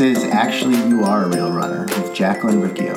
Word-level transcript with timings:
This 0.00 0.16
is 0.16 0.24
Actually 0.30 0.76
You 0.88 1.04
Are 1.04 1.24
a 1.24 1.28
Real 1.28 1.52
Runner 1.52 1.82
with 1.82 2.14
Jacqueline 2.14 2.62
Riccio. 2.62 2.94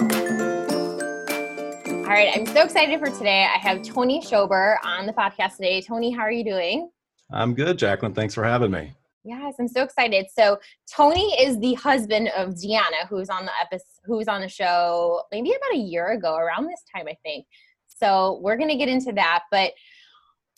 All 1.97 2.09
right, 2.09 2.31
I'm 2.33 2.45
so 2.45 2.63
excited 2.63 2.97
for 2.97 3.07
today. 3.07 3.43
I 3.43 3.57
have 3.57 3.83
Tony 3.83 4.21
Schober 4.21 4.77
on 4.85 5.05
the 5.05 5.11
podcast 5.11 5.57
today. 5.57 5.81
Tony, 5.81 6.11
how 6.11 6.21
are 6.21 6.31
you 6.31 6.45
doing? 6.45 6.89
I'm 7.29 7.53
good, 7.55 7.77
Jacqueline. 7.77 8.13
Thanks 8.13 8.33
for 8.33 8.45
having 8.45 8.71
me. 8.71 8.93
Yes, 9.25 9.55
I'm 9.59 9.67
so 9.67 9.83
excited. 9.83 10.27
So 10.33 10.59
Tony 10.89 11.33
is 11.41 11.59
the 11.59 11.73
husband 11.73 12.29
of 12.37 12.51
Deanna, 12.51 13.05
who's 13.09 13.29
on 13.29 13.43
the 13.43 13.51
episode, 13.59 13.83
who's 14.05 14.29
on 14.29 14.39
the 14.39 14.47
show 14.47 15.23
maybe 15.29 15.49
about 15.49 15.73
a 15.73 15.83
year 15.83 16.13
ago, 16.13 16.37
around 16.37 16.67
this 16.67 16.83
time, 16.95 17.07
I 17.09 17.17
think. 17.21 17.45
So 17.89 18.39
we're 18.41 18.55
gonna 18.55 18.77
get 18.77 18.87
into 18.87 19.11
that, 19.11 19.43
but 19.51 19.73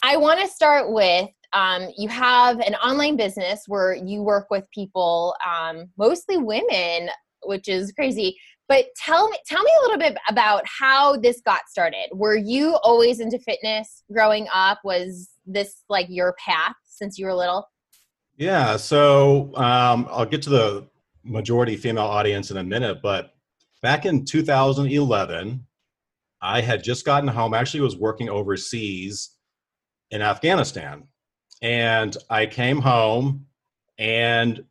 I 0.04 0.18
want 0.18 0.40
to 0.42 0.48
start 0.48 0.92
with 0.92 1.28
um, 1.54 1.88
you 1.98 2.10
have 2.10 2.60
an 2.60 2.76
online 2.76 3.16
business 3.16 3.64
where 3.68 3.96
you 3.96 4.22
work 4.22 4.48
with 4.50 4.66
people, 4.74 5.36
um, 5.46 5.90
mostly 5.98 6.38
women, 6.38 7.10
which 7.44 7.68
is 7.68 7.92
crazy. 7.92 8.38
But 8.68 8.86
tell 8.98 9.30
me, 9.30 9.38
tell 9.48 9.62
me 9.62 9.72
a 9.80 9.82
little 9.84 10.00
bit 10.00 10.18
about 10.28 10.64
how 10.66 11.18
this 11.18 11.42
got 11.42 11.70
started. 11.70 12.08
Were 12.12 12.36
you 12.36 12.76
always 12.84 13.20
into 13.20 13.38
fitness 13.40 14.04
growing 14.12 14.48
up? 14.54 14.80
Was 14.84 15.30
this 15.46 15.84
like 15.88 16.08
your 16.10 16.36
path 16.44 16.76
since 16.84 17.18
you 17.18 17.28
were 17.28 17.36
little? 17.36 17.68
Yeah. 18.38 18.78
So 18.78 19.56
um, 19.56 20.08
I'll 20.10 20.26
get 20.26 20.42
to 20.44 20.50
the 20.50 20.88
majority 21.24 21.78
female 21.78 22.06
audience 22.06 22.52
in 22.52 22.58
a 22.58 22.64
minute, 22.64 23.02
but 23.02 23.34
back 23.82 24.06
in 24.06 24.26
2011, 24.26 25.66
I 26.42 26.62
had 26.62 26.84
just 26.84 27.06
gotten 27.06 27.28
home. 27.28 27.54
I 27.54 27.60
Actually, 27.60 27.82
was 27.82 27.96
working 27.96 28.30
overseas 28.30 29.32
in 30.12 30.22
Afghanistan, 30.22 31.08
and 31.66 32.16
I 32.30 32.46
came 32.46 32.80
home, 32.80 33.48
and 33.98 34.64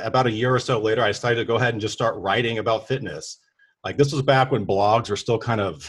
about 0.00 0.26
a 0.26 0.30
year 0.30 0.54
or 0.54 0.58
so 0.58 0.78
later, 0.78 1.02
I 1.02 1.08
decided 1.08 1.36
to 1.36 1.46
go 1.46 1.56
ahead 1.56 1.72
and 1.72 1.80
just 1.80 1.94
start 1.94 2.16
writing 2.16 2.58
about 2.58 2.86
fitness. 2.86 3.38
Like 3.82 3.96
this 3.96 4.12
was 4.12 4.20
back 4.20 4.52
when 4.52 4.66
blogs 4.66 5.08
were 5.08 5.16
still 5.16 5.38
kind 5.38 5.62
of 5.62 5.82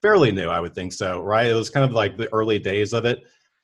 fairly 0.00 0.32
new, 0.32 0.48
I 0.48 0.58
would 0.58 0.74
think 0.74 0.94
so, 0.94 1.20
right? 1.20 1.46
It 1.46 1.54
was 1.54 1.68
kind 1.68 1.84
of 1.84 1.92
like 1.92 2.16
the 2.16 2.32
early 2.32 2.58
days 2.58 2.94
of 2.94 3.04
it. 3.04 3.22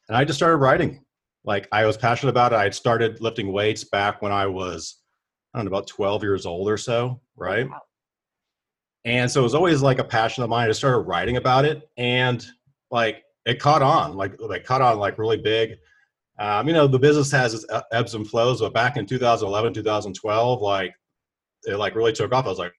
And 0.09 0.17
I 0.17 0.25
just 0.25 0.39
started 0.39 0.59
writing. 0.59 1.03
Like 1.43 1.69
I 1.73 1.87
was 1.87 1.97
passionate 1.97 2.31
about 2.31 2.53
it. 2.53 2.57
I 2.57 2.65
had 2.65 2.75
started 2.75 3.23
lifting 3.23 3.51
weights 3.51 3.85
back 3.85 4.21
when 4.21 4.33
I 4.33 4.47
was, 4.47 4.97
I 5.55 5.59
don't 5.59 5.65
know, 5.65 5.71
about 5.71 5.87
12 5.87 6.23
years 6.23 6.45
old 6.45 6.69
or 6.69 6.77
so, 6.77 7.21
right? 7.35 7.69
Wow. 7.69 7.81
And 9.07 9.31
so 9.31 9.41
it 9.41 9.45
was 9.45 9.55
always 9.55 9.81
like 9.81 10.01
a 10.01 10.05
passion 10.05 10.45
of 10.45 10.51
mine. 10.51 10.67
I 10.67 10.69
just 10.69 10.81
started 10.81 11.01
writing 11.01 11.39
about 11.39 11.65
it 11.65 11.89
and 11.97 12.45
like 12.91 13.23
it 13.49 13.59
caught 13.59 13.83
on, 13.83 14.15
like 14.15 14.35
like 14.41 14.65
caught 14.65 14.83
on 14.83 14.99
like 14.99 15.19
really 15.19 15.39
big. 15.39 15.77
Um, 16.39 16.69
you 16.69 16.75
know, 16.75 16.87
the 16.87 16.99
business 16.99 17.33
has 17.33 17.55
its 17.55 17.65
ebbs 17.91 18.15
and 18.15 18.29
flows, 18.29 18.61
but 18.61 18.75
back 18.75 18.97
in 18.97 19.07
2011, 19.07 19.73
2012, 19.73 20.61
like 20.61 20.95
it 21.65 21.77
like 21.77 21.97
really 21.97 22.13
took 22.13 22.33
off. 22.33 22.45
I 22.45 22.49
was 22.51 22.59
like, 22.59 22.75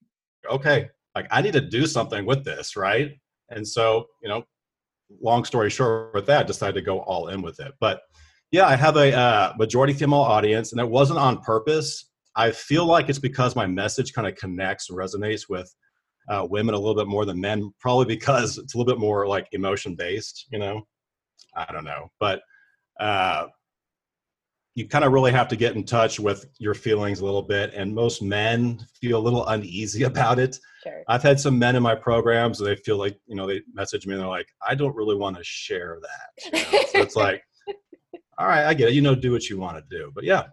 okay, 0.49 0.87
like 1.15 1.27
I 1.31 1.41
need 1.41 1.53
to 1.53 1.61
do 1.61 1.87
something 1.87 2.25
with 2.25 2.45
this, 2.45 2.77
right? 2.77 3.11
And 3.49 3.67
so, 3.67 4.05
you 4.21 4.29
know, 4.29 4.43
long 5.21 5.43
story 5.43 5.71
short, 5.71 6.13
with 6.13 6.27
that, 6.27 6.45
decided 6.45 6.75
to 6.75 6.81
go 6.81 6.99
all 6.99 7.29
in 7.29 7.41
with 7.41 7.59
it. 7.59 7.73
But 7.79 8.01
yeah, 8.51 8.67
I 8.67 8.75
have 8.75 8.95
a 8.95 9.13
uh, 9.15 9.53
majority 9.57 9.93
female 9.93 10.19
audience, 10.19 10.71
and 10.71 10.79
it 10.79 10.87
wasn't 10.87 11.19
on 11.19 11.41
purpose. 11.41 12.11
I 12.35 12.51
feel 12.51 12.85
like 12.85 13.09
it's 13.09 13.19
because 13.19 13.55
my 13.55 13.65
message 13.65 14.13
kind 14.13 14.27
of 14.27 14.35
connects 14.35 14.89
and 14.89 14.99
resonates 14.99 15.49
with 15.49 15.73
uh, 16.29 16.45
women 16.49 16.75
a 16.75 16.77
little 16.77 16.95
bit 16.95 17.07
more 17.07 17.25
than 17.25 17.41
men, 17.41 17.73
probably 17.79 18.05
because 18.05 18.57
it's 18.57 18.75
a 18.75 18.77
little 18.77 18.91
bit 18.91 18.99
more 18.99 19.27
like 19.27 19.47
emotion 19.51 19.95
based, 19.95 20.47
you 20.51 20.59
know? 20.59 20.81
I 21.55 21.71
don't 21.71 21.83
know. 21.83 22.09
But 22.19 22.41
uh, 22.99 23.47
you 24.75 24.87
kind 24.87 25.03
of 25.03 25.11
really 25.11 25.31
have 25.31 25.47
to 25.47 25.55
get 25.55 25.75
in 25.75 25.83
touch 25.83 26.19
with 26.19 26.45
your 26.59 26.75
feelings 26.75 27.19
a 27.19 27.25
little 27.25 27.41
bit. 27.41 27.73
And 27.73 27.93
most 27.93 28.21
men 28.21 28.79
feel 29.01 29.17
a 29.17 29.19
little 29.19 29.47
uneasy 29.47 30.03
about 30.11 30.39
it. 30.39 30.59
Sure. 30.83 31.03
I've 31.07 31.23
had 31.23 31.39
some 31.39 31.57
men 31.57 31.75
in 31.75 31.83
my 31.83 31.95
programs, 31.95 32.61
and 32.61 32.69
they 32.69 32.75
feel 32.75 32.97
like, 32.97 33.19
you 33.25 33.35
know, 33.35 33.47
they 33.47 33.61
message 33.73 34.05
me 34.05 34.13
and 34.13 34.21
they're 34.21 34.29
like, 34.29 34.47
I 34.65 34.75
don't 34.75 34.95
really 34.95 35.15
want 35.15 35.35
to 35.37 35.43
share 35.43 35.99
that. 36.01 36.45
You 36.45 36.51
know? 36.51 36.85
so 36.87 36.99
it's 36.99 37.15
like, 37.17 37.43
all 38.37 38.47
right, 38.47 38.65
I 38.65 38.73
get 38.73 38.89
it. 38.89 38.93
You 38.93 39.01
know, 39.01 39.15
do 39.15 39.31
what 39.31 39.49
you 39.49 39.57
want 39.57 39.77
to 39.77 39.97
do. 39.97 40.11
But 40.13 40.23
yeah, 40.23 40.43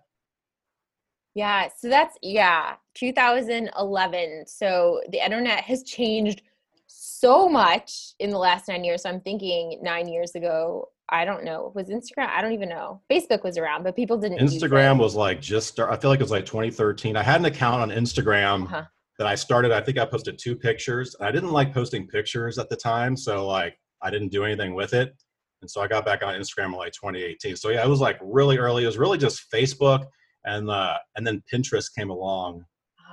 yeah, 1.36 1.68
so 1.76 1.90
that's 1.90 2.16
yeah, 2.22 2.76
2011. 2.94 4.44
So 4.46 5.02
the 5.10 5.22
internet 5.22 5.60
has 5.64 5.82
changed 5.82 6.40
so 6.86 7.46
much 7.46 8.14
in 8.18 8.30
the 8.30 8.38
last 8.38 8.68
9 8.68 8.82
years. 8.82 9.02
So 9.02 9.10
I'm 9.10 9.20
thinking 9.20 9.78
9 9.82 10.08
years 10.08 10.34
ago, 10.34 10.88
I 11.10 11.26
don't 11.26 11.44
know, 11.44 11.72
was 11.74 11.88
Instagram, 11.88 12.30
I 12.30 12.40
don't 12.40 12.54
even 12.54 12.70
know. 12.70 13.02
Facebook 13.12 13.44
was 13.44 13.58
around, 13.58 13.82
but 13.82 13.94
people 13.94 14.16
didn't 14.16 14.38
Instagram 14.38 14.98
was 14.98 15.14
like 15.14 15.42
just 15.42 15.68
start, 15.68 15.92
I 15.92 15.98
feel 15.98 16.08
like 16.08 16.20
it 16.20 16.22
was 16.22 16.30
like 16.30 16.46
2013. 16.46 17.18
I 17.18 17.22
had 17.22 17.40
an 17.40 17.44
account 17.44 17.82
on 17.82 17.90
Instagram 17.90 18.64
uh-huh. 18.64 18.84
that 19.18 19.26
I 19.26 19.34
started, 19.34 19.72
I 19.72 19.82
think 19.82 19.98
I 19.98 20.06
posted 20.06 20.38
two 20.38 20.56
pictures. 20.56 21.14
I 21.20 21.30
didn't 21.30 21.52
like 21.52 21.74
posting 21.74 22.08
pictures 22.08 22.56
at 22.56 22.70
the 22.70 22.76
time, 22.76 23.14
so 23.14 23.46
like 23.46 23.78
I 24.02 24.08
didn't 24.08 24.28
do 24.28 24.44
anything 24.44 24.74
with 24.74 24.94
it. 24.94 25.14
And 25.60 25.70
so 25.70 25.82
I 25.82 25.86
got 25.86 26.06
back 26.06 26.22
on 26.22 26.32
Instagram 26.32 26.66
in 26.66 26.72
like 26.72 26.94
2018. 26.94 27.56
So 27.56 27.68
yeah, 27.68 27.84
it 27.84 27.88
was 27.88 28.00
like 28.00 28.18
really 28.22 28.56
early. 28.56 28.84
It 28.84 28.86
was 28.86 28.96
really 28.96 29.18
just 29.18 29.52
Facebook 29.52 30.06
and 30.46 30.70
uh, 30.70 30.96
and 31.16 31.26
then 31.26 31.42
Pinterest 31.52 31.94
came 31.94 32.10
along 32.10 32.64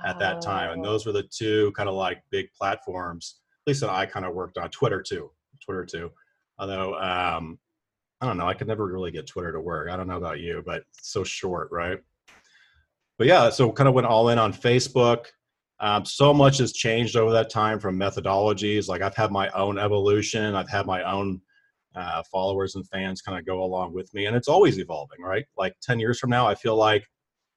at 0.04 0.18
that 0.18 0.40
time, 0.40 0.70
and 0.72 0.84
those 0.84 1.06
were 1.06 1.12
the 1.12 1.24
two 1.24 1.72
kind 1.72 1.88
of 1.88 1.94
like 1.94 2.22
big 2.30 2.46
platforms. 2.58 3.40
At 3.66 3.70
least 3.70 3.80
that 3.80 3.90
I 3.90 4.06
kind 4.06 4.24
of 4.24 4.34
worked 4.34 4.58
on 4.58 4.70
Twitter 4.70 5.02
too. 5.02 5.30
Twitter 5.64 5.84
too. 5.84 6.10
Although 6.58 6.94
um, 6.94 7.58
I 8.20 8.26
don't 8.26 8.36
know, 8.36 8.48
I 8.48 8.54
could 8.54 8.68
never 8.68 8.86
really 8.86 9.10
get 9.10 9.26
Twitter 9.26 9.52
to 9.52 9.60
work. 9.60 9.90
I 9.90 9.96
don't 9.96 10.08
know 10.08 10.16
about 10.16 10.40
you, 10.40 10.62
but 10.64 10.84
it's 10.98 11.12
so 11.12 11.24
short, 11.24 11.68
right? 11.70 11.98
But 13.18 13.26
yeah, 13.26 13.50
so 13.50 13.70
kind 13.72 13.88
of 13.88 13.94
went 13.94 14.06
all 14.06 14.28
in 14.28 14.38
on 14.38 14.52
Facebook. 14.52 15.26
Um, 15.80 16.04
so 16.04 16.32
much 16.32 16.58
has 16.58 16.72
changed 16.72 17.16
over 17.16 17.32
that 17.32 17.50
time 17.50 17.78
from 17.80 17.98
methodologies. 17.98 18.88
Like 18.88 19.02
I've 19.02 19.16
had 19.16 19.32
my 19.32 19.48
own 19.50 19.78
evolution. 19.78 20.54
I've 20.54 20.68
had 20.68 20.86
my 20.86 21.02
own 21.02 21.40
uh, 21.94 22.22
followers 22.30 22.74
and 22.74 22.88
fans 22.88 23.22
kind 23.22 23.38
of 23.38 23.46
go 23.46 23.62
along 23.62 23.92
with 23.94 24.12
me, 24.14 24.26
and 24.26 24.36
it's 24.36 24.48
always 24.48 24.78
evolving, 24.78 25.20
right? 25.22 25.44
Like 25.56 25.74
ten 25.82 25.98
years 25.98 26.18
from 26.18 26.30
now, 26.30 26.46
I 26.46 26.54
feel 26.54 26.76
like 26.76 27.04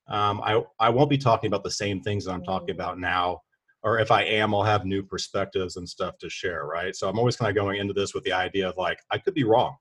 um, 0.10 0.42
I, 0.44 0.62
I 0.80 0.90
won't 0.90 1.10
be 1.10 1.18
talking 1.18 1.48
about 1.48 1.64
the 1.64 1.72
same 1.72 2.02
things 2.02 2.26
that 2.26 2.32
I'm 2.32 2.44
talking 2.44 2.70
mm. 2.70 2.78
about 2.78 3.00
now. 3.00 3.42
Or 3.84 4.00
if 4.00 4.12
I 4.12 4.24
am, 4.24 4.54
I'll 4.54 4.64
have 4.64 4.86
new 4.86 5.04
perspectives 5.04 5.78
and 5.78 5.88
stuff 5.88 6.18
to 6.20 6.30
share, 6.30 6.66
right? 6.66 6.96
So 6.96 7.08
I'm 7.08 7.20
always 7.20 7.36
kind 7.36 7.50
of 7.50 7.56
going 7.56 7.80
into 7.80 7.94
this 7.94 8.14
with 8.14 8.24
the 8.24 8.34
idea 8.34 8.68
of 8.68 8.76
like, 8.78 9.00
I 9.12 9.18
could 9.18 9.34
be 9.34 9.44
wrong, 9.44 9.76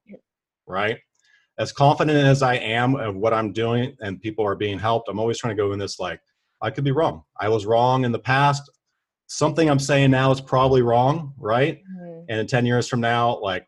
right? 0.67 0.99
As 1.59 1.73
confident 1.73 2.19
as 2.19 2.43
I 2.43 2.55
am 2.57 2.97
of 2.97 3.17
what 3.17 3.33
I'm 3.33 3.53
doing 3.53 3.97
and 4.01 4.21
people 4.21 4.45
are 4.45 4.55
being 4.55 4.79
helped, 4.79 5.09
I'm 5.09 5.19
always 5.19 5.39
trying 5.39 5.57
to 5.57 5.63
go 5.63 5.73
in 5.73 5.79
this 5.79 5.99
like, 5.99 6.21
I 6.61 6.71
could 6.71 6.85
be 6.85 6.93
wrong. 6.93 7.23
I 7.41 7.49
was 7.49 7.67
wrong 7.67 8.05
in 8.05 8.13
the 8.13 8.19
past. 8.19 8.71
Something 9.29 9.69
I'm 9.69 9.79
saying 9.79 10.11
now 10.11 10.31
is 10.31 10.41
probably 10.41 10.83
wrong, 10.83 11.33
right? 11.39 11.79
Mm-hmm. 11.79 12.25
And 12.29 12.41
in 12.41 12.47
10 12.47 12.67
years 12.67 12.87
from 12.87 13.01
now, 13.01 13.41
like 13.41 13.67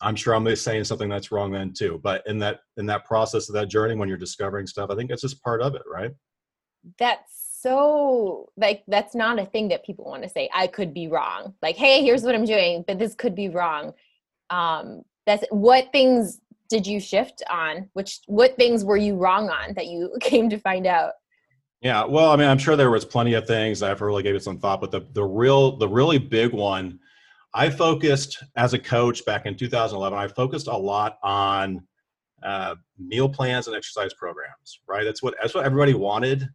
I'm 0.00 0.16
sure 0.16 0.34
I'm 0.34 0.54
saying 0.54 0.84
something 0.84 1.08
that's 1.08 1.32
wrong 1.32 1.50
then 1.50 1.72
too. 1.72 2.00
But 2.02 2.22
in 2.26 2.38
that 2.38 2.60
in 2.76 2.86
that 2.86 3.04
process 3.04 3.48
of 3.48 3.54
that 3.54 3.68
journey, 3.68 3.96
when 3.96 4.08
you're 4.08 4.18
discovering 4.18 4.66
stuff, 4.66 4.90
I 4.90 4.94
think 4.94 5.10
it's 5.10 5.22
just 5.22 5.42
part 5.42 5.60
of 5.60 5.74
it, 5.74 5.82
right? 5.90 6.12
That's 6.98 7.58
so 7.60 8.50
like 8.56 8.84
that's 8.86 9.14
not 9.14 9.38
a 9.38 9.46
thing 9.46 9.68
that 9.68 9.84
people 9.84 10.04
want 10.04 10.22
to 10.22 10.28
say. 10.28 10.48
I 10.54 10.68
could 10.68 10.94
be 10.94 11.08
wrong. 11.08 11.54
Like, 11.62 11.76
hey, 11.76 12.02
here's 12.02 12.22
what 12.22 12.34
I'm 12.34 12.44
doing, 12.44 12.84
but 12.86 12.98
this 12.98 13.14
could 13.14 13.34
be 13.34 13.48
wrong. 13.48 13.92
Um, 14.50 15.02
that's 15.26 15.44
what 15.50 15.90
things 15.92 16.40
did 16.68 16.86
you 16.86 17.00
shift 17.00 17.42
on? 17.50 17.88
Which 17.94 18.20
what 18.26 18.56
things 18.56 18.84
were 18.84 18.96
you 18.96 19.16
wrong 19.16 19.50
on 19.50 19.74
that 19.74 19.86
you 19.86 20.16
came 20.20 20.48
to 20.50 20.58
find 20.58 20.86
out? 20.86 21.14
Yeah, 21.80 22.04
well, 22.04 22.32
I 22.32 22.36
mean, 22.36 22.48
I'm 22.48 22.58
sure 22.58 22.74
there 22.74 22.90
was 22.90 23.04
plenty 23.04 23.34
of 23.34 23.46
things 23.46 23.82
I've 23.82 24.00
really 24.00 24.24
gave 24.24 24.34
it 24.34 24.42
some 24.42 24.58
thought, 24.58 24.80
but 24.80 24.90
the 24.90 25.00
the 25.12 25.24
real 25.24 25.76
the 25.76 25.88
really 25.88 26.18
big 26.18 26.52
one 26.52 27.00
I 27.54 27.70
focused 27.70 28.42
as 28.56 28.74
a 28.74 28.78
coach 28.78 29.24
back 29.24 29.46
in 29.46 29.56
2011. 29.56 30.18
I 30.18 30.28
focused 30.28 30.66
a 30.66 30.76
lot 30.76 31.18
on 31.22 31.82
uh, 32.42 32.76
meal 32.98 33.28
plans 33.28 33.66
and 33.66 33.76
exercise 33.76 34.12
programs. 34.14 34.80
Right, 34.86 35.04
that's 35.04 35.22
what 35.22 35.34
that's 35.40 35.54
what 35.54 35.64
everybody 35.64 35.94
wanted, 35.94 36.48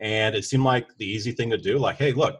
and 0.00 0.34
it 0.34 0.44
seemed 0.44 0.64
like 0.64 0.88
the 0.98 1.06
easy 1.06 1.32
thing 1.32 1.50
to 1.50 1.58
do. 1.58 1.78
Like, 1.78 1.96
hey, 1.96 2.12
look, 2.12 2.38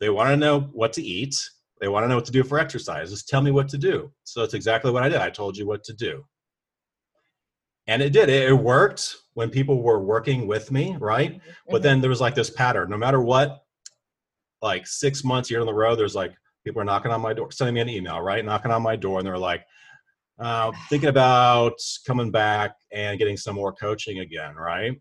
they 0.00 0.10
want 0.10 0.30
to 0.30 0.36
know 0.36 0.60
what 0.72 0.92
to 0.94 1.02
eat. 1.02 1.36
They 1.80 1.88
want 1.88 2.04
to 2.04 2.08
know 2.08 2.16
what 2.16 2.24
to 2.26 2.32
do 2.32 2.42
for 2.42 2.58
exercise. 2.58 3.10
Just 3.10 3.28
tell 3.28 3.40
me 3.40 3.50
what 3.50 3.68
to 3.68 3.78
do. 3.78 4.12
So 4.24 4.40
that's 4.40 4.54
exactly 4.54 4.90
what 4.90 5.02
I 5.02 5.08
did. 5.08 5.20
I 5.20 5.30
told 5.30 5.56
you 5.56 5.66
what 5.66 5.84
to 5.84 5.92
do. 5.92 6.24
And 7.86 8.02
it 8.02 8.12
did. 8.12 8.28
It 8.28 8.52
worked 8.52 9.16
when 9.34 9.48
people 9.48 9.82
were 9.82 10.00
working 10.00 10.46
with 10.46 10.70
me, 10.70 10.96
right? 11.00 11.34
Mm-hmm. 11.34 11.70
But 11.70 11.82
then 11.82 12.00
there 12.00 12.10
was 12.10 12.20
like 12.20 12.34
this 12.34 12.50
pattern. 12.50 12.90
No 12.90 12.98
matter 12.98 13.20
what, 13.20 13.62
like 14.60 14.86
six 14.86 15.24
months, 15.24 15.50
year 15.50 15.60
in 15.60 15.66
the 15.66 15.72
row, 15.72 15.96
there's 15.96 16.14
like, 16.14 16.34
people 16.68 16.82
are 16.82 16.84
knocking 16.84 17.10
on 17.10 17.22
my 17.22 17.32
door, 17.32 17.50
sending 17.50 17.74
me 17.74 17.80
an 17.80 17.88
email, 17.88 18.20
right? 18.20 18.44
Knocking 18.44 18.70
on 18.70 18.82
my 18.82 18.94
door, 18.94 19.18
and 19.18 19.26
they're 19.26 19.38
like, 19.38 19.64
uh, 20.38 20.70
thinking 20.90 21.08
about 21.08 21.80
coming 22.06 22.30
back 22.30 22.74
and 22.92 23.18
getting 23.18 23.38
some 23.38 23.56
more 23.56 23.72
coaching 23.72 24.18
again, 24.18 24.54
right? 24.54 24.92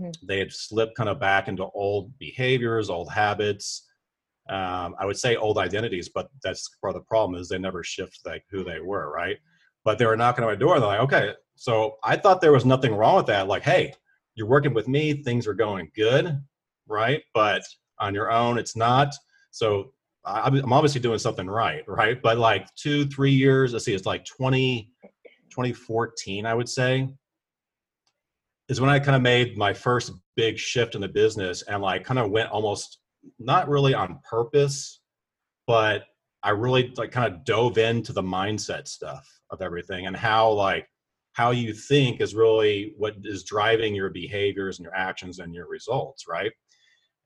Mm-hmm. 0.00 0.26
They 0.26 0.40
had 0.40 0.52
slipped 0.52 0.96
kind 0.96 1.08
of 1.08 1.20
back 1.20 1.46
into 1.46 1.64
old 1.64 2.10
behaviors, 2.18 2.90
old 2.90 3.10
habits. 3.12 3.86
Um, 4.48 4.96
I 4.98 5.06
would 5.06 5.16
say 5.16 5.36
old 5.36 5.58
identities, 5.58 6.08
but 6.08 6.28
that's 6.42 6.68
part 6.80 6.94
of 6.94 7.00
the 7.00 7.06
problem 7.06 7.40
is 7.40 7.48
they 7.48 7.58
never 7.58 7.84
shift 7.84 8.18
like 8.26 8.44
who 8.50 8.64
they 8.64 8.80
were, 8.80 9.12
right? 9.12 9.36
But 9.84 9.98
they 9.98 10.06
were 10.06 10.16
knocking 10.16 10.42
on 10.42 10.50
my 10.50 10.56
door, 10.56 10.74
and 10.74 10.82
they're 10.82 10.88
like, 10.88 11.00
okay. 11.00 11.34
So 11.54 11.98
I 12.02 12.16
thought 12.16 12.40
there 12.40 12.52
was 12.52 12.64
nothing 12.64 12.96
wrong 12.96 13.14
with 13.14 13.26
that. 13.26 13.46
Like, 13.46 13.62
hey, 13.62 13.94
you're 14.34 14.48
working 14.48 14.74
with 14.74 14.88
me, 14.88 15.22
things 15.22 15.46
are 15.46 15.54
going 15.54 15.88
good, 15.94 16.42
right? 16.88 17.22
But 17.32 17.62
on 18.00 18.12
your 18.12 18.28
own, 18.28 18.58
it's 18.58 18.74
not. 18.74 19.14
So 19.52 19.92
I'm 20.26 20.72
obviously 20.72 21.00
doing 21.00 21.18
something 21.20 21.46
right, 21.46 21.84
right? 21.86 22.20
But 22.20 22.38
like 22.38 22.66
two, 22.74 23.06
three 23.06 23.30
years, 23.30 23.72
let's 23.72 23.84
see, 23.84 23.94
it's 23.94 24.06
like 24.06 24.24
20, 24.24 24.90
2014, 25.50 26.44
I 26.44 26.52
would 26.52 26.68
say, 26.68 27.08
is 28.68 28.80
when 28.80 28.90
I 28.90 28.98
kind 28.98 29.14
of 29.14 29.22
made 29.22 29.56
my 29.56 29.72
first 29.72 30.12
big 30.34 30.58
shift 30.58 30.96
in 30.96 31.00
the 31.00 31.08
business 31.08 31.62
and 31.62 31.80
like 31.80 32.04
kind 32.04 32.18
of 32.18 32.30
went 32.30 32.50
almost 32.50 32.98
not 33.38 33.68
really 33.68 33.94
on 33.94 34.18
purpose, 34.28 35.00
but 35.66 36.04
I 36.42 36.50
really 36.50 36.92
like 36.96 37.12
kind 37.12 37.32
of 37.32 37.44
dove 37.44 37.78
into 37.78 38.12
the 38.12 38.22
mindset 38.22 38.88
stuff 38.88 39.28
of 39.50 39.62
everything 39.62 40.06
and 40.06 40.16
how 40.16 40.50
like 40.50 40.88
how 41.32 41.50
you 41.50 41.72
think 41.72 42.20
is 42.20 42.34
really 42.34 42.94
what 42.96 43.14
is 43.24 43.44
driving 43.44 43.94
your 43.94 44.10
behaviors 44.10 44.78
and 44.78 44.84
your 44.84 44.94
actions 44.94 45.38
and 45.38 45.54
your 45.54 45.68
results, 45.68 46.24
right? 46.28 46.50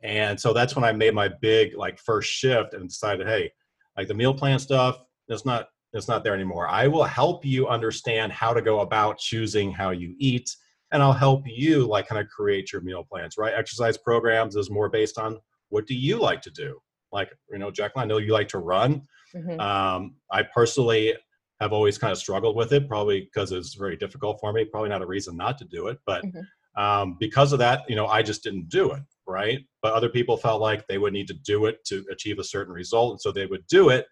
And 0.03 0.41
so 0.41 0.53
that's 0.53 0.75
when 0.75 0.85
I 0.85 0.93
made 0.93 1.15
my 1.15 1.29
big 1.29 1.77
like 1.77 1.99
first 1.99 2.31
shift 2.31 2.75
and 2.75 2.89
decided, 2.89 3.27
hey, 3.27 3.53
like 3.97 4.09
the 4.09 4.15
meal 4.15 4.35
plan 4.35 4.59
stuff, 4.59 4.99
it's 5.29 5.45
not 5.45 5.69
it's 5.93 6.09
not 6.09 6.23
there 6.23 6.35
anymore. 6.35 6.69
I 6.69 6.87
will 6.87 7.05
help 7.05 7.45
you 7.45 7.67
understand 7.67 8.33
how 8.33 8.55
to 8.55 8.63
go 8.63 8.81
about 8.81 9.19
choosing 9.19 9.73
how 9.73 9.91
you 9.91 10.15
eat 10.19 10.49
and 10.93 11.03
I'll 11.03 11.13
help 11.13 11.43
you 11.47 11.87
like 11.87 12.09
kind 12.09 12.21
of 12.21 12.29
create 12.29 12.73
your 12.73 12.83
meal 12.83 13.05
plans, 13.05 13.37
right? 13.39 13.55
Exercise 13.55 13.97
programs 13.97 14.57
is 14.57 14.71
more 14.71 14.89
based 14.89 15.19
on 15.19 15.39
what 15.69 15.87
do 15.87 15.95
you 15.95 16.19
like 16.19 16.43
to 16.43 16.51
do? 16.51 16.79
Like, 17.13 17.33
you 17.51 17.59
know, 17.59 17.71
Jacqueline, 17.71 18.05
I 18.05 18.07
know 18.07 18.19
you 18.19 18.33
like 18.33 18.49
to 18.49 18.59
run. 18.59 19.03
Mm-hmm. 19.35 19.61
Um, 19.61 20.15
I 20.31 20.43
personally 20.43 21.15
have 21.61 21.73
always 21.73 21.99
kind 21.99 22.11
of 22.11 22.19
struggled 22.19 22.57
with 22.57 22.73
it, 22.73 22.89
probably 22.89 23.23
because 23.23 23.53
it's 23.53 23.75
very 23.75 23.97
difficult 23.97 24.39
for 24.41 24.53
me. 24.53 24.65
Probably 24.65 24.89
not 24.89 25.03
a 25.03 25.07
reason 25.07 25.37
not 25.37 25.59
to 25.59 25.65
do 25.65 25.89
it, 25.89 25.99
but 26.07 26.25
mm-hmm. 26.25 26.83
um, 26.83 27.17
because 27.21 27.53
of 27.53 27.59
that, 27.61 27.83
you 27.89 27.97
know, 27.97 28.07
I 28.07 28.23
just 28.23 28.43
didn't 28.43 28.69
do 28.69 28.93
it, 28.93 29.03
right? 29.31 29.61
But 29.83 29.95
other 29.95 30.09
people 30.09 30.37
felt 30.37 30.61
like 30.61 30.87
they 30.87 30.99
would 30.99 31.13
need 31.13 31.29
to 31.29 31.35
do 31.35 31.67
it 31.67 31.85
to 31.87 32.05
achieve 32.11 32.39
a 32.39 32.45
certain 32.45 32.75
result, 32.75 33.13
and 33.13 33.21
so 33.21 33.33
they 33.33 33.47
would 33.47 33.67
do 33.69 33.89
it 33.89 34.07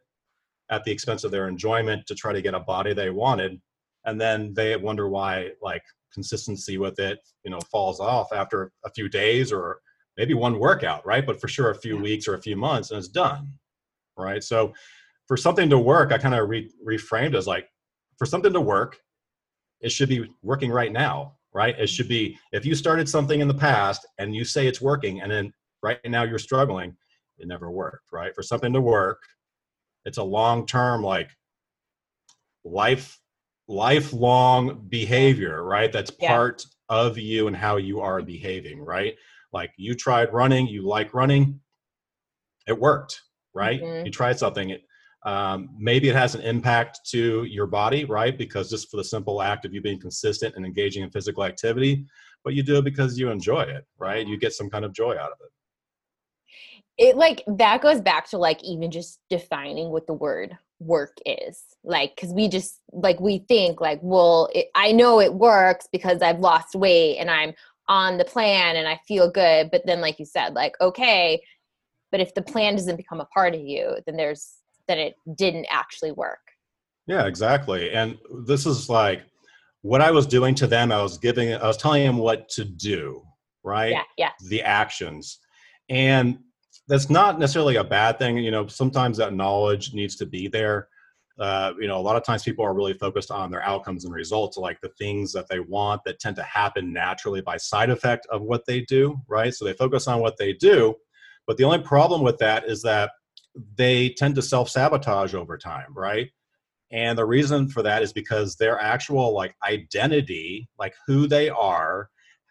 at 0.70 0.84
the 0.84 0.92
expense 0.92 1.24
of 1.24 1.30
their 1.30 1.48
enjoyment 1.48 2.06
to 2.06 2.14
try 2.14 2.32
to 2.32 2.42
get 2.42 2.54
a 2.54 2.60
body 2.60 2.92
they 2.92 3.10
wanted, 3.10 3.60
and 4.04 4.20
then 4.20 4.54
they 4.54 4.76
wonder 4.76 5.08
why, 5.08 5.50
like, 5.62 5.82
consistency 6.12 6.78
with 6.78 6.98
it, 6.98 7.18
you 7.44 7.50
know, 7.50 7.60
falls 7.70 8.00
off 8.00 8.32
after 8.32 8.72
a 8.84 8.90
few 8.90 9.08
days 9.08 9.52
or 9.52 9.80
maybe 10.16 10.34
one 10.34 10.58
workout, 10.58 11.04
right? 11.06 11.26
But 11.26 11.40
for 11.40 11.48
sure, 11.48 11.70
a 11.70 11.74
few 11.74 11.96
weeks 11.96 12.26
or 12.26 12.34
a 12.34 12.42
few 12.42 12.56
months, 12.56 12.90
and 12.90 12.98
it's 12.98 13.08
done, 13.08 13.52
right? 14.16 14.42
So 14.42 14.72
for 15.26 15.36
something 15.36 15.70
to 15.70 15.78
work, 15.78 16.12
I 16.12 16.18
kind 16.18 16.34
of 16.34 16.48
re- 16.48 16.70
reframed 16.86 17.34
as 17.34 17.46
like, 17.46 17.68
for 18.18 18.26
something 18.26 18.52
to 18.52 18.60
work, 18.60 18.98
it 19.80 19.92
should 19.92 20.08
be 20.08 20.28
working 20.42 20.70
right 20.72 20.90
now, 20.92 21.38
right? 21.54 21.78
It 21.78 21.88
should 21.88 22.08
be 22.08 22.38
if 22.52 22.64
you 22.64 22.74
started 22.74 23.08
something 23.08 23.40
in 23.40 23.48
the 23.48 23.54
past 23.54 24.06
and 24.18 24.34
you 24.34 24.44
say 24.44 24.66
it's 24.66 24.80
working, 24.80 25.20
and 25.20 25.30
then 25.30 25.52
right 25.82 25.98
now 26.06 26.24
you're 26.24 26.38
struggling, 26.38 26.96
it 27.38 27.48
never 27.48 27.70
worked, 27.70 28.12
right? 28.12 28.34
For 28.34 28.42
something 28.42 28.72
to 28.72 28.80
work, 28.80 29.20
it's 30.04 30.18
a 30.18 30.22
long 30.22 30.66
term 30.66 31.02
like 31.02 31.30
life 32.64 33.18
lifelong 33.68 34.86
behavior 34.88 35.62
right 35.62 35.92
that's 35.92 36.10
yeah. 36.18 36.28
part 36.28 36.64
of 36.88 37.18
you 37.18 37.46
and 37.46 37.56
how 37.56 37.76
you 37.76 38.00
are 38.00 38.22
behaving 38.22 38.80
right 38.80 39.14
like 39.52 39.70
you 39.76 39.94
tried 39.94 40.32
running 40.32 40.66
you 40.66 40.82
like 40.82 41.12
running 41.12 41.60
it 42.66 42.78
worked 42.78 43.20
right 43.54 43.82
mm-hmm. 43.82 44.06
you 44.06 44.10
tried 44.10 44.38
something 44.38 44.70
it, 44.70 44.82
um, 45.28 45.69
maybe 45.76 46.08
it 46.08 46.16
has 46.16 46.34
an 46.34 46.40
impact 46.40 47.00
to 47.10 47.44
your 47.44 47.66
body 47.66 48.04
right? 48.04 48.36
Because 48.38 48.70
just 48.70 48.90
for 48.90 48.96
the 48.96 49.04
simple 49.04 49.42
act 49.42 49.64
of 49.64 49.75
you 49.75 49.80
being 49.80 50.00
consistent 50.00 50.54
and 50.56 50.64
engaging 50.64 51.02
in 51.02 51.10
physical 51.10 51.44
activity 51.44 52.06
but 52.44 52.54
you 52.54 52.62
do 52.62 52.78
it 52.78 52.84
because 52.84 53.19
you 53.19 53.30
enjoy 53.30 53.62
it 53.62 53.84
right? 53.98 54.26
You 54.26 54.38
get 54.38 54.52
some 54.52 54.70
kind 54.70 54.84
of 54.84 54.92
joy 54.92 55.12
out 55.12 55.32
of 55.32 55.38
it. 55.40 55.50
It 56.96 57.16
like 57.16 57.44
that 57.46 57.82
goes 57.82 58.00
back 58.00 58.28
to 58.30 58.38
like 58.38 58.62
even 58.64 58.90
just 58.90 59.20
defining 59.28 59.90
what 59.90 60.06
the 60.06 60.14
word 60.14 60.56
work 60.80 61.16
is 61.26 61.62
like 61.82 62.14
because 62.14 62.32
we 62.32 62.48
just 62.48 62.80
like 62.92 63.19
we 63.19 63.38
think 63.48 63.80
like 63.80 63.98
well 64.00 64.48
it, 64.54 64.66
i 64.76 64.92
know 64.92 65.20
it 65.20 65.34
works 65.34 65.88
because 65.90 66.22
i've 66.22 66.38
lost 66.38 66.76
weight 66.76 67.16
and 67.19 67.28
i'm 67.30 67.52
on 67.88 68.16
the 68.16 68.25
plan 68.25 68.76
and 68.76 68.86
i 68.86 68.98
feel 69.08 69.28
good 69.28 69.70
but 69.72 69.84
then 69.86 70.00
like 70.00 70.20
you 70.20 70.25
said 70.25 70.54
like 70.54 70.75
okay 70.80 71.42
but 72.12 72.20
if 72.20 72.32
the 72.34 72.42
plan 72.42 72.76
doesn't 72.76 72.96
become 72.96 73.20
a 73.20 73.25
part 73.26 73.54
of 73.54 73.60
you 73.60 73.96
then 74.06 74.16
there's 74.16 74.57
then 74.88 74.99
it 74.99 75.14
didn't 75.37 75.67
actually 75.70 76.12
work. 76.12 76.40
Yeah 77.06 77.26
exactly. 77.26 77.90
And 77.93 78.19
this 78.44 78.67
is 78.67 78.88
like 78.88 79.23
what 79.82 80.00
i 80.00 80.11
was 80.11 80.26
doing 80.26 80.56
to 80.56 80.67
them 80.67 80.90
i 80.90 81.00
was 81.00 81.19
giving 81.19 81.55
i 81.55 81.64
was 81.64 81.76
telling 81.76 82.05
them 82.05 82.17
what 82.17 82.49
to 82.49 82.64
do 82.64 83.23
right? 83.69 83.93
Yeah 83.93 84.02
yeah. 84.17 84.31
The 84.49 84.62
actions. 84.62 85.38
And 85.88 86.38
that's 86.88 87.11
not 87.11 87.38
necessarily 87.38 87.76
a 87.76 87.85
bad 87.85 88.19
thing 88.19 88.38
you 88.38 88.50
know 88.50 88.67
sometimes 88.67 89.17
that 89.19 89.35
knowledge 89.35 89.94
needs 89.94 90.17
to 90.17 90.26
be 90.26 90.49
there. 90.49 90.88
Uh, 91.38 91.73
you 91.79 91.87
know 91.87 91.99
a 91.99 92.02
lot 92.08 92.17
of 92.17 92.25
times 92.25 92.43
people 92.43 92.64
are 92.64 92.75
really 92.75 92.94
focused 92.94 93.31
on 93.31 93.49
their 93.49 93.62
outcomes 93.62 94.05
and 94.05 94.12
results 94.12 94.56
like 94.56 94.81
the 94.81 94.88
things 94.99 95.32
that 95.32 95.46
they 95.49 95.61
want 95.61 96.02
that 96.05 96.19
tend 96.19 96.35
to 96.35 96.43
happen 96.43 96.93
naturally 96.93 97.40
by 97.40 97.56
side 97.56 97.90
effect 97.90 98.26
of 98.31 98.43
what 98.43 98.67
they 98.67 98.81
do 98.82 99.17
right? 99.29 99.55
So 99.55 99.64
they 99.64 99.73
focus 99.73 100.08
on 100.08 100.20
what 100.20 100.37
they 100.37 100.52
do 100.52 100.94
but 101.46 101.56
the 101.56 101.64
only 101.64 101.79
problem 101.79 102.23
with 102.23 102.38
that 102.38 102.64
is 102.64 102.82
that 102.82 103.12
they 103.76 104.10
tend 104.10 104.34
to 104.34 104.43
self-sabotage 104.43 105.34
over 105.34 105.56
time 105.56 105.93
right? 105.94 106.31
And 106.90 107.19
the 107.19 107.26
reason 107.26 107.69
for 107.69 107.82
that 107.82 108.02
is 108.02 108.14
because 108.14 108.56
their 108.56 108.81
actual 108.81 109.34
like 109.34 109.55
identity 109.66 110.69
like 110.78 110.94
who 111.06 111.26
they 111.26 111.49
are 111.49 112.08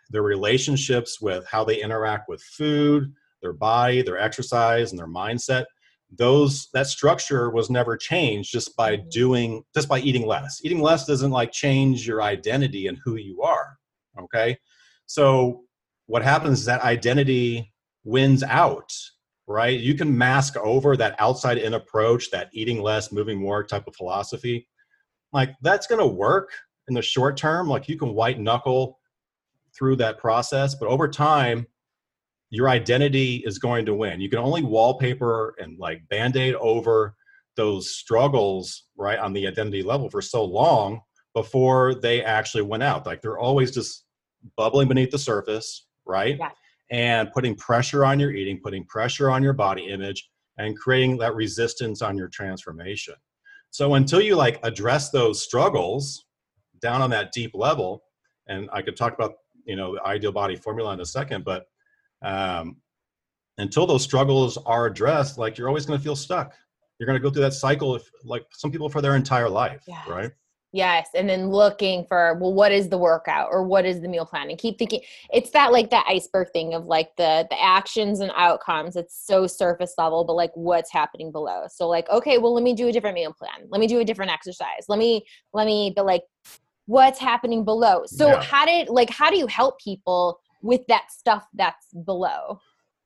their 0.10 0.22
relationships 0.22 1.20
with 1.20 1.46
how 1.48 1.64
they 1.64 1.82
interact 1.82 2.30
with 2.30 2.42
food 2.42 3.12
their 3.42 3.54
body 3.54 4.02
their 4.02 4.20
exercise 4.20 4.92
and 4.92 5.00
their 5.00 5.08
mindset 5.08 5.66
those 6.12 6.70
that 6.74 6.88
structure 6.88 7.50
was 7.50 7.70
never 7.70 7.98
changed 7.98 8.52
just 8.52 8.76
by 8.78 8.96
mm-hmm. 8.96 9.10
doing 9.10 9.64
just 9.76 9.90
by 9.90 10.00
eating 10.00 10.26
less. 10.26 10.62
Eating 10.64 10.82
less 10.82 11.06
doesn't 11.06 11.32
like 11.32 11.52
change 11.52 12.08
your 12.08 12.22
identity 12.22 12.88
and 12.88 12.98
who 13.04 13.16
you 13.16 13.42
are 13.42 13.78
okay? 14.20 14.58
So 15.06 15.64
what 16.08 16.24
happens 16.24 16.60
is 16.60 16.66
that 16.66 16.82
identity 16.82 17.74
wins 18.04 18.44
out 18.44 18.92
right 19.48 19.80
you 19.80 19.94
can 19.94 20.16
mask 20.16 20.58
over 20.58 20.98
that 20.98 21.16
outside 21.20 21.58
in 21.58 21.74
approach 21.74 22.30
that 22.32 22.50
eating 22.54 22.82
less 22.82 23.12
moving 23.12 23.40
more 23.40 23.64
type 23.64 23.88
of 23.88 23.96
philosophy 23.96 24.68
like 25.34 25.52
that's 25.62 25.88
going 25.88 26.00
to 26.00 26.08
work 26.08 26.50
in 26.88 26.94
the 26.94 27.02
short 27.02 27.38
term 27.38 27.68
like 27.68 27.88
you 27.88 27.98
can 27.98 28.14
white 28.14 28.40
knuckle 28.40 29.00
through 29.76 29.96
that 29.96 30.18
process 30.18 30.76
but 30.76 30.88
over 30.88 31.08
time 31.08 31.66
your 32.50 32.70
identity 32.70 33.44
is 33.46 33.60
going 33.60 33.86
to 33.86 33.94
win. 33.94 34.22
You 34.22 34.30
can 34.30 34.40
only 34.40 34.64
wallpaper 34.64 35.56
and 35.60 35.78
like 35.78 36.08
band-aid 36.10 36.56
over 36.56 37.16
those 37.56 37.92
struggles, 37.92 38.84
right, 38.96 39.20
on 39.20 39.34
the 39.34 39.48
identity 39.48 39.84
level 39.84 40.10
for 40.10 40.22
so 40.22 40.46
long 40.46 41.02
before 41.34 41.96
they 41.96 42.24
actually 42.24 42.64
went 42.64 42.84
out. 42.84 43.06
Like 43.06 43.22
they're 43.22 43.40
always 43.40 43.72
just 43.72 44.06
bubbling 44.56 44.88
beneath 44.88 45.12
the 45.12 45.20
surface, 45.20 45.88
right? 46.06 46.38
Yeah. 46.40 46.52
And 46.90 47.32
putting 47.34 47.56
pressure 47.56 48.06
on 48.06 48.20
your 48.20 48.32
eating, 48.32 48.60
putting 48.64 48.86
pressure 48.86 49.30
on 49.30 49.44
your 49.44 49.54
body 49.54 49.88
image, 49.88 50.30
and 50.58 50.78
creating 50.78 51.18
that 51.18 51.36
resistance 51.36 52.02
on 52.02 52.18
your 52.18 52.30
transformation. 52.30 53.16
So 53.72 53.96
until 53.96 54.22
you 54.22 54.36
like 54.36 54.60
address 54.64 55.10
those 55.10 55.44
struggles 55.44 56.26
down 56.82 57.02
on 57.02 57.10
that 57.10 57.32
deep 57.32 57.52
level, 57.54 58.04
and 58.48 58.70
I 58.72 58.82
could 58.82 58.96
talk 58.96 59.14
about 59.14 59.34
you 59.66 59.76
know 59.76 59.96
the 59.96 60.04
ideal 60.04 60.32
body 60.32 60.56
formula 60.56 60.94
in 60.94 61.02
a 61.02 61.06
second, 61.06 61.44
but 61.44 61.66
um, 62.24 62.78
until 63.58 63.86
those 63.86 64.04
struggles 64.04 64.58
are 64.66 64.86
addressed, 64.86 65.38
like 65.38 65.58
you're 65.58 65.68
always 65.68 65.86
going 65.86 66.00
to 66.00 66.04
feel 66.04 66.16
stuck. 66.16 66.54
You're 67.00 67.08
going 67.08 67.20
to 67.20 67.24
go 67.24 67.30
through 67.30 67.44
that 67.44 67.54
cycle, 67.54 67.96
if, 67.96 68.10
like 68.24 68.46
some 68.52 68.72
people 68.72 68.90
for 68.90 69.02
their 69.02 69.16
entire 69.16 69.50
life, 69.50 69.84
yes. 69.88 70.08
right? 70.08 70.32
Yes, 70.74 71.08
and 71.16 71.30
then 71.30 71.50
looking 71.50 72.06
for 72.06 72.38
well, 72.40 72.54
what 72.54 72.72
is 72.72 72.90
the 72.90 72.98
workout 72.98 73.50
or 73.52 73.64
what 73.64 73.86
is 73.86 74.02
the 74.02 74.08
meal 74.08 74.26
plan, 74.26 74.50
and 74.50 74.60
keep 74.60 74.78
thinking 74.78 75.02
it's 75.34 75.52
that 75.52 75.72
like 75.72 75.90
that 75.92 76.06
iceberg 76.08 76.50
thing 76.52 76.74
of 76.74 76.86
like 76.86 77.16
the 77.16 77.48
the 77.50 77.62
actions 77.62 78.20
and 78.20 78.32
outcomes. 78.36 78.96
It's 78.96 79.16
so 79.26 79.48
surface 79.48 79.94
level, 79.98 80.26
but 80.26 80.34
like 80.34 80.52
what's 80.56 80.92
happening 80.92 81.32
below. 81.32 81.66
So 81.70 81.88
like, 81.88 82.10
okay, 82.10 82.38
well, 82.38 82.54
let 82.54 82.64
me 82.64 82.74
do 82.74 82.88
a 82.88 82.92
different 82.92 83.16
meal 83.16 83.34
plan. 83.34 83.68
Let 83.70 83.80
me 83.80 83.88
do 83.88 84.00
a 84.00 84.06
different 84.06 84.32
exercise. 84.32 84.86
Let 84.90 85.00
me 85.00 85.26
let 85.54 85.66
me, 85.66 85.94
but 85.96 86.06
like, 86.06 86.24
what's 86.86 87.20
happening 87.20 87.64
below? 87.64 88.04
So 88.06 88.28
yeah. 88.28 88.42
how 88.42 88.66
did 88.66 88.90
like 88.90 89.10
how 89.10 89.32
do 89.32 89.38
you 89.38 89.48
help 89.48 89.80
people 89.80 90.40
with 90.62 90.86
that 90.88 91.12
stuff 91.12 91.48
that's 91.54 91.88
below. 92.06 92.60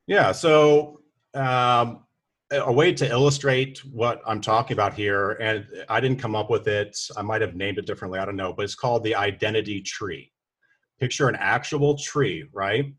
Yeah. 0.08 0.32
So, 0.32 1.01
um, 1.34 2.03
a 2.51 2.72
way 2.72 2.93
to 2.93 3.10
illustrate 3.10 3.79
what 3.86 4.22
I'm 4.25 4.41
talking 4.41 4.75
about 4.75 4.93
here, 4.93 5.31
and 5.34 5.65
I 5.88 6.00
didn't 6.00 6.20
come 6.20 6.36
up 6.36 6.50
with 6.50 6.67
it, 6.67 6.98
I 7.15 7.22
might 7.22 7.41
have 7.41 7.55
named 7.55 7.77
it 7.77 7.86
differently, 7.86 8.20
I 8.20 8.25
don't 8.25 8.36
know, 8.36 8.53
but 8.53 8.63
it's 8.63 8.75
called 8.75 9.03
the 9.03 9.15
identity 9.15 9.81
tree. 9.81 10.31
Picture 11.00 11.29
an 11.29 11.36
actual 11.36 11.98
tree, 11.98 12.46
right? 12.51 12.93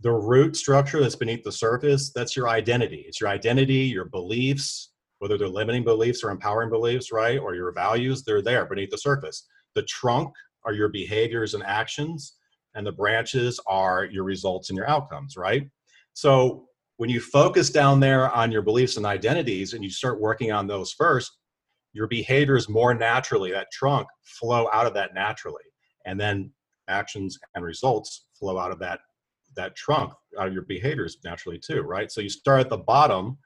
The 0.00 0.10
root 0.10 0.56
structure 0.56 1.00
that's 1.00 1.16
beneath 1.16 1.44
the 1.44 1.52
surface, 1.52 2.12
that's 2.12 2.36
your 2.36 2.48
identity. 2.48 3.04
It's 3.06 3.20
your 3.20 3.30
identity, 3.30 3.84
your 3.84 4.06
beliefs, 4.06 4.90
whether 5.20 5.38
they're 5.38 5.48
limiting 5.48 5.84
beliefs 5.84 6.22
or 6.22 6.30
empowering 6.30 6.70
beliefs, 6.70 7.12
right? 7.12 7.38
Or 7.38 7.54
your 7.54 7.72
values, 7.72 8.22
they're 8.22 8.42
there 8.42 8.66
beneath 8.66 8.90
the 8.90 8.98
surface. 8.98 9.46
The 9.74 9.82
trunk 9.84 10.34
are 10.64 10.72
your 10.72 10.88
behaviors 10.88 11.54
and 11.54 11.62
actions 11.64 12.34
and 12.74 12.86
the 12.86 12.92
branches 12.92 13.58
are 13.66 14.04
your 14.04 14.24
results 14.24 14.70
and 14.70 14.76
your 14.76 14.88
outcomes, 14.88 15.36
right? 15.36 15.68
So 16.12 16.67
when 16.98 17.08
you 17.08 17.20
focus 17.20 17.70
down 17.70 18.00
there 18.00 18.30
on 18.32 18.52
your 18.52 18.62
beliefs 18.62 18.96
and 18.96 19.06
identities 19.06 19.72
and 19.72 19.82
you 19.82 19.90
start 19.90 20.20
working 20.20 20.52
on 20.52 20.66
those 20.66 20.92
first, 20.92 21.38
your 21.92 22.08
behaviors 22.08 22.68
more 22.68 22.92
naturally, 22.92 23.52
that 23.52 23.70
trunk 23.72 24.06
flow 24.24 24.68
out 24.72 24.86
of 24.86 24.94
that 24.94 25.14
naturally. 25.14 25.62
And 26.06 26.20
then 26.20 26.52
actions 26.88 27.38
and 27.54 27.64
results 27.64 28.26
flow 28.38 28.58
out 28.58 28.72
of 28.72 28.78
that 28.80 29.00
that 29.56 29.74
trunk 29.76 30.12
out 30.38 30.46
of 30.46 30.52
your 30.52 30.62
behaviors 30.62 31.18
naturally 31.24 31.58
too, 31.58 31.82
right? 31.82 32.12
So 32.12 32.20
you 32.20 32.28
start 32.28 32.60
at 32.60 32.68
the 32.68 32.76
bottom 32.76 33.38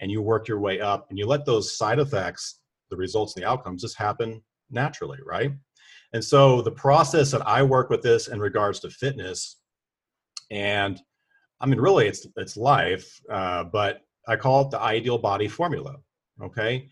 and 0.00 0.10
you 0.10 0.22
work 0.22 0.48
your 0.48 0.60
way 0.60 0.80
up 0.80 1.06
and 1.10 1.18
you 1.18 1.26
let 1.26 1.44
those 1.44 1.76
side 1.76 1.98
effects, 1.98 2.60
the 2.90 2.96
results, 2.96 3.34
and 3.34 3.42
the 3.42 3.48
outcomes 3.48 3.82
just 3.82 3.96
happen 3.96 4.42
naturally, 4.70 5.18
right? 5.26 5.52
And 6.12 6.24
so 6.24 6.62
the 6.62 6.70
process 6.70 7.30
that 7.32 7.46
I 7.46 7.62
work 7.62 7.90
with 7.90 8.02
this 8.02 8.28
in 8.28 8.40
regards 8.40 8.80
to 8.80 8.90
fitness, 8.90 9.58
and 10.50 11.00
I 11.60 11.66
mean, 11.66 11.80
really, 11.80 12.06
it's 12.06 12.26
it's 12.36 12.56
life, 12.56 13.20
uh, 13.30 13.64
but 13.64 14.02
I 14.26 14.36
call 14.36 14.62
it 14.62 14.70
the 14.70 14.80
ideal 14.80 15.18
body 15.18 15.48
formula. 15.48 15.96
Okay, 16.42 16.88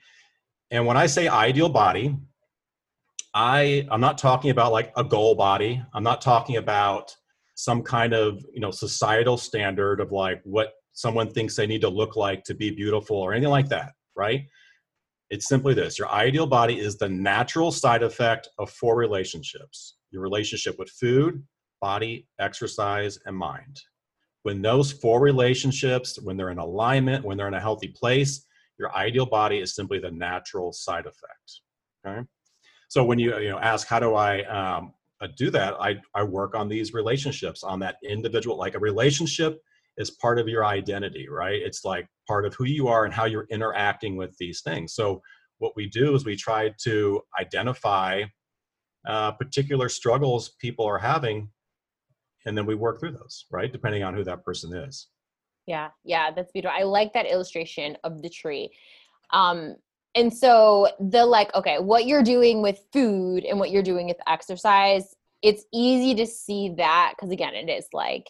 and 0.70 0.86
when 0.86 0.96
I 0.96 1.06
say 1.06 1.28
ideal 1.28 1.68
body, 1.68 2.16
I 3.34 3.86
I'm 3.90 4.00
not 4.00 4.18
talking 4.18 4.50
about 4.50 4.72
like 4.72 4.92
a 4.96 5.04
goal 5.04 5.34
body. 5.34 5.82
I'm 5.94 6.02
not 6.02 6.20
talking 6.20 6.56
about 6.56 7.16
some 7.54 7.82
kind 7.82 8.12
of 8.12 8.44
you 8.52 8.60
know 8.60 8.70
societal 8.70 9.36
standard 9.36 10.00
of 10.00 10.12
like 10.12 10.40
what 10.44 10.72
someone 10.92 11.30
thinks 11.30 11.54
they 11.54 11.66
need 11.66 11.80
to 11.80 11.88
look 11.88 12.16
like 12.16 12.44
to 12.44 12.54
be 12.54 12.70
beautiful 12.70 13.16
or 13.16 13.32
anything 13.32 13.50
like 13.50 13.68
that, 13.68 13.92
right? 14.16 14.46
It's 15.30 15.48
simply 15.48 15.74
this 15.74 15.98
your 15.98 16.10
ideal 16.10 16.46
body 16.46 16.78
is 16.78 16.96
the 16.96 17.08
natural 17.08 17.72
side 17.72 18.02
effect 18.02 18.48
of 18.58 18.70
four 18.70 18.96
relationships 18.96 19.94
your 20.10 20.22
relationship 20.22 20.78
with 20.78 20.90
food, 20.90 21.42
body, 21.80 22.26
exercise, 22.38 23.18
and 23.26 23.36
mind. 23.36 23.80
When 24.42 24.62
those 24.62 24.92
four 24.92 25.20
relationships, 25.20 26.18
when 26.22 26.36
they're 26.36 26.50
in 26.50 26.58
alignment, 26.58 27.24
when 27.24 27.36
they're 27.36 27.48
in 27.48 27.54
a 27.54 27.60
healthy 27.60 27.88
place, 27.88 28.46
your 28.78 28.94
ideal 28.94 29.26
body 29.26 29.58
is 29.58 29.74
simply 29.74 29.98
the 29.98 30.10
natural 30.10 30.72
side 30.72 31.06
effect. 31.06 31.60
Okay. 32.06 32.26
So 32.88 33.04
when 33.04 33.18
you 33.18 33.38
you 33.38 33.50
know 33.50 33.58
ask 33.58 33.86
how 33.86 34.00
do 34.00 34.14
I 34.14 34.42
um, 34.44 34.94
uh, 35.20 35.28
do 35.36 35.50
that, 35.50 35.74
I 35.80 35.96
I 36.14 36.22
work 36.22 36.54
on 36.54 36.68
these 36.68 36.92
relationships 36.94 37.62
on 37.62 37.80
that 37.80 37.96
individual 38.02 38.56
like 38.56 38.74
a 38.74 38.78
relationship 38.78 39.60
is 39.98 40.10
part 40.12 40.38
of 40.38 40.48
your 40.48 40.64
identity, 40.64 41.28
right? 41.28 41.60
It's 41.60 41.84
like 41.84 42.08
part 42.26 42.46
of 42.46 42.54
who 42.54 42.64
you 42.64 42.86
are 42.88 43.04
and 43.04 43.12
how 43.12 43.24
you're 43.24 43.48
interacting 43.50 44.16
with 44.16 44.36
these 44.38 44.62
things. 44.62 44.94
So 44.94 45.20
what 45.58 45.72
we 45.74 45.88
do 45.88 46.14
is 46.14 46.24
we 46.24 46.36
try 46.36 46.72
to 46.84 47.20
identify 47.38 48.22
uh, 49.06 49.32
particular 49.32 49.88
struggles 49.88 50.50
people 50.60 50.86
are 50.86 50.98
having, 50.98 51.50
and 52.46 52.56
then 52.56 52.66
we 52.66 52.74
work 52.74 53.00
through 53.00 53.12
those, 53.12 53.46
right? 53.50 53.72
Depending 53.72 54.02
on 54.02 54.14
who 54.14 54.24
that 54.24 54.44
person 54.44 54.74
is. 54.74 55.08
Yeah, 55.66 55.88
yeah, 56.04 56.30
that's 56.30 56.50
beautiful. 56.52 56.76
I 56.78 56.84
like 56.84 57.12
that 57.12 57.30
illustration 57.30 57.96
of 58.04 58.22
the 58.22 58.30
tree. 58.30 58.70
Um, 59.32 59.76
and 60.14 60.32
so 60.32 60.88
the 60.98 61.26
like, 61.26 61.54
okay, 61.54 61.78
what 61.78 62.06
you're 62.06 62.22
doing 62.22 62.62
with 62.62 62.80
food 62.92 63.44
and 63.44 63.58
what 63.58 63.70
you're 63.70 63.82
doing 63.82 64.06
with 64.06 64.16
exercise, 64.26 65.14
it's 65.42 65.64
easy 65.72 66.14
to 66.14 66.26
see 66.26 66.74
that 66.78 67.12
because 67.14 67.30
again, 67.30 67.54
it 67.54 67.68
is 67.68 67.86
like 67.92 68.28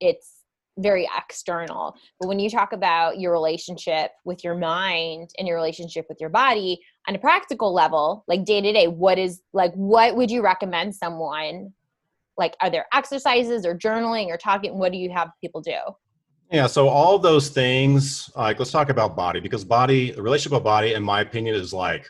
it's 0.00 0.32
very 0.78 1.08
external. 1.16 1.94
But 2.20 2.28
when 2.28 2.38
you 2.38 2.50
talk 2.50 2.72
about 2.72 3.18
your 3.18 3.32
relationship 3.32 4.10
with 4.24 4.44
your 4.44 4.54
mind 4.54 5.30
and 5.38 5.46
your 5.46 5.56
relationship 5.56 6.06
with 6.08 6.20
your 6.20 6.30
body 6.30 6.80
on 7.08 7.14
a 7.14 7.18
practical 7.18 7.72
level, 7.72 8.24
like 8.28 8.44
day 8.44 8.60
to 8.60 8.72
day, 8.72 8.88
what 8.88 9.18
is 9.18 9.40
like 9.52 9.72
what 9.74 10.16
would 10.16 10.30
you 10.30 10.42
recommend 10.42 10.94
someone 10.94 11.72
like 12.36 12.56
are 12.60 12.70
there 12.70 12.86
exercises 12.92 13.64
or 13.64 13.74
journaling 13.74 14.26
or 14.26 14.36
talking 14.36 14.78
what 14.78 14.92
do 14.92 14.98
you 14.98 15.10
have 15.10 15.30
people 15.40 15.60
do? 15.60 15.78
Yeah, 16.50 16.68
so 16.68 16.88
all 16.88 17.18
those 17.18 17.48
things, 17.48 18.30
like 18.36 18.58
let's 18.58 18.70
talk 18.70 18.88
about 18.88 19.16
body 19.16 19.40
because 19.40 19.64
body, 19.64 20.12
the 20.12 20.22
relationship 20.22 20.56
of 20.56 20.62
body, 20.64 20.94
in 20.94 21.02
my 21.02 21.20
opinion, 21.20 21.56
is 21.56 21.72
like 21.72 22.08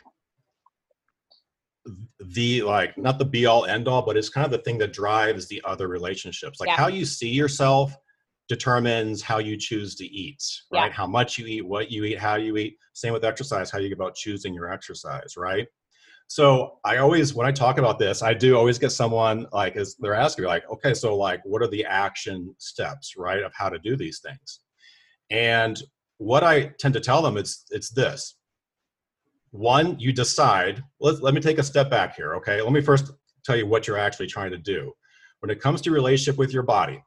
the 2.19 2.61
like 2.61 2.97
not 2.97 3.17
the 3.17 3.25
be 3.25 3.45
all 3.45 3.65
end 3.65 3.87
all, 3.87 4.03
but 4.03 4.15
it's 4.15 4.29
kind 4.29 4.45
of 4.45 4.51
the 4.51 4.59
thing 4.59 4.77
that 4.77 4.93
drives 4.93 5.47
the 5.47 5.61
other 5.65 5.87
relationships. 5.87 6.59
Like 6.59 6.69
yeah. 6.69 6.77
how 6.77 6.87
you 6.87 7.05
see 7.05 7.29
yourself 7.29 7.95
determines 8.47 9.21
how 9.21 9.39
you 9.39 9.57
choose 9.57 9.95
to 9.95 10.05
eat, 10.05 10.43
right? 10.71 10.87
Yeah. 10.87 10.91
How 10.91 11.07
much 11.07 11.37
you 11.37 11.45
eat, 11.47 11.65
what 11.65 11.91
you 11.91 12.03
eat, 12.03 12.19
how 12.19 12.35
you 12.35 12.57
eat. 12.57 12.77
Same 12.93 13.13
with 13.13 13.25
exercise, 13.25 13.71
how 13.71 13.79
you 13.79 13.89
go 13.89 14.01
about 14.01 14.15
choosing 14.15 14.53
your 14.53 14.71
exercise, 14.71 15.35
right? 15.35 15.67
So 16.27 16.79
I 16.83 16.97
always, 16.97 17.33
when 17.33 17.47
I 17.47 17.51
talk 17.51 17.77
about 17.77 17.99
this, 17.99 18.21
I 18.21 18.33
do 18.33 18.57
always 18.57 18.77
get 18.77 18.91
someone 18.91 19.47
like, 19.53 19.77
as 19.77 19.95
they're 19.95 20.13
asking 20.13 20.43
me, 20.43 20.49
like, 20.49 20.69
okay, 20.69 20.93
so 20.93 21.15
like, 21.15 21.41
what 21.45 21.61
are 21.61 21.69
the 21.69 21.85
action 21.85 22.53
steps, 22.57 23.15
right, 23.17 23.41
of 23.43 23.53
how 23.55 23.69
to 23.69 23.79
do 23.79 23.95
these 23.95 24.19
things? 24.19 24.59
And 25.29 25.81
what 26.17 26.43
I 26.43 26.73
tend 26.79 26.93
to 26.95 26.99
tell 26.99 27.21
them 27.21 27.37
is, 27.37 27.65
it's 27.69 27.89
this. 27.89 28.35
One, 29.51 29.97
you 29.99 30.11
decide. 30.11 30.83
Let, 30.99 31.23
let 31.23 31.33
me 31.33 31.39
take 31.39 31.59
a 31.59 31.63
step 31.63 31.89
back 31.89 32.15
here, 32.15 32.35
okay? 32.35 32.61
Let 32.61 32.73
me 32.73 32.81
first 32.81 33.11
tell 33.45 33.55
you 33.55 33.65
what 33.65 33.87
you're 33.87 33.97
actually 33.97 34.27
trying 34.27 34.51
to 34.51 34.57
do. 34.57 34.91
When 35.39 35.49
it 35.49 35.61
comes 35.61 35.81
to 35.81 35.91
relationship 35.91 36.37
with 36.37 36.51
your 36.51 36.63
body, 36.63 37.01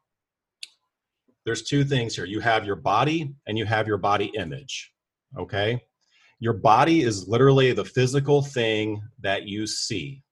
there's 1.45 1.63
two 1.63 1.85
things 1.85 2.15
here 2.15 2.25
you 2.25 2.41
have 2.41 2.65
your 2.65 2.77
body 2.77 3.35
and 3.47 3.57
you 3.57 3.65
have 3.65 3.87
your 3.87 3.97
body 3.97 4.31
image 4.37 4.93
okay 5.39 5.81
your 6.41 6.55
body 6.55 7.03
is 7.03 7.29
literally 7.29 7.73
the 7.73 7.85
physical 7.85 8.43
thing 8.43 9.03
that 9.21 9.45
you 9.45 9.67
see 9.67 10.23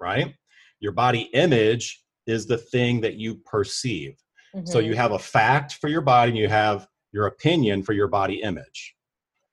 right 0.00 0.34
your 0.80 0.92
body 0.92 1.22
image 1.34 2.02
is 2.26 2.46
the 2.46 2.58
thing 2.58 3.00
that 3.00 3.14
you 3.14 3.34
perceive 3.44 4.16
mm-hmm. 4.54 4.66
so 4.66 4.78
you 4.78 4.92
mm-hmm. 4.92 5.00
have 5.00 5.12
a 5.12 5.18
fact 5.18 5.74
for 5.74 5.88
your 5.88 6.00
body 6.00 6.30
and 6.30 6.38
you 6.38 6.48
have 6.48 6.86
your 7.12 7.26
opinion 7.26 7.82
for 7.82 7.92
your 7.92 8.08
body 8.08 8.40
image 8.42 8.94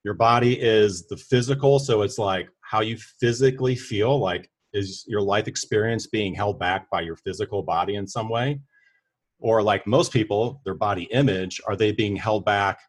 your 0.04 0.14
body 0.14 0.60
is 0.60 1.06
the 1.08 1.16
physical 1.16 1.78
so 1.78 2.02
it's 2.02 2.18
like 2.18 2.48
how 2.60 2.80
you 2.80 2.96
physically 3.20 3.74
feel 3.74 4.18
like 4.18 4.50
is 4.72 5.04
your 5.06 5.20
life 5.20 5.46
experience 5.46 6.06
being 6.06 6.34
held 6.34 6.58
back 6.58 6.90
by 6.90 7.00
your 7.00 7.16
physical 7.16 7.62
body 7.62 7.94
in 7.96 8.06
some 8.06 8.28
way 8.28 8.60
or 9.40 9.62
like 9.62 9.86
most 9.86 10.12
people 10.12 10.60
their 10.64 10.74
body 10.74 11.04
image 11.12 11.60
are 11.66 11.76
they 11.76 11.92
being 11.92 12.16
held 12.16 12.44
back 12.44 12.80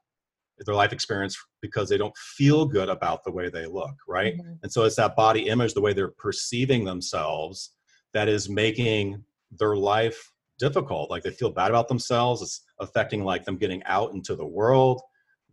their 0.60 0.76
life 0.76 0.94
experience 0.94 1.38
because 1.62 1.90
they 1.90 1.98
don't 1.98 2.16
feel 2.18 2.66
good 2.66 2.90
about 2.90 3.24
the 3.24 3.32
way 3.32 3.50
they 3.50 3.66
look 3.66 3.96
right? 4.08 4.36
Mm-hmm. 4.38 4.54
and 4.64 4.72
so 4.72 4.84
it's 4.84 4.96
that 4.96 5.16
body 5.16 5.48
image 5.48 5.74
the 5.74 5.82
way 5.82 5.94
they're 5.94 6.14
perceiving 6.18 6.86
themselves 6.86 7.74
that 8.14 8.30
is 8.30 8.50
making 8.50 9.22
their 9.52 9.76
life 9.76 10.32
difficult. 10.58 11.10
Like 11.10 11.24
they 11.24 11.32
feel 11.32 11.52
bad 11.52 11.70
about 11.70 11.90
themselves. 11.90 12.42
It's 12.42 12.64
affecting 12.80 13.24
like 13.24 13.44
them 13.44 13.58
getting 13.58 13.84
out 13.84 14.14
into 14.14 14.36
the 14.36 14.46
world 14.46 15.02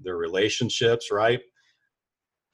their 0.01 0.17
relationships 0.17 1.11
right? 1.13 1.41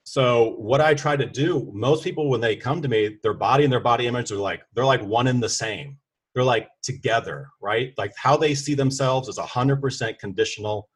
So 0.04 0.54
what 0.58 0.80
i 0.80 0.94
try 0.94 1.16
to 1.16 1.26
do 1.26 1.70
most 1.74 2.02
people 2.02 2.30
when 2.30 2.40
they 2.40 2.56
come 2.56 2.80
to 2.82 2.88
me 2.88 3.18
their 3.22 3.34
body 3.34 3.64
and 3.64 3.72
their 3.72 3.80
body 3.80 4.06
image 4.06 4.30
are 4.32 4.36
like 4.36 4.62
they're 4.74 4.84
like 4.84 5.02
one 5.02 5.26
in 5.26 5.40
the 5.40 5.48
same. 5.48 5.98
They're 6.34 6.44
like 6.44 6.68
together, 6.82 7.48
right? 7.60 7.92
Like 7.98 8.12
how 8.16 8.36
they 8.36 8.54
see 8.54 8.74
themselves 8.74 9.28
is 9.28 9.38
100% 9.38 10.18
conditional 10.18 10.88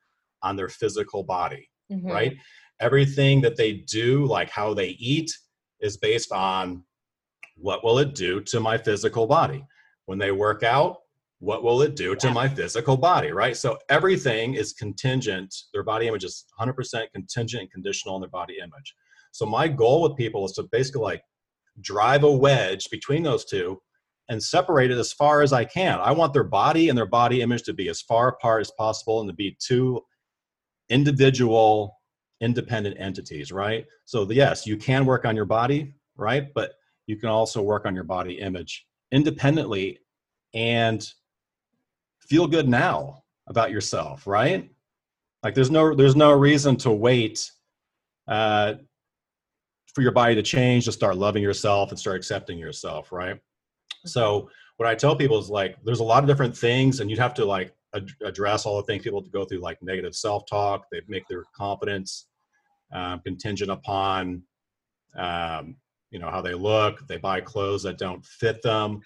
on 0.43 0.57
their 0.57 0.69
physical 0.69 1.23
body, 1.23 1.69
mm-hmm. 1.91 2.07
right? 2.07 2.37
Everything 2.81 3.41
that 3.43 3.57
they 3.57 3.73
do, 3.73 4.27
like 4.27 4.51
how 4.51 4.75
they 4.75 4.91
eat, 4.99 5.31
is 5.81 5.97
based 5.97 6.33
on 6.33 6.85
what 7.57 7.85
will 7.85 7.99
it 7.99 8.15
do 8.15 8.41
to 8.41 8.61
my 8.61 8.79
physical 8.79 9.27
body? 9.27 9.65
When 10.07 10.19
they 10.19 10.33
work 10.33 10.63
out, 10.63 10.99
what 11.43 11.65
will 11.65 11.83
it 11.83 11.97
do 11.97 12.15
to 12.15 12.31
my 12.31 12.49
physical 12.49 12.97
body, 12.97 13.33
right? 13.33 13.57
So 13.57 13.77
everything 13.89 14.55
is 14.55 14.73
contingent, 14.73 15.53
their 15.73 15.83
body 15.83 16.07
image 16.07 16.23
is 16.23 16.45
100% 16.61 17.05
contingent 17.13 17.63
and 17.63 17.71
conditional 17.71 18.15
on 18.15 18.21
their 18.21 18.31
body 18.31 18.59
image. 18.59 18.95
So 19.33 19.45
my 19.45 19.67
goal 19.67 20.03
with 20.03 20.17
people 20.17 20.45
is 20.45 20.53
to 20.53 20.69
basically 20.71 21.03
like 21.03 21.23
drive 21.81 22.23
a 22.23 22.31
wedge 22.31 22.89
between 22.91 23.25
those 23.25 23.45
two 23.45 23.81
and 24.29 24.41
separate 24.41 24.93
it 24.93 24.99
as 24.99 25.13
far 25.13 25.43
as 25.43 25.53
I 25.53 25.65
can. 25.65 25.99
I 25.99 26.13
want 26.13 26.33
their 26.33 26.45
body 26.45 26.89
and 26.89 26.97
their 26.97 27.07
body 27.07 27.43
image 27.43 27.65
to 27.65 27.73
be 27.73 27.89
as 27.89 28.01
far 28.01 28.29
apart 28.29 28.61
as 28.61 28.71
possible 28.79 29.21
and 29.21 29.29
to 29.29 29.35
be 29.35 29.57
two 29.59 30.01
individual, 30.93 31.99
independent 32.41 32.97
entities, 33.01 33.51
right? 33.51 33.87
So, 34.05 34.25
the, 34.25 34.35
yes, 34.35 34.67
you 34.67 34.77
can 34.77 35.05
work 35.07 35.25
on 35.25 35.35
your 35.35 35.45
body, 35.45 35.95
right? 36.17 36.53
But 36.55 36.73
you 37.07 37.17
can 37.17 37.29
also 37.29 37.63
work 37.63 37.87
on 37.87 37.95
your 37.95 38.05
body 38.05 38.39
image 38.39 38.87
independently 39.11 39.99
and 40.55 41.07
feel 42.21 42.47
good 42.47 42.69
now 42.69 43.23
about 43.49 43.71
yourself, 43.71 44.27
right? 44.27 44.71
Like 45.43 45.55
there's 45.55 45.71
no 45.71 45.95
there's 45.95 46.17
no 46.17 46.33
reason 46.33 46.77
to 46.79 46.91
wait 46.91 47.51
uh, 48.29 48.75
for 49.93 50.03
your 50.03 50.13
body 50.13 50.35
to 50.35 50.43
change 50.43 50.85
to 50.85 50.93
start 50.93 51.17
loving 51.17 51.43
yourself 51.43 51.91
and 51.91 51.99
start 51.99 52.17
accepting 52.17 52.59
yourself, 52.59 53.13
right? 53.13 53.39
So 54.05 54.49
what 54.77 54.89
I 54.89 54.95
tell 54.95 55.17
people 55.17 55.39
is 55.39 55.51
like, 55.51 55.77
there's 55.85 56.01
a 56.01 56.05
lot 56.05 56.23
of 56.23 56.29
different 56.29 56.57
things, 56.57 57.01
and 57.01 57.11
you'd 57.11 57.19
have 57.19 57.35
to 57.35 57.45
like 57.45 57.75
ad- 57.95 58.11
address 58.25 58.67
all 58.67 58.77
the 58.77 58.85
things 58.85 59.03
people 59.03 59.23
to 59.23 59.31
go 59.31 59.45
through, 59.45 59.61
like 59.61 59.83
negative 59.83 60.15
self-talk. 60.15 60.87
They 60.91 61.03
make 61.09 61.27
their 61.29 61.45
confidence 61.55 62.27
um, 62.93 63.21
contingent 63.21 63.71
upon, 63.71 64.43
um, 65.17 65.77
you 66.11 66.19
know, 66.19 66.31
how 66.31 66.43
they 66.43 66.55
look. 66.55 67.07
They 67.09 67.17
buy 67.17 67.41
clothes 67.41 67.83
that 67.85 67.99
don't 67.99 68.25
fit 68.25 68.63
them 68.63 69.01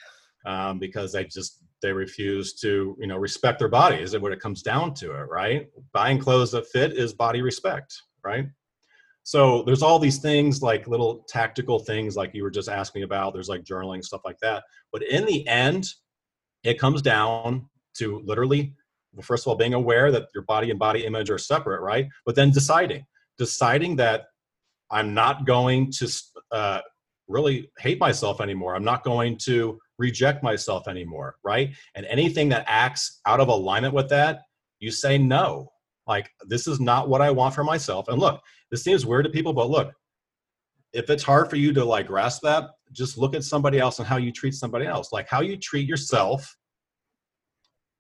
um, 0.47 0.79
because 0.79 1.13
they 1.13 1.25
just 1.25 1.63
they 1.83 1.93
refuse 1.93 2.55
to 2.55 2.97
you 2.99 3.07
know 3.07 3.17
respect 3.17 3.59
their 3.59 3.69
bodies 3.69 4.15
and 4.15 4.23
when 4.23 4.33
it 4.33 4.41
comes 4.41 4.63
down 4.63 4.95
to 4.95 5.13
it 5.13 5.29
right 5.29 5.69
buying 5.93 6.19
clothes 6.19 6.51
that 6.51 6.67
fit 6.69 6.93
is 6.93 7.13
body 7.13 7.43
respect 7.43 8.03
right 8.25 8.47
so 9.23 9.63
there's 9.65 9.83
all 9.83 9.99
these 9.99 10.19
things 10.19 10.63
like 10.63 10.89
little 10.89 11.25
tactical 11.29 11.79
things 11.79 12.17
like 12.17 12.35
you 12.35 12.43
were 12.43 12.51
just 12.51 12.69
asking 12.69 13.03
about 13.03 13.35
there's 13.35 13.49
like 13.49 13.63
journaling 13.63 14.03
stuff 14.03 14.23
like 14.25 14.39
that 14.41 14.65
but 14.93 15.03
in 15.03 15.25
the 15.27 15.47
end 15.47 15.87
it 16.65 16.79
comes 16.79 17.03
down 17.03 17.69
to 17.99 18.21
literally 18.25 18.75
well, 19.15 19.23
first 19.23 19.45
of 19.45 19.49
all 19.49 19.57
being 19.57 19.75
aware 19.75 20.11
that 20.11 20.29
your 20.35 20.45
body 20.45 20.71
and 20.71 20.79
body 20.79 21.05
image 21.05 21.31
are 21.31 21.39
separate 21.39 21.81
right 21.81 22.09
but 22.25 22.35
then 22.35 22.51
deciding 22.51 23.05
deciding 23.39 23.97
that 23.97 24.27
i'm 24.91 25.15
not 25.15 25.47
going 25.47 25.91
to 25.91 26.09
uh, 26.53 26.81
really 27.29 27.71
hate 27.79 27.99
myself 27.99 28.41
anymore 28.41 28.75
i'm 28.75 28.85
not 28.85 29.05
going 29.05 29.37
to 29.37 29.79
reject 29.99 30.43
myself 30.43 30.89
anymore, 30.89 31.37
right? 31.43 31.75
And 31.95 32.07
anything 32.07 32.49
that 32.51 32.65
acts 32.67 33.21
out 33.27 33.41
of 33.41 33.49
alignment 33.49 33.95
with 33.95 34.09
that, 34.11 34.43
you 34.79 34.91
say 34.91 35.19
no. 35.19 35.73
Like, 36.07 36.31
this 36.47 36.67
is 36.67 36.81
not 36.81 37.09
what 37.09 37.23
I 37.23 37.31
want 37.31 37.55
for 37.55 37.65
myself. 37.65 38.09
And 38.09 38.19
look, 38.19 38.41
this 38.71 38.85
seems 38.85 39.07
weird 39.07 39.25
to 39.25 39.31
people, 39.31 39.53
but 39.53 39.71
look, 39.71 39.93
if 40.93 41.11
it's 41.11 41.23
hard 41.23 41.51
for 41.51 41.57
you 41.57 41.73
to 41.73 41.85
like 41.85 42.07
grasp 42.07 42.43
that, 42.43 42.71
just 42.93 43.19
look 43.19 43.35
at 43.35 43.45
somebody 43.45 43.79
else 43.79 43.99
and 43.99 44.07
how 44.07 44.17
you 44.17 44.31
treat 44.31 44.55
somebody 44.55 44.87
else. 44.87 45.13
Like, 45.13 45.29
how 45.29 45.41
you 45.41 45.57
treat 45.57 45.89
yourself 45.89 46.57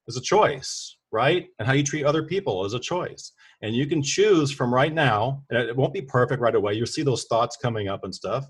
is 0.08 0.16
a 0.16 0.20
choice, 0.20 0.96
right? 1.12 1.48
And 1.58 1.66
how 1.66 1.75
you 1.75 1.82
treat 1.82 2.04
other 2.04 2.22
people 2.22 2.64
is 2.64 2.75
a 2.75 2.80
choice. 2.80 3.32
And 3.62 3.75
you 3.75 3.86
can 3.86 4.02
choose 4.02 4.52
from 4.52 4.72
right 4.72 4.92
now, 4.92 5.42
and 5.50 5.58
it 5.58 5.76
won't 5.76 5.94
be 5.94 6.02
perfect 6.02 6.40
right 6.40 6.54
away. 6.54 6.75
You'll 6.75 6.86
see 6.86 7.02
those 7.02 7.25
thoughts 7.25 7.56
coming 7.56 7.88
up 7.88 8.04
and 8.04 8.14
stuff 8.14 8.46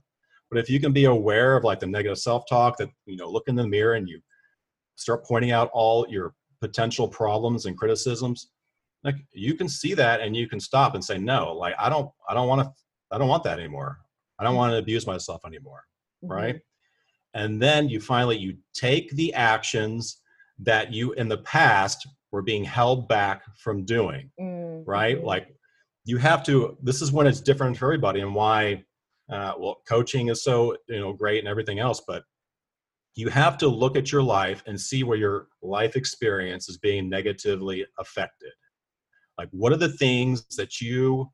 but 0.50 0.58
if 0.58 0.70
you 0.70 0.80
can 0.80 0.92
be 0.92 1.06
aware 1.06 1.56
of 1.56 1.64
like 1.64 1.80
the 1.80 1.86
negative 1.86 2.18
self-talk 2.18 2.76
that, 2.78 2.88
you 3.06 3.16
know, 3.16 3.28
look 3.28 3.48
in 3.48 3.56
the 3.56 3.66
mirror 3.66 3.94
and 3.94 4.08
you 4.08 4.20
start 4.94 5.25
pointing 5.25 5.50
out 5.50 5.70
all 5.72 6.06
your 6.08 6.34
potential 6.60 7.08
problems 7.08 7.66
and 7.66 7.76
criticisms, 7.76 8.50
like 9.02 9.16
you 9.32 9.54
can 9.54 9.68
see 9.68 9.94
that 9.94 10.20
and 10.20 10.36
you 10.36 10.48
can 10.48 10.60
stop 10.60 10.94
and 10.94 11.04
say, 11.04 11.18
no, 11.18 11.52
like 11.52 11.75
I 11.78 11.88
don't, 11.88 12.10
I 12.28 12.34
don't 12.34 12.48
want 12.48 12.62
to, 12.62 12.72
I 13.10 13.18
don't 13.18 13.28
want 13.28 13.44
that 13.44 13.58
anymore. 13.58 13.98
I 14.38 14.44
don't 14.44 14.56
want 14.56 14.72
to 14.72 14.78
abuse 14.78 15.06
myself 15.06 15.42
anymore. 15.44 15.82
Mm-hmm. 16.25 16.32
Right. 16.32 16.60
And 17.34 17.60
then 17.60 17.88
you 17.88 18.00
finally, 18.00 18.38
you 18.38 18.56
take 18.72 19.10
the 19.10 19.34
actions 19.34 20.20
that 20.60 20.92
you 20.92 21.12
in 21.12 21.28
the 21.28 21.38
past 21.38 22.06
were 22.32 22.42
being 22.42 22.64
held 22.64 23.08
back 23.08 23.42
from 23.58 23.84
doing. 23.84 24.30
Mm-hmm. 24.40 24.88
Right. 24.88 25.22
Like 25.22 25.48
you 26.04 26.18
have 26.18 26.42
to, 26.44 26.76
this 26.82 27.02
is 27.02 27.12
when 27.12 27.26
it's 27.26 27.40
different 27.40 27.76
for 27.76 27.86
everybody 27.86 28.20
and 28.20 28.34
why 28.34 28.84
uh, 29.30 29.52
well 29.58 29.82
coaching 29.88 30.28
is 30.28 30.42
so 30.42 30.76
you 30.88 31.00
know 31.00 31.12
great 31.12 31.40
and 31.40 31.48
everything 31.48 31.78
else 31.78 32.00
but 32.06 32.25
you 33.14 33.28
have 33.28 33.56
to 33.58 33.66
look 33.66 33.96
at 33.96 34.12
your 34.12 34.22
life 34.22 34.62
and 34.66 34.80
see 34.80 35.02
where 35.02 35.16
your 35.16 35.48
life 35.62 35.96
experience 35.96 36.68
is 36.68 36.78
being 36.78 37.08
negatively 37.08 37.84
affected 37.98 38.52
like 39.38 39.48
what 39.50 39.72
are 39.72 39.78
the 39.78 39.88
things 39.88 40.46
that 40.56 40.80
you 40.80 41.28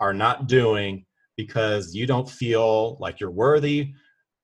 are 0.00 0.14
not 0.14 0.48
doing 0.48 1.04
because 1.36 1.94
you 1.94 2.06
don't 2.06 2.28
feel 2.28 2.96
like 3.00 3.20
you're 3.20 3.30
worthy 3.30 3.92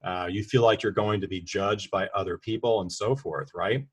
uh, 0.05 0.29
you 0.31 0.45
feel 0.45 0.63
like 0.63 0.83
you're 0.83 0.93
going 0.93 1.21
to 1.21 1.29
be 1.29 1.41
judged 1.41 1.91
by 1.91 2.07
other 2.15 2.39
people 2.39 2.81
and 2.81 2.93
so 2.93 3.17
forth 3.17 3.49
right 3.55 3.87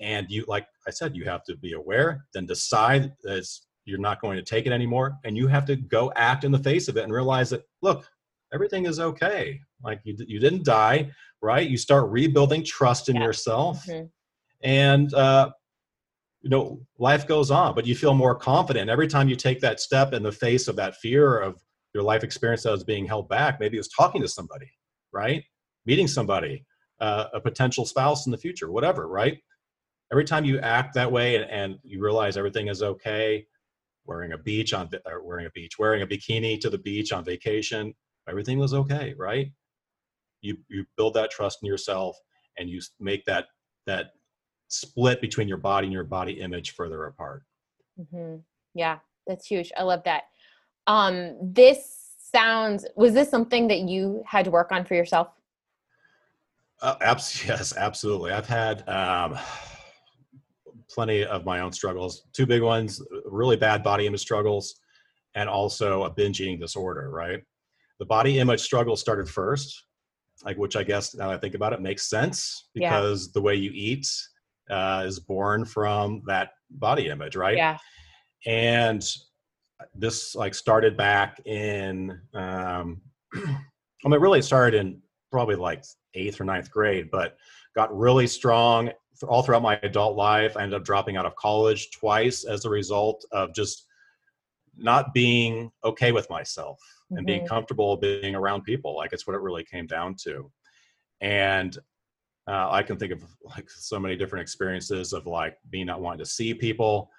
and 0.00 0.26
you 0.28 0.44
like 0.46 0.66
i 0.86 0.90
said 0.90 1.16
you 1.16 1.24
have 1.24 1.42
to 1.44 1.56
be 1.56 1.72
aware 1.72 2.24
then 2.34 2.46
decide 2.46 3.12
that 3.22 3.46
you're 3.84 3.98
not 3.98 4.20
going 4.20 4.36
to 4.36 4.42
take 4.42 4.66
it 4.66 4.72
anymore 4.72 5.16
and 5.24 5.36
you 5.36 5.46
have 5.46 5.64
to 5.64 5.76
go 5.76 6.12
act 6.16 6.44
in 6.44 6.52
the 6.52 6.58
face 6.58 6.88
of 6.88 6.96
it 6.96 7.04
and 7.04 7.12
realize 7.12 7.50
that 7.50 7.62
look 7.82 8.06
everything 8.52 8.86
is 8.86 9.00
okay. 9.00 9.60
Like 9.82 10.00
you, 10.04 10.16
you 10.26 10.38
didn't 10.38 10.64
die, 10.64 11.10
right? 11.42 11.68
You 11.68 11.76
start 11.76 12.10
rebuilding 12.10 12.64
trust 12.64 13.08
in 13.08 13.16
yeah. 13.16 13.24
yourself, 13.24 13.84
mm-hmm. 13.86 14.06
and 14.62 15.12
uh, 15.14 15.50
you 16.42 16.50
know 16.50 16.80
life 16.98 17.26
goes 17.26 17.50
on. 17.50 17.74
But 17.74 17.86
you 17.86 17.94
feel 17.94 18.14
more 18.14 18.34
confident 18.34 18.90
every 18.90 19.08
time 19.08 19.28
you 19.28 19.36
take 19.36 19.60
that 19.60 19.80
step 19.80 20.12
in 20.12 20.22
the 20.22 20.32
face 20.32 20.68
of 20.68 20.76
that 20.76 20.96
fear 20.96 21.38
of 21.38 21.60
your 21.94 22.02
life 22.02 22.24
experience 22.24 22.62
that 22.64 22.72
was 22.72 22.84
being 22.84 23.06
held 23.06 23.28
back. 23.28 23.60
Maybe 23.60 23.78
it's 23.78 23.94
talking 23.94 24.22
to 24.22 24.28
somebody, 24.28 24.70
right? 25.12 25.44
Meeting 25.84 26.08
somebody, 26.08 26.64
uh, 27.00 27.26
a 27.32 27.40
potential 27.40 27.86
spouse 27.86 28.26
in 28.26 28.32
the 28.32 28.38
future, 28.38 28.70
whatever, 28.70 29.08
right? 29.08 29.38
Every 30.12 30.24
time 30.24 30.44
you 30.44 30.58
act 30.60 30.94
that 30.94 31.10
way 31.10 31.36
and, 31.36 31.50
and 31.50 31.78
you 31.82 32.00
realize 32.00 32.36
everything 32.36 32.68
is 32.68 32.82
okay, 32.82 33.46
wearing 34.04 34.32
a 34.32 34.38
beach 34.38 34.72
on 34.72 34.88
wearing 35.22 35.46
a 35.46 35.50
beach, 35.50 35.78
wearing 35.78 36.02
a 36.02 36.06
bikini 36.06 36.60
to 36.60 36.70
the 36.70 36.78
beach 36.78 37.12
on 37.12 37.24
vacation, 37.24 37.92
everything 38.28 38.58
was 38.58 38.72
okay, 38.74 39.14
right? 39.16 39.50
You 40.40 40.56
you 40.68 40.84
build 40.96 41.14
that 41.14 41.30
trust 41.30 41.58
in 41.62 41.66
yourself 41.66 42.16
and 42.58 42.70
you 42.70 42.80
make 43.00 43.24
that 43.24 43.46
that 43.86 44.12
split 44.68 45.20
between 45.20 45.48
your 45.48 45.58
body 45.58 45.86
and 45.86 45.92
your 45.92 46.04
body 46.04 46.40
image 46.40 46.72
further 46.72 47.06
apart. 47.06 47.42
Mm-hmm. 48.00 48.36
Yeah, 48.74 48.98
that's 49.26 49.46
huge. 49.46 49.72
I 49.76 49.82
love 49.82 50.02
that. 50.04 50.24
Um, 50.86 51.36
this 51.42 52.14
sounds 52.18 52.86
was 52.96 53.14
this 53.14 53.30
something 53.30 53.68
that 53.68 53.80
you 53.80 54.22
had 54.26 54.44
to 54.44 54.50
work 54.50 54.72
on 54.72 54.84
for 54.84 54.94
yourself? 54.94 55.28
Uh, 56.82 56.96
abs- 57.00 57.44
yes, 57.48 57.76
absolutely. 57.76 58.32
I've 58.32 58.48
had 58.48 58.88
um, 58.88 59.38
plenty 60.96 61.24
of 61.24 61.44
my 61.44 61.60
own 61.60 61.72
struggles. 61.72 62.24
Two 62.32 62.46
big 62.46 62.62
ones: 62.62 63.00
really 63.24 63.56
bad 63.56 63.84
body 63.84 64.06
image 64.06 64.20
struggles, 64.20 64.80
and 65.34 65.48
also 65.48 66.04
a 66.04 66.10
binge 66.10 66.40
eating 66.40 66.58
disorder. 66.58 67.10
Right 67.10 67.42
the 67.98 68.06
body 68.06 68.38
image 68.38 68.60
struggle 68.60 68.96
started 68.96 69.28
first 69.28 69.84
like 70.44 70.56
which 70.56 70.76
i 70.76 70.82
guess 70.82 71.14
now 71.14 71.30
i 71.30 71.36
think 71.36 71.54
about 71.54 71.72
it 71.72 71.80
makes 71.80 72.08
sense 72.08 72.68
because 72.74 73.26
yeah. 73.26 73.30
the 73.34 73.40
way 73.40 73.54
you 73.54 73.70
eat 73.72 74.06
uh, 74.70 75.04
is 75.06 75.20
born 75.20 75.64
from 75.64 76.22
that 76.26 76.50
body 76.70 77.08
image 77.08 77.36
right 77.36 77.56
yeah 77.56 77.78
and 78.46 79.02
this 79.94 80.34
like 80.34 80.54
started 80.54 80.96
back 80.96 81.40
in 81.46 82.20
um 82.34 83.00
I 84.04 84.08
mean, 84.08 84.20
really 84.20 84.42
started 84.42 84.78
in 84.78 85.00
probably 85.32 85.56
like 85.56 85.82
eighth 86.14 86.40
or 86.40 86.44
ninth 86.44 86.70
grade, 86.70 87.10
but 87.10 87.36
got 87.74 87.96
really 87.96 88.26
strong 88.26 88.90
all 89.22 89.42
throughout 89.42 89.62
my 89.62 89.78
adult 89.82 90.16
life. 90.16 90.56
I 90.56 90.62
ended 90.62 90.80
up 90.80 90.84
dropping 90.84 91.16
out 91.16 91.26
of 91.26 91.36
college 91.36 91.90
twice 91.90 92.44
as 92.44 92.64
a 92.64 92.70
result 92.70 93.24
of 93.32 93.54
just 93.54 93.86
not 94.76 95.14
being 95.14 95.70
okay 95.84 96.12
with 96.12 96.28
myself 96.28 96.78
and 97.10 97.20
mm-hmm. 97.20 97.26
being 97.26 97.46
comfortable 97.46 97.96
being 97.96 98.34
around 98.34 98.62
people. 98.62 98.96
Like 98.96 99.12
it's 99.12 99.26
what 99.26 99.34
it 99.34 99.42
really 99.42 99.64
came 99.64 99.86
down 99.86 100.16
to. 100.24 100.50
And 101.20 101.76
uh, 102.48 102.70
I 102.70 102.82
can 102.82 102.96
think 102.96 103.12
of 103.12 103.22
like 103.44 103.68
so 103.70 103.98
many 103.98 104.16
different 104.16 104.42
experiences 104.42 105.12
of 105.12 105.26
like 105.26 105.56
me 105.72 105.84
not 105.84 106.00
wanting 106.00 106.20
to 106.20 106.26
see 106.26 106.54
people. 106.54 107.10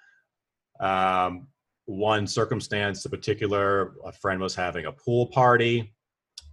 Um, 0.80 1.48
one 1.86 2.26
circumstance 2.26 3.04
in 3.04 3.10
particular, 3.10 3.94
a 4.04 4.12
friend 4.12 4.40
was 4.40 4.54
having 4.54 4.86
a 4.86 4.92
pool 4.92 5.26
party, 5.26 5.94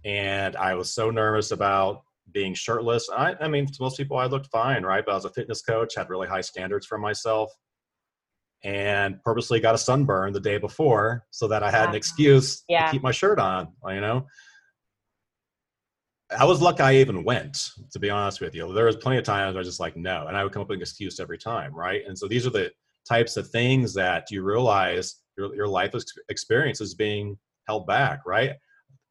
and 0.04 0.56
I 0.56 0.74
was 0.74 0.92
so 0.92 1.10
nervous 1.10 1.50
about 1.50 2.02
being 2.32 2.54
shirtless. 2.54 3.08
I, 3.14 3.34
I 3.40 3.48
mean, 3.48 3.66
to 3.66 3.76
most 3.80 3.96
people, 3.96 4.16
I 4.16 4.26
looked 4.26 4.46
fine, 4.46 4.82
right? 4.82 5.04
But 5.04 5.12
I 5.12 5.14
was 5.14 5.24
a 5.24 5.30
fitness 5.30 5.62
coach, 5.62 5.94
had 5.94 6.10
really 6.10 6.28
high 6.28 6.40
standards 6.40 6.86
for 6.86 6.98
myself 6.98 7.52
and 8.64 9.22
purposely 9.22 9.60
got 9.60 9.74
a 9.74 9.78
sunburn 9.78 10.32
the 10.32 10.40
day 10.40 10.58
before 10.58 11.24
so 11.30 11.46
that 11.48 11.62
I 11.62 11.70
had 11.70 11.90
an 11.90 11.94
excuse 11.94 12.64
yeah. 12.68 12.86
to 12.86 12.92
keep 12.92 13.02
my 13.02 13.12
shirt 13.12 13.38
on, 13.38 13.68
you 13.88 14.00
know. 14.00 14.26
I 16.36 16.44
was 16.44 16.60
lucky 16.60 16.82
I 16.82 16.94
even 16.96 17.22
went, 17.22 17.70
to 17.92 18.00
be 18.00 18.10
honest 18.10 18.40
with 18.40 18.54
you. 18.54 18.72
There 18.72 18.86
was 18.86 18.96
plenty 18.96 19.18
of 19.18 19.24
times 19.24 19.54
I 19.54 19.58
was 19.58 19.68
just 19.68 19.78
like, 19.78 19.96
no, 19.96 20.26
and 20.26 20.36
I 20.36 20.42
would 20.42 20.52
come 20.52 20.62
up 20.62 20.68
with 20.68 20.76
an 20.76 20.82
excuse 20.82 21.20
every 21.20 21.38
time, 21.38 21.72
right? 21.72 22.02
And 22.06 22.18
so 22.18 22.26
these 22.26 22.46
are 22.46 22.50
the 22.50 22.72
types 23.08 23.36
of 23.36 23.48
things 23.48 23.94
that 23.94 24.30
you 24.32 24.42
realize 24.42 25.16
your, 25.38 25.54
your 25.54 25.68
life 25.68 25.94
experience 26.28 26.80
is 26.80 26.94
being 26.94 27.38
held 27.68 27.86
back, 27.86 28.20
right? 28.26 28.54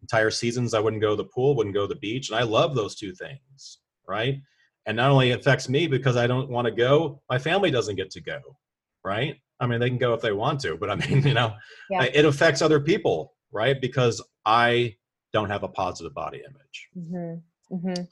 Entire 0.05 0.29
seasons 0.29 0.75
I 0.75 0.79
wouldn't 0.79 1.01
go 1.01 1.09
to 1.09 1.15
the 1.15 1.29
pool, 1.29 1.55
wouldn't 1.55 1.73
go 1.73 1.87
to 1.87 1.93
the 1.93 1.99
beach, 1.99 2.29
and 2.29 2.37
I 2.37 2.43
love 2.43 2.75
those 2.75 2.93
two 2.93 3.11
things, 3.11 3.79
right? 4.07 4.39
And 4.85 4.95
not 4.95 5.09
only 5.09 5.31
affects 5.31 5.67
me 5.67 5.87
because 5.87 6.15
I 6.15 6.27
don't 6.27 6.47
want 6.47 6.65
to 6.67 6.71
go, 6.71 7.23
my 7.27 7.39
family 7.39 7.71
doesn't 7.71 7.95
get 7.95 8.11
to 8.11 8.21
go, 8.21 8.39
right? 9.03 9.35
I 9.59 9.65
mean, 9.65 9.79
they 9.79 9.89
can 9.89 9.97
go 9.97 10.13
if 10.13 10.21
they 10.21 10.31
want 10.31 10.59
to, 10.61 10.77
but 10.77 10.91
I 10.91 10.95
mean, 10.95 11.23
you 11.27 11.33
know, 11.33 11.55
yeah. 11.89 12.03
it 12.03 12.23
affects 12.23 12.61
other 12.61 12.79
people, 12.79 13.33
right? 13.51 13.81
Because 13.81 14.23
I 14.45 14.95
don't 15.33 15.49
have 15.49 15.63
a 15.63 15.69
positive 15.69 16.13
body 16.13 16.43
image. 16.47 16.89
Mm-hmm. 16.95 17.75
Mm-hmm. 17.75 18.03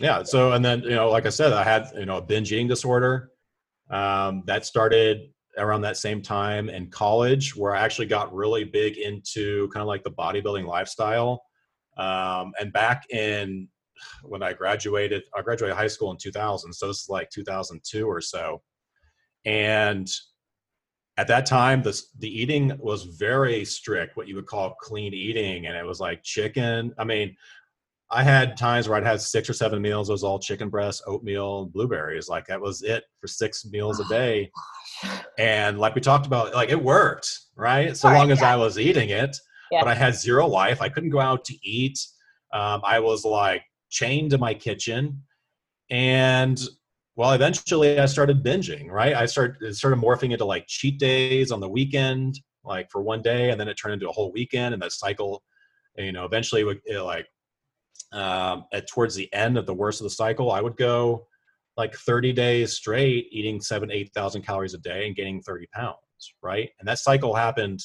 Yeah. 0.00 0.24
So, 0.24 0.52
and 0.52 0.64
then, 0.64 0.82
you 0.82 0.96
know, 0.96 1.08
like 1.08 1.26
I 1.26 1.30
said, 1.30 1.52
I 1.52 1.62
had, 1.62 1.86
you 1.96 2.06
know, 2.06 2.16
a 2.16 2.22
binge 2.22 2.50
eating 2.50 2.66
disorder 2.66 3.30
um, 3.90 4.42
that 4.46 4.66
started 4.66 5.30
around 5.60 5.82
that 5.82 5.96
same 5.96 6.22
time 6.22 6.68
in 6.68 6.90
college 6.90 7.54
where 7.54 7.74
I 7.74 7.80
actually 7.80 8.06
got 8.06 8.34
really 8.34 8.64
big 8.64 8.98
into 8.98 9.68
kind 9.68 9.82
of 9.82 9.86
like 9.86 10.02
the 10.02 10.10
bodybuilding 10.10 10.66
lifestyle. 10.66 11.44
Um, 11.96 12.52
and 12.58 12.72
back 12.72 13.04
in 13.10 13.68
when 14.24 14.42
I 14.42 14.54
graduated, 14.54 15.22
I 15.36 15.42
graduated 15.42 15.76
high 15.76 15.86
school 15.86 16.10
in 16.10 16.16
2000. 16.16 16.72
So 16.72 16.88
this 16.88 17.02
is 17.02 17.08
like 17.08 17.30
2002 17.30 18.08
or 18.08 18.20
so 18.20 18.62
and 19.44 20.10
at 21.16 21.26
that 21.28 21.46
time 21.46 21.82
the, 21.82 22.00
the 22.18 22.28
eating 22.28 22.72
was 22.78 23.04
very 23.04 23.64
strict 23.64 24.16
what 24.16 24.28
you 24.28 24.34
would 24.34 24.46
call 24.46 24.74
clean 24.80 25.14
eating 25.14 25.66
and 25.66 25.76
it 25.76 25.84
was 25.84 26.00
like 26.00 26.22
chicken 26.22 26.92
i 26.98 27.04
mean 27.04 27.34
I 28.12 28.22
had 28.24 28.56
times 28.56 28.88
where 28.88 28.98
I'd 28.98 29.04
had 29.04 29.20
six 29.20 29.48
or 29.48 29.52
seven 29.52 29.80
meals. 29.80 30.08
It 30.08 30.12
was 30.12 30.24
all 30.24 30.38
chicken 30.38 30.68
breast, 30.68 31.02
oatmeal, 31.06 31.66
blueberries. 31.66 32.28
Like 32.28 32.46
that 32.46 32.60
was 32.60 32.82
it 32.82 33.04
for 33.20 33.28
six 33.28 33.64
meals 33.64 34.00
a 34.00 34.08
day. 34.08 34.50
And 35.38 35.78
like 35.78 35.94
we 35.94 36.00
talked 36.00 36.26
about, 36.26 36.52
like 36.52 36.70
it 36.70 36.82
worked, 36.82 37.38
right? 37.56 37.96
So 37.96 38.08
Right, 38.08 38.18
long 38.18 38.32
as 38.32 38.40
yeah. 38.40 38.52
I 38.52 38.56
was 38.56 38.78
eating 38.78 39.10
it. 39.10 39.36
Yeah. 39.70 39.82
But 39.82 39.88
I 39.88 39.94
had 39.94 40.16
zero 40.16 40.46
life. 40.46 40.82
I 40.82 40.88
couldn't 40.88 41.10
go 41.10 41.20
out 41.20 41.44
to 41.44 41.54
eat. 41.62 41.98
Um, 42.52 42.80
I 42.84 42.98
was 42.98 43.24
like 43.24 43.62
chained 43.88 44.30
to 44.32 44.38
my 44.38 44.54
kitchen. 44.54 45.22
And 45.90 46.60
well, 47.14 47.32
eventually 47.32 47.98
I 47.98 48.06
started 48.06 48.42
binging, 48.42 48.90
right? 48.90 49.14
I 49.14 49.26
started 49.26 49.76
started 49.76 50.00
morphing 50.00 50.32
into 50.32 50.44
like 50.44 50.64
cheat 50.66 50.98
days 50.98 51.52
on 51.52 51.60
the 51.60 51.68
weekend, 51.68 52.40
like 52.64 52.90
for 52.90 53.02
one 53.02 53.22
day, 53.22 53.50
and 53.50 53.60
then 53.60 53.68
it 53.68 53.74
turned 53.74 53.94
into 53.94 54.08
a 54.08 54.12
whole 54.12 54.32
weekend, 54.32 54.74
and 54.74 54.82
that 54.82 54.92
cycle, 54.92 55.42
you 55.96 56.12
know, 56.12 56.24
eventually 56.24 56.64
would 56.64 56.80
it 56.86 57.00
like 57.00 57.26
um, 58.12 58.64
at 58.72 58.88
towards 58.88 59.14
the 59.14 59.32
end 59.32 59.56
of 59.56 59.66
the 59.66 59.74
worst 59.74 60.00
of 60.00 60.04
the 60.04 60.10
cycle, 60.10 60.50
I 60.50 60.60
would 60.60 60.76
go 60.76 61.26
like 61.76 61.94
30 61.94 62.32
days 62.32 62.74
straight 62.74 63.28
eating 63.30 63.60
seven, 63.60 63.90
eight 63.90 64.12
thousand 64.14 64.42
calories 64.42 64.74
a 64.74 64.78
day 64.78 65.06
and 65.06 65.16
gaining 65.16 65.40
30 65.42 65.66
pounds, 65.72 65.96
right? 66.42 66.70
And 66.78 66.88
that 66.88 66.98
cycle 66.98 67.34
happened 67.34 67.80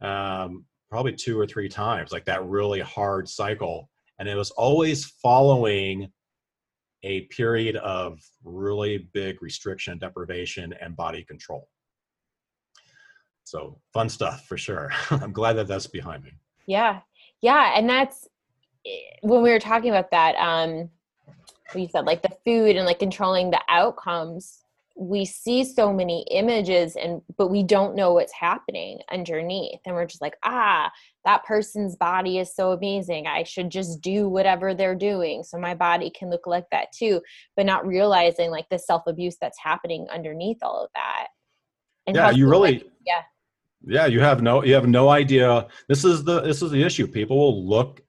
um, 0.00 0.64
probably 0.90 1.12
two 1.12 1.38
or 1.38 1.46
three 1.46 1.68
times, 1.68 2.12
like 2.12 2.24
that 2.24 2.44
really 2.44 2.80
hard 2.80 3.28
cycle, 3.28 3.90
and 4.18 4.28
it 4.28 4.34
was 4.36 4.50
always 4.52 5.06
following 5.22 6.10
a 7.02 7.22
period 7.22 7.76
of 7.76 8.20
really 8.44 9.08
big 9.12 9.42
restriction, 9.42 9.98
deprivation, 9.98 10.74
and 10.80 10.96
body 10.96 11.24
control. 11.24 11.68
So 13.44 13.80
fun 13.92 14.08
stuff 14.08 14.46
for 14.46 14.58
sure. 14.58 14.90
I'm 15.10 15.32
glad 15.32 15.54
that 15.54 15.66
that's 15.66 15.86
behind 15.86 16.22
me. 16.24 16.32
Yeah. 16.66 17.00
Yeah. 17.40 17.72
And 17.76 17.88
that's 17.88 18.28
when 19.22 19.42
we 19.42 19.50
were 19.50 19.58
talking 19.58 19.90
about 19.90 20.10
that, 20.10 20.34
um, 20.36 20.90
you 21.74 21.88
said, 21.88 22.06
like 22.06 22.22
the 22.22 22.36
food 22.44 22.76
and 22.76 22.86
like 22.86 22.98
controlling 22.98 23.50
the 23.50 23.60
outcomes, 23.68 24.58
we 24.96 25.24
see 25.24 25.64
so 25.64 25.92
many 25.92 26.26
images 26.30 26.96
and 26.96 27.22
but 27.38 27.48
we 27.48 27.62
don't 27.62 27.94
know 27.94 28.12
what's 28.12 28.32
happening 28.32 28.98
underneath. 29.10 29.80
And 29.86 29.94
we're 29.94 30.06
just 30.06 30.20
like, 30.20 30.36
ah, 30.44 30.90
that 31.24 31.44
person's 31.44 31.96
body 31.96 32.38
is 32.38 32.54
so 32.54 32.72
amazing. 32.72 33.26
I 33.26 33.44
should 33.44 33.70
just 33.70 34.00
do 34.02 34.28
whatever 34.28 34.74
they're 34.74 34.94
doing 34.94 35.42
so 35.42 35.58
my 35.58 35.74
body 35.74 36.10
can 36.10 36.28
look 36.28 36.46
like 36.46 36.66
that 36.70 36.88
too. 36.92 37.22
But 37.56 37.66
not 37.66 37.86
realizing 37.86 38.50
like 38.50 38.68
the 38.68 38.78
self-abuse 38.78 39.36
that's 39.40 39.58
happening 39.62 40.06
underneath 40.12 40.58
all 40.62 40.84
of 40.84 40.90
that. 40.94 41.28
And 42.06 42.16
Yeah, 42.16 42.30
you 42.30 42.48
really 42.48 42.72
like, 42.72 42.86
yeah. 43.06 43.22
yeah 43.86 44.06
you 44.06 44.20
have 44.20 44.42
no 44.42 44.64
you 44.64 44.74
have 44.74 44.88
no 44.88 45.08
idea 45.08 45.66
this 45.88 46.04
is 46.04 46.24
the 46.24 46.40
this 46.40 46.60
is 46.60 46.70
the 46.70 46.82
issue 46.82 47.06
people 47.06 47.38
will 47.38 47.66
look 47.66 48.02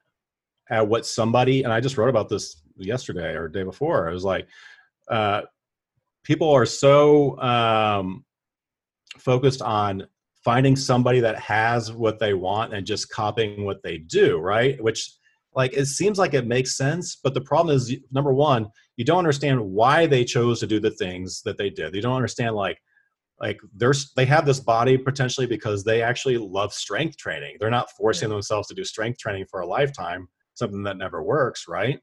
at 0.70 0.88
what 0.88 1.06
somebody 1.06 1.64
and 1.64 1.74
i 1.74 1.80
just 1.80 1.98
wrote 1.98 2.10
about 2.10 2.30
this 2.30 2.62
yesterday 2.78 3.34
or 3.34 3.48
day 3.48 3.64
before 3.64 4.10
i 4.10 4.14
was 4.14 4.24
like 4.24 4.48
uh 5.10 5.42
people 6.24 6.50
are 6.50 6.66
so 6.66 7.40
um 7.42 8.24
focused 9.18 9.62
on 9.62 10.08
finding 10.44 10.76
somebody 10.76 11.20
that 11.20 11.38
has 11.38 11.92
what 11.92 12.20
they 12.20 12.34
want 12.34 12.74
and 12.74 12.86
just 12.86 13.10
copying 13.10 13.66
what 13.66 13.82
they 13.84 13.98
do 13.98 14.40
right? 14.40 14.82
Which 14.82 15.12
like 15.54 15.74
it 15.74 15.86
seems 15.86 16.18
like 16.18 16.34
it 16.34 16.48
makes 16.48 16.78
sense 16.78 17.18
but 17.22 17.34
the 17.34 17.42
problem 17.42 17.76
is 17.76 17.94
number 18.12 18.34
one 18.34 18.68
you 18.96 19.06
don't 19.06 19.18
understand 19.18 19.60
why 19.60 20.06
they 20.06 20.24
chose 20.24 20.60
to 20.60 20.68
do 20.68 20.80
the 20.80 20.92
things 20.92 21.42
that 21.44 21.58
they 21.58 21.70
did. 21.70 21.94
You 21.94 22.02
don't 22.02 22.16
understand 22.16 22.56
like 22.56 22.82
like 23.40 23.60
there's 23.76 24.14
they 24.14 24.26
have 24.26 24.46
this 24.46 24.60
body 24.60 24.98
potentially 24.98 25.48
because 25.48 25.84
they 25.84 26.02
actually 26.02 26.38
love 26.38 26.74
strength 26.74 27.18
training. 27.18 27.58
They're 27.60 27.70
not 27.70 27.92
forcing 27.92 28.30
themselves 28.30 28.68
to 28.70 28.76
do 28.76 28.84
strength 28.84 29.20
training 29.20 29.46
for 29.50 29.62
a 29.62 29.68
lifetime 29.68 30.30
something 30.54 30.84
that 30.84 30.98
never 30.98 31.22
works 31.22 31.66
right 31.68 32.00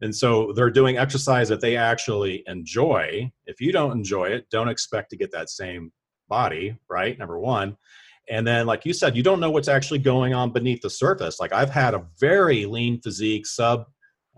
and 0.00 0.14
so 0.14 0.52
they're 0.52 0.70
doing 0.70 0.96
exercise 0.96 1.48
that 1.48 1.60
they 1.60 1.76
actually 1.76 2.42
enjoy 2.46 3.30
if 3.46 3.60
you 3.60 3.72
don't 3.72 3.92
enjoy 3.92 4.26
it 4.26 4.46
don't 4.50 4.68
expect 4.68 5.10
to 5.10 5.16
get 5.16 5.30
that 5.32 5.50
same 5.50 5.92
body 6.28 6.76
right 6.88 7.18
number 7.18 7.38
one 7.38 7.76
and 8.30 8.46
then 8.46 8.66
like 8.66 8.84
you 8.84 8.92
said 8.92 9.16
you 9.16 9.22
don't 9.22 9.40
know 9.40 9.50
what's 9.50 9.68
actually 9.68 9.98
going 9.98 10.34
on 10.34 10.52
beneath 10.52 10.80
the 10.82 10.90
surface 10.90 11.40
like 11.40 11.52
i've 11.52 11.70
had 11.70 11.94
a 11.94 12.04
very 12.20 12.66
lean 12.66 13.00
physique 13.00 13.46
sub 13.46 13.84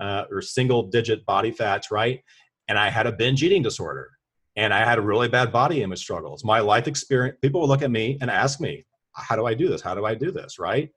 uh, 0.00 0.24
or 0.30 0.40
single 0.40 0.84
digit 0.84 1.24
body 1.26 1.50
fats 1.50 1.90
right 1.90 2.22
and 2.68 2.78
i 2.78 2.88
had 2.88 3.06
a 3.06 3.12
binge 3.12 3.42
eating 3.42 3.62
disorder 3.62 4.10
and 4.56 4.74
I 4.74 4.84
had 4.84 4.98
a 4.98 5.02
really 5.02 5.28
bad 5.28 5.52
body 5.52 5.82
image 5.82 6.00
struggles. 6.00 6.44
My 6.44 6.60
life 6.60 6.86
experience, 6.86 7.38
people 7.40 7.60
would 7.60 7.68
look 7.68 7.82
at 7.82 7.90
me 7.90 8.18
and 8.20 8.30
ask 8.30 8.60
me, 8.60 8.84
how 9.14 9.36
do 9.36 9.46
I 9.46 9.54
do 9.54 9.68
this? 9.68 9.80
How 9.80 9.94
do 9.94 10.04
I 10.04 10.14
do 10.14 10.30
this? 10.30 10.58
Right? 10.58 10.90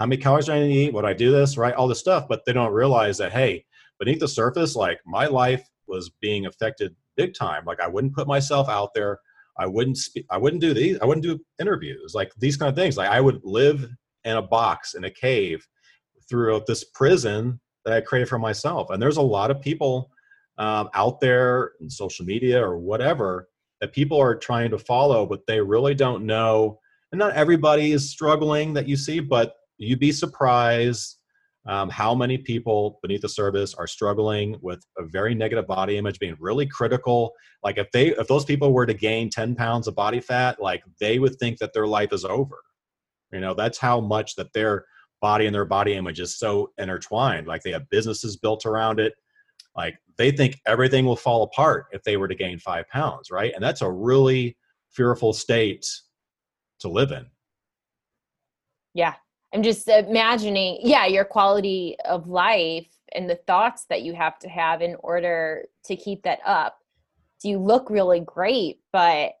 How 0.00 0.06
many 0.06 0.20
calories 0.20 0.46
do 0.46 0.52
I 0.52 0.60
need 0.60 0.68
to 0.68 0.80
eat? 0.80 0.94
Would 0.94 1.04
I 1.04 1.12
do 1.12 1.30
this? 1.30 1.58
Right? 1.58 1.74
All 1.74 1.86
this 1.86 2.00
stuff. 2.00 2.26
But 2.26 2.44
they 2.46 2.54
don't 2.54 2.72
realize 2.72 3.18
that, 3.18 3.32
hey, 3.32 3.66
beneath 3.98 4.18
the 4.18 4.26
surface, 4.26 4.74
like 4.74 4.98
my 5.06 5.26
life 5.26 5.68
was 5.86 6.10
being 6.20 6.46
affected 6.46 6.96
big 7.16 7.34
time. 7.34 7.64
Like 7.66 7.80
I 7.80 7.86
wouldn't 7.86 8.14
put 8.14 8.26
myself 8.26 8.68
out 8.70 8.94
there. 8.94 9.18
I 9.58 9.66
wouldn't 9.66 9.98
speak, 9.98 10.24
I 10.30 10.38
wouldn't 10.38 10.62
do 10.62 10.72
these, 10.72 10.98
I 11.00 11.04
wouldn't 11.04 11.24
do 11.24 11.38
interviews, 11.60 12.12
like 12.14 12.32
these 12.38 12.56
kind 12.56 12.70
of 12.70 12.76
things. 12.76 12.96
Like 12.96 13.10
I 13.10 13.20
would 13.20 13.40
live 13.44 13.90
in 14.24 14.36
a 14.36 14.42
box 14.42 14.94
in 14.94 15.04
a 15.04 15.10
cave 15.10 15.66
throughout 16.30 16.66
this 16.66 16.84
prison 16.84 17.60
that 17.84 17.92
I 17.92 18.00
created 18.00 18.28
for 18.28 18.38
myself. 18.38 18.88
And 18.88 19.02
there's 19.02 19.18
a 19.18 19.22
lot 19.22 19.50
of 19.50 19.60
people 19.60 20.10
um, 20.56 20.88
out 20.94 21.20
there 21.20 21.72
in 21.80 21.90
social 21.90 22.24
media 22.24 22.64
or 22.64 22.78
whatever 22.78 23.48
that 23.82 23.92
people 23.92 24.18
are 24.18 24.34
trying 24.34 24.70
to 24.70 24.78
follow, 24.78 25.26
but 25.26 25.46
they 25.46 25.60
really 25.60 25.94
don't 25.94 26.24
know. 26.24 26.78
And 27.12 27.18
not 27.18 27.34
everybody 27.34 27.92
is 27.92 28.08
struggling 28.08 28.72
that 28.74 28.88
you 28.88 28.96
see, 28.96 29.20
but 29.20 29.56
you'd 29.86 29.98
be 29.98 30.12
surprised 30.12 31.16
um, 31.66 31.90
how 31.90 32.14
many 32.14 32.38
people 32.38 32.98
beneath 33.02 33.20
the 33.20 33.28
surface 33.28 33.74
are 33.74 33.86
struggling 33.86 34.56
with 34.62 34.82
a 34.98 35.04
very 35.04 35.34
negative 35.34 35.66
body 35.66 35.98
image, 35.98 36.18
being 36.18 36.36
really 36.40 36.66
critical. 36.66 37.32
Like 37.62 37.76
if 37.76 37.90
they, 37.92 38.08
if 38.08 38.28
those 38.28 38.44
people 38.44 38.72
were 38.72 38.86
to 38.86 38.94
gain 38.94 39.28
10 39.28 39.54
pounds 39.54 39.86
of 39.86 39.94
body 39.94 40.20
fat, 40.20 40.60
like 40.60 40.82
they 41.00 41.18
would 41.18 41.36
think 41.36 41.58
that 41.58 41.72
their 41.74 41.86
life 41.86 42.12
is 42.12 42.24
over. 42.24 42.58
You 43.32 43.40
know, 43.40 43.54
that's 43.54 43.78
how 43.78 44.00
much 44.00 44.36
that 44.36 44.52
their 44.54 44.86
body 45.20 45.46
and 45.46 45.54
their 45.54 45.66
body 45.66 45.94
image 45.94 46.18
is 46.18 46.38
so 46.38 46.70
intertwined. 46.78 47.46
Like 47.46 47.62
they 47.62 47.72
have 47.72 47.90
businesses 47.90 48.36
built 48.36 48.64
around 48.64 48.98
it 48.98 49.14
like 49.76 49.96
they 50.18 50.30
think 50.30 50.60
everything 50.66 51.04
will 51.04 51.16
fall 51.16 51.42
apart 51.42 51.86
if 51.92 52.02
they 52.02 52.16
were 52.16 52.28
to 52.28 52.34
gain 52.34 52.58
five 52.58 52.88
pounds 52.88 53.30
right 53.30 53.52
and 53.54 53.62
that's 53.62 53.82
a 53.82 53.90
really 53.90 54.56
fearful 54.90 55.32
state 55.32 55.86
to 56.80 56.88
live 56.88 57.12
in 57.12 57.26
Yeah. 58.94 59.14
I'm 59.52 59.62
just 59.62 59.88
imagining, 59.88 60.78
yeah, 60.82 61.06
your 61.06 61.24
quality 61.24 61.96
of 62.08 62.28
life 62.28 62.86
and 63.12 63.28
the 63.28 63.36
thoughts 63.46 63.86
that 63.90 64.02
you 64.02 64.14
have 64.14 64.38
to 64.40 64.48
have 64.48 64.80
in 64.82 64.96
order 65.00 65.64
to 65.86 65.96
keep 65.96 66.22
that 66.22 66.38
up. 66.46 66.78
So 67.38 67.48
you 67.48 67.58
look 67.58 67.90
really 67.90 68.20
great, 68.20 68.78
but 68.92 69.32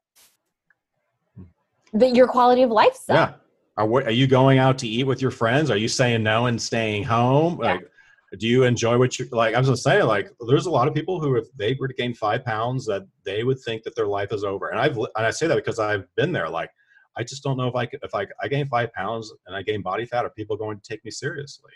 hmm. 1.36 1.44
but 1.92 2.14
your 2.14 2.26
quality 2.26 2.62
of 2.62 2.70
life 2.70 2.94
sucks. 2.94 3.08
yeah 3.08 3.34
are, 3.80 3.88
are 4.04 4.10
you 4.10 4.26
going 4.26 4.58
out 4.58 4.78
to 4.78 4.88
eat 4.88 5.04
with 5.04 5.22
your 5.22 5.30
friends 5.30 5.70
are 5.70 5.76
you 5.76 5.88
saying 5.88 6.22
no 6.22 6.46
and 6.46 6.60
staying 6.60 7.04
home 7.04 7.58
Yeah. 7.62 7.72
like 7.74 7.90
do 8.38 8.46
you 8.46 8.62
enjoy 8.64 8.96
what 8.98 9.18
you 9.18 9.26
like 9.32 9.54
i 9.54 9.58
was 9.58 9.66
gonna 9.68 9.76
say 9.76 10.02
like 10.02 10.30
there's 10.48 10.66
a 10.66 10.70
lot 10.70 10.86
of 10.86 10.94
people 10.94 11.20
who 11.20 11.36
if 11.36 11.46
they 11.56 11.76
were 11.80 11.88
to 11.88 11.94
gain 11.94 12.14
five 12.14 12.44
pounds 12.44 12.86
that 12.86 13.02
they 13.24 13.42
would 13.42 13.58
think 13.60 13.82
that 13.84 13.96
their 13.96 14.06
life 14.06 14.32
is 14.32 14.44
over 14.44 14.68
and 14.68 14.78
i've 14.78 14.96
and 14.96 15.08
i 15.16 15.30
say 15.30 15.46
that 15.46 15.56
because 15.56 15.78
i've 15.78 16.04
been 16.16 16.32
there 16.32 16.48
like 16.48 16.70
i 17.16 17.22
just 17.22 17.42
don't 17.42 17.56
know 17.56 17.68
if 17.68 17.74
i 17.74 17.86
could 17.86 18.00
if 18.02 18.14
i, 18.14 18.26
I 18.42 18.48
gain 18.48 18.66
five 18.66 18.92
pounds 18.92 19.32
and 19.46 19.56
i 19.56 19.62
gain 19.62 19.82
body 19.82 20.06
fat 20.06 20.24
are 20.24 20.30
people 20.30 20.56
going 20.56 20.78
to 20.78 20.88
take 20.88 21.04
me 21.04 21.10
seriously 21.10 21.72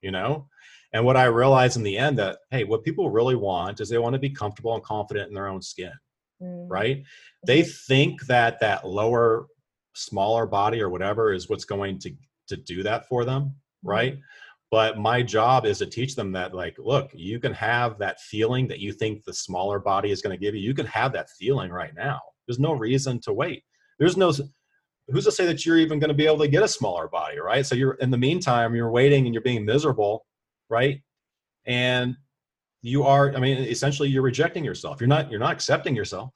you 0.00 0.12
know? 0.12 0.46
And 0.92 1.04
what 1.04 1.16
i 1.16 1.24
realized 1.24 1.76
in 1.76 1.82
the 1.82 1.98
end 1.98 2.18
that 2.18 2.38
hey 2.50 2.64
what 2.64 2.84
people 2.84 3.10
really 3.10 3.36
want 3.36 3.80
is 3.80 3.88
they 3.88 3.98
want 3.98 4.14
to 4.14 4.20
be 4.20 4.30
comfortable 4.30 4.74
and 4.74 4.82
confident 4.82 5.28
in 5.28 5.34
their 5.34 5.48
own 5.48 5.62
skin 5.62 5.92
Mm. 6.40 6.66
right? 6.70 7.02
They 7.46 7.64
think 7.64 8.26
that 8.26 8.60
that 8.60 8.86
lower 8.86 9.46
smaller 9.94 10.46
body 10.46 10.80
or 10.80 10.88
whatever 10.88 11.32
is 11.32 11.48
what's 11.48 11.64
going 11.64 11.98
to 11.98 12.14
to 12.46 12.56
do 12.56 12.84
that 12.84 13.08
for 13.08 13.24
them 13.24 13.56
right? 13.82 14.18
But 14.70 14.98
my 14.98 15.22
job 15.22 15.64
is 15.64 15.78
to 15.78 15.86
teach 15.86 16.14
them 16.14 16.32
that 16.32 16.54
like 16.54 16.76
look 16.78 17.10
you 17.14 17.40
can 17.40 17.52
have 17.54 17.98
that 17.98 18.20
feeling 18.20 18.68
that 18.68 18.80
you 18.80 18.92
think 18.92 19.24
the 19.24 19.32
smaller 19.32 19.78
body 19.78 20.10
is 20.10 20.20
going 20.20 20.36
to 20.38 20.44
give 20.44 20.54
you. 20.54 20.60
You 20.60 20.74
can 20.74 20.86
have 20.86 21.12
that 21.12 21.30
feeling 21.30 21.70
right 21.70 21.94
now. 21.96 22.20
There's 22.46 22.58
no 22.58 22.72
reason 22.72 23.20
to 23.20 23.32
wait. 23.32 23.64
There's 23.98 24.16
no 24.16 24.32
who's 25.08 25.24
to 25.24 25.32
say 25.32 25.46
that 25.46 25.64
you're 25.64 25.78
even 25.78 25.98
going 25.98 26.08
to 26.08 26.14
be 26.14 26.26
able 26.26 26.38
to 26.38 26.48
get 26.48 26.62
a 26.62 26.68
smaller 26.68 27.08
body 27.08 27.38
right? 27.38 27.64
So 27.64 27.74
you're 27.74 27.94
in 27.94 28.10
the 28.10 28.18
meantime 28.18 28.74
you're 28.74 28.90
waiting 28.90 29.24
and 29.26 29.34
you're 29.34 29.42
being 29.42 29.64
miserable 29.64 30.26
right? 30.70 31.00
And 31.66 32.16
you 32.82 33.02
are 33.04 33.34
i 33.34 33.40
mean 33.40 33.58
essentially 33.58 34.08
you're 34.08 34.22
rejecting 34.22 34.64
yourself. 34.64 35.00
You're 35.00 35.08
not 35.08 35.30
you're 35.30 35.40
not 35.40 35.52
accepting 35.52 35.96
yourself. 35.96 36.32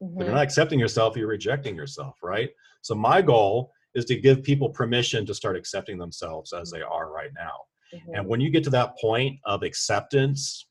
If 0.00 0.08
Mhm. 0.10 0.24
you're 0.24 0.34
not 0.34 0.42
accepting 0.42 0.78
yourself 0.78 1.16
you're 1.16 1.28
rejecting 1.28 1.76
yourself 1.76 2.16
right? 2.22 2.50
So 2.82 2.94
my 2.94 3.22
goal 3.22 3.70
is 3.94 4.04
to 4.06 4.16
give 4.16 4.42
people 4.42 4.68
permission 4.70 5.24
to 5.26 5.34
start 5.34 5.56
accepting 5.56 5.98
themselves 5.98 6.52
as 6.52 6.70
they 6.70 6.82
are 6.82 7.10
right 7.12 7.30
now. 7.34 7.56
Mhm. 7.94 8.18
and 8.18 8.26
when 8.28 8.40
you 8.40 8.50
get 8.50 8.64
to 8.64 8.70
that 8.70 8.96
point 8.98 9.38
of 9.44 9.62
acceptance 9.62 10.66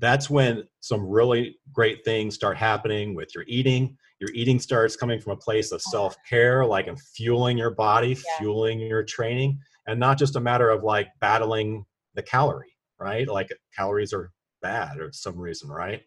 that's 0.00 0.30
when 0.30 0.62
some 0.80 1.02
really 1.04 1.58
great 1.72 2.04
things 2.04 2.34
start 2.36 2.56
happening 2.56 3.14
with 3.16 3.34
your 3.34 3.44
eating 3.48 3.98
your 4.20 4.30
eating 4.34 4.58
starts 4.58 4.96
coming 4.96 5.20
from 5.20 5.32
a 5.32 5.36
place 5.36 5.70
of 5.72 5.80
self-care 5.80 6.64
like 6.66 6.86
and 6.86 7.00
fueling 7.00 7.56
your 7.56 7.70
body 7.70 8.10
Yeah. 8.10 8.38
fueling 8.38 8.80
your 8.80 9.04
training 9.04 9.58
and 9.86 9.98
not 9.98 10.18
just 10.18 10.36
a 10.36 10.40
matter 10.40 10.70
of 10.70 10.82
like 10.82 11.08
battling 11.20 11.84
the 12.14 12.22
calorie, 12.22 12.76
right? 12.98 13.28
Like 13.28 13.48
calories 13.76 14.12
are 14.12 14.32
bad 14.60 14.98
or 14.98 15.12
some 15.12 15.38
reason, 15.38 15.70
right? 15.70 16.02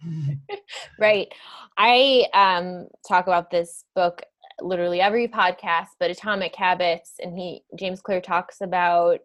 right. 0.98 1.28
I 1.76 2.26
um, 2.34 2.88
talk 3.06 3.26
about 3.26 3.50
this 3.50 3.84
book 3.94 4.22
literally 4.60 5.00
every 5.00 5.28
podcast, 5.28 5.88
but 6.00 6.10
Atomic 6.10 6.54
Habits, 6.54 7.14
and 7.20 7.38
he 7.38 7.62
James 7.76 8.00
Clear 8.00 8.20
talks 8.20 8.60
about 8.60 9.20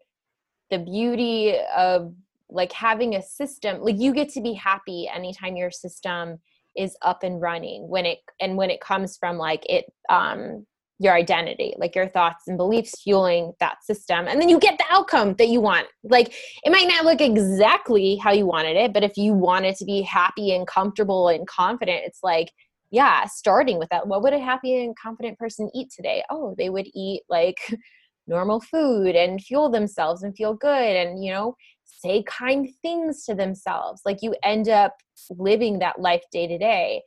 the 0.69 0.79
beauty 0.79 1.55
of 1.75 2.13
like 2.49 2.71
having 2.71 3.15
a 3.15 3.21
system. 3.21 3.81
Like 3.81 3.99
you 3.99 4.13
get 4.13 4.29
to 4.29 4.41
be 4.41 4.53
happy 4.53 5.09
anytime 5.13 5.55
your 5.55 5.71
system 5.71 6.39
is 6.75 6.97
up 7.01 7.23
and 7.23 7.41
running 7.41 7.87
when 7.87 8.05
it 8.05 8.19
and 8.41 8.57
when 8.57 8.69
it 8.69 8.81
comes 8.81 9.17
from 9.17 9.37
like 9.37 9.63
it 9.69 9.85
um 10.09 10.65
your 11.03 11.13
identity, 11.13 11.73
like 11.77 11.95
your 11.95 12.07
thoughts 12.07 12.47
and 12.47 12.57
beliefs 12.57 13.01
fueling 13.03 13.53
that 13.59 13.83
system. 13.83 14.27
And 14.27 14.39
then 14.39 14.47
you 14.47 14.59
get 14.59 14.77
the 14.77 14.85
outcome 14.89 15.33
that 15.35 15.49
you 15.49 15.59
want. 15.59 15.87
Like 16.03 16.33
it 16.63 16.71
might 16.71 16.87
not 16.87 17.03
look 17.03 17.19
exactly 17.19 18.15
how 18.15 18.31
you 18.31 18.45
wanted 18.45 18.77
it, 18.77 18.93
but 18.93 19.03
if 19.03 19.17
you 19.17 19.33
want 19.33 19.65
it 19.65 19.75
to 19.77 19.85
be 19.85 20.01
happy 20.01 20.55
and 20.55 20.65
comfortable 20.65 21.27
and 21.27 21.47
confident, 21.47 22.03
it's 22.05 22.23
like, 22.23 22.51
yeah, 22.91 23.25
starting 23.25 23.79
with 23.79 23.89
that. 23.89 24.07
What 24.07 24.21
would 24.21 24.33
a 24.33 24.39
happy 24.39 24.83
and 24.83 24.95
confident 24.95 25.37
person 25.37 25.69
eat 25.73 25.91
today? 25.91 26.23
Oh, 26.29 26.55
they 26.57 26.69
would 26.69 26.87
eat 26.93 27.23
like 27.27 27.57
normal 28.27 28.61
food 28.61 29.15
and 29.15 29.41
fuel 29.41 29.69
themselves 29.69 30.23
and 30.23 30.35
feel 30.35 30.53
good 30.53 30.95
and, 30.95 31.23
you 31.23 31.33
know, 31.33 31.55
say 32.03 32.23
kind 32.23 32.69
things 32.81 33.23
to 33.25 33.35
themselves. 33.35 34.01
Like 34.05 34.21
you 34.21 34.35
end 34.43 34.69
up 34.69 34.95
living 35.29 35.79
that 35.79 35.99
life 35.99 36.23
day 36.31 36.47
to 36.47 36.57
day. 36.57 37.03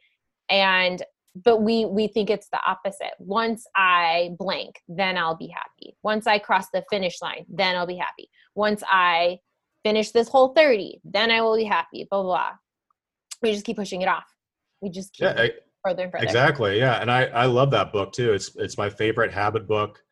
And 0.48 1.02
but 1.44 1.62
we 1.62 1.84
we 1.84 2.08
think 2.08 2.30
it's 2.30 2.48
the 2.48 2.60
opposite. 2.66 3.12
Once 3.18 3.66
i 3.76 4.30
blank 4.38 4.80
then 4.88 5.18
i'll 5.18 5.36
be 5.36 5.48
happy. 5.48 5.96
Once 6.02 6.26
i 6.26 6.38
cross 6.38 6.66
the 6.72 6.84
finish 6.90 7.20
line 7.20 7.44
then 7.48 7.76
i'll 7.76 7.86
be 7.86 7.96
happy. 7.96 8.28
Once 8.54 8.82
i 8.90 9.38
finish 9.84 10.10
this 10.10 10.28
whole 10.28 10.48
30 10.54 11.00
then 11.04 11.30
i 11.30 11.40
will 11.40 11.56
be 11.56 11.64
happy 11.64 12.06
blah 12.10 12.22
blah, 12.22 12.30
blah. 12.30 12.50
we 13.42 13.52
just 13.52 13.64
keep 13.66 13.76
pushing 13.76 14.02
it 14.02 14.08
off. 14.08 14.24
We 14.80 14.90
just 14.90 15.12
keep 15.12 15.24
yeah, 15.24 15.48
further 15.84 16.04
and 16.04 16.12
further. 16.12 16.24
Exactly 16.24 16.78
yeah 16.78 17.00
and 17.00 17.10
i 17.10 17.24
i 17.26 17.44
love 17.44 17.70
that 17.72 17.92
book 17.92 18.12
too. 18.12 18.32
It's 18.32 18.54
it's 18.56 18.78
my 18.78 18.88
favorite 18.88 19.32
habit 19.32 19.68
book. 19.68 20.02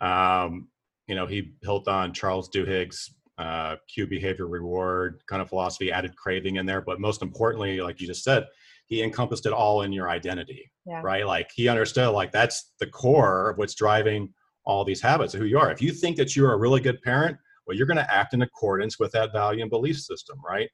Um 0.00 0.68
you 1.06 1.14
know 1.14 1.26
he 1.26 1.52
built 1.62 1.86
on 1.88 2.12
charles 2.12 2.50
duhigg's 2.50 3.14
uh, 3.38 3.76
cue 3.92 4.06
behavior 4.06 4.46
reward 4.46 5.22
kind 5.28 5.42
of 5.42 5.48
philosophy 5.48 5.92
added 5.92 6.16
craving 6.16 6.56
in 6.56 6.66
there. 6.66 6.80
But 6.80 7.00
most 7.00 7.22
importantly 7.22 7.80
like 7.80 8.00
you 8.00 8.06
just 8.06 8.24
said 8.24 8.46
he 8.86 9.02
encompassed 9.02 9.46
it 9.46 9.52
all 9.52 9.82
in 9.82 9.92
your 9.92 10.08
identity 10.08 10.70
yeah. 10.86 11.00
right? 11.02 11.26
Like 11.26 11.50
he 11.54 11.68
understood 11.68 12.10
like 12.10 12.32
that's 12.32 12.72
the 12.80 12.86
core 12.86 13.50
of 13.50 13.58
what's 13.58 13.74
driving 13.74 14.32
all 14.64 14.84
these 14.84 15.00
habits 15.00 15.34
of 15.34 15.40
who 15.40 15.46
you 15.46 15.58
are. 15.58 15.70
If 15.70 15.82
you 15.82 15.92
think 15.92 16.16
that 16.16 16.34
you're 16.34 16.52
a 16.52 16.58
really 16.58 16.80
good 16.80 17.00
parent 17.02 17.36
well 17.66 17.76
you're 17.76 17.86
going 17.86 17.96
to 17.96 18.14
act 18.14 18.32
in 18.32 18.42
accordance 18.42 18.98
with 18.98 19.12
that 19.12 19.32
value 19.32 19.62
and 19.62 19.70
belief 19.70 19.98
system 19.98 20.38
right? 20.46 20.68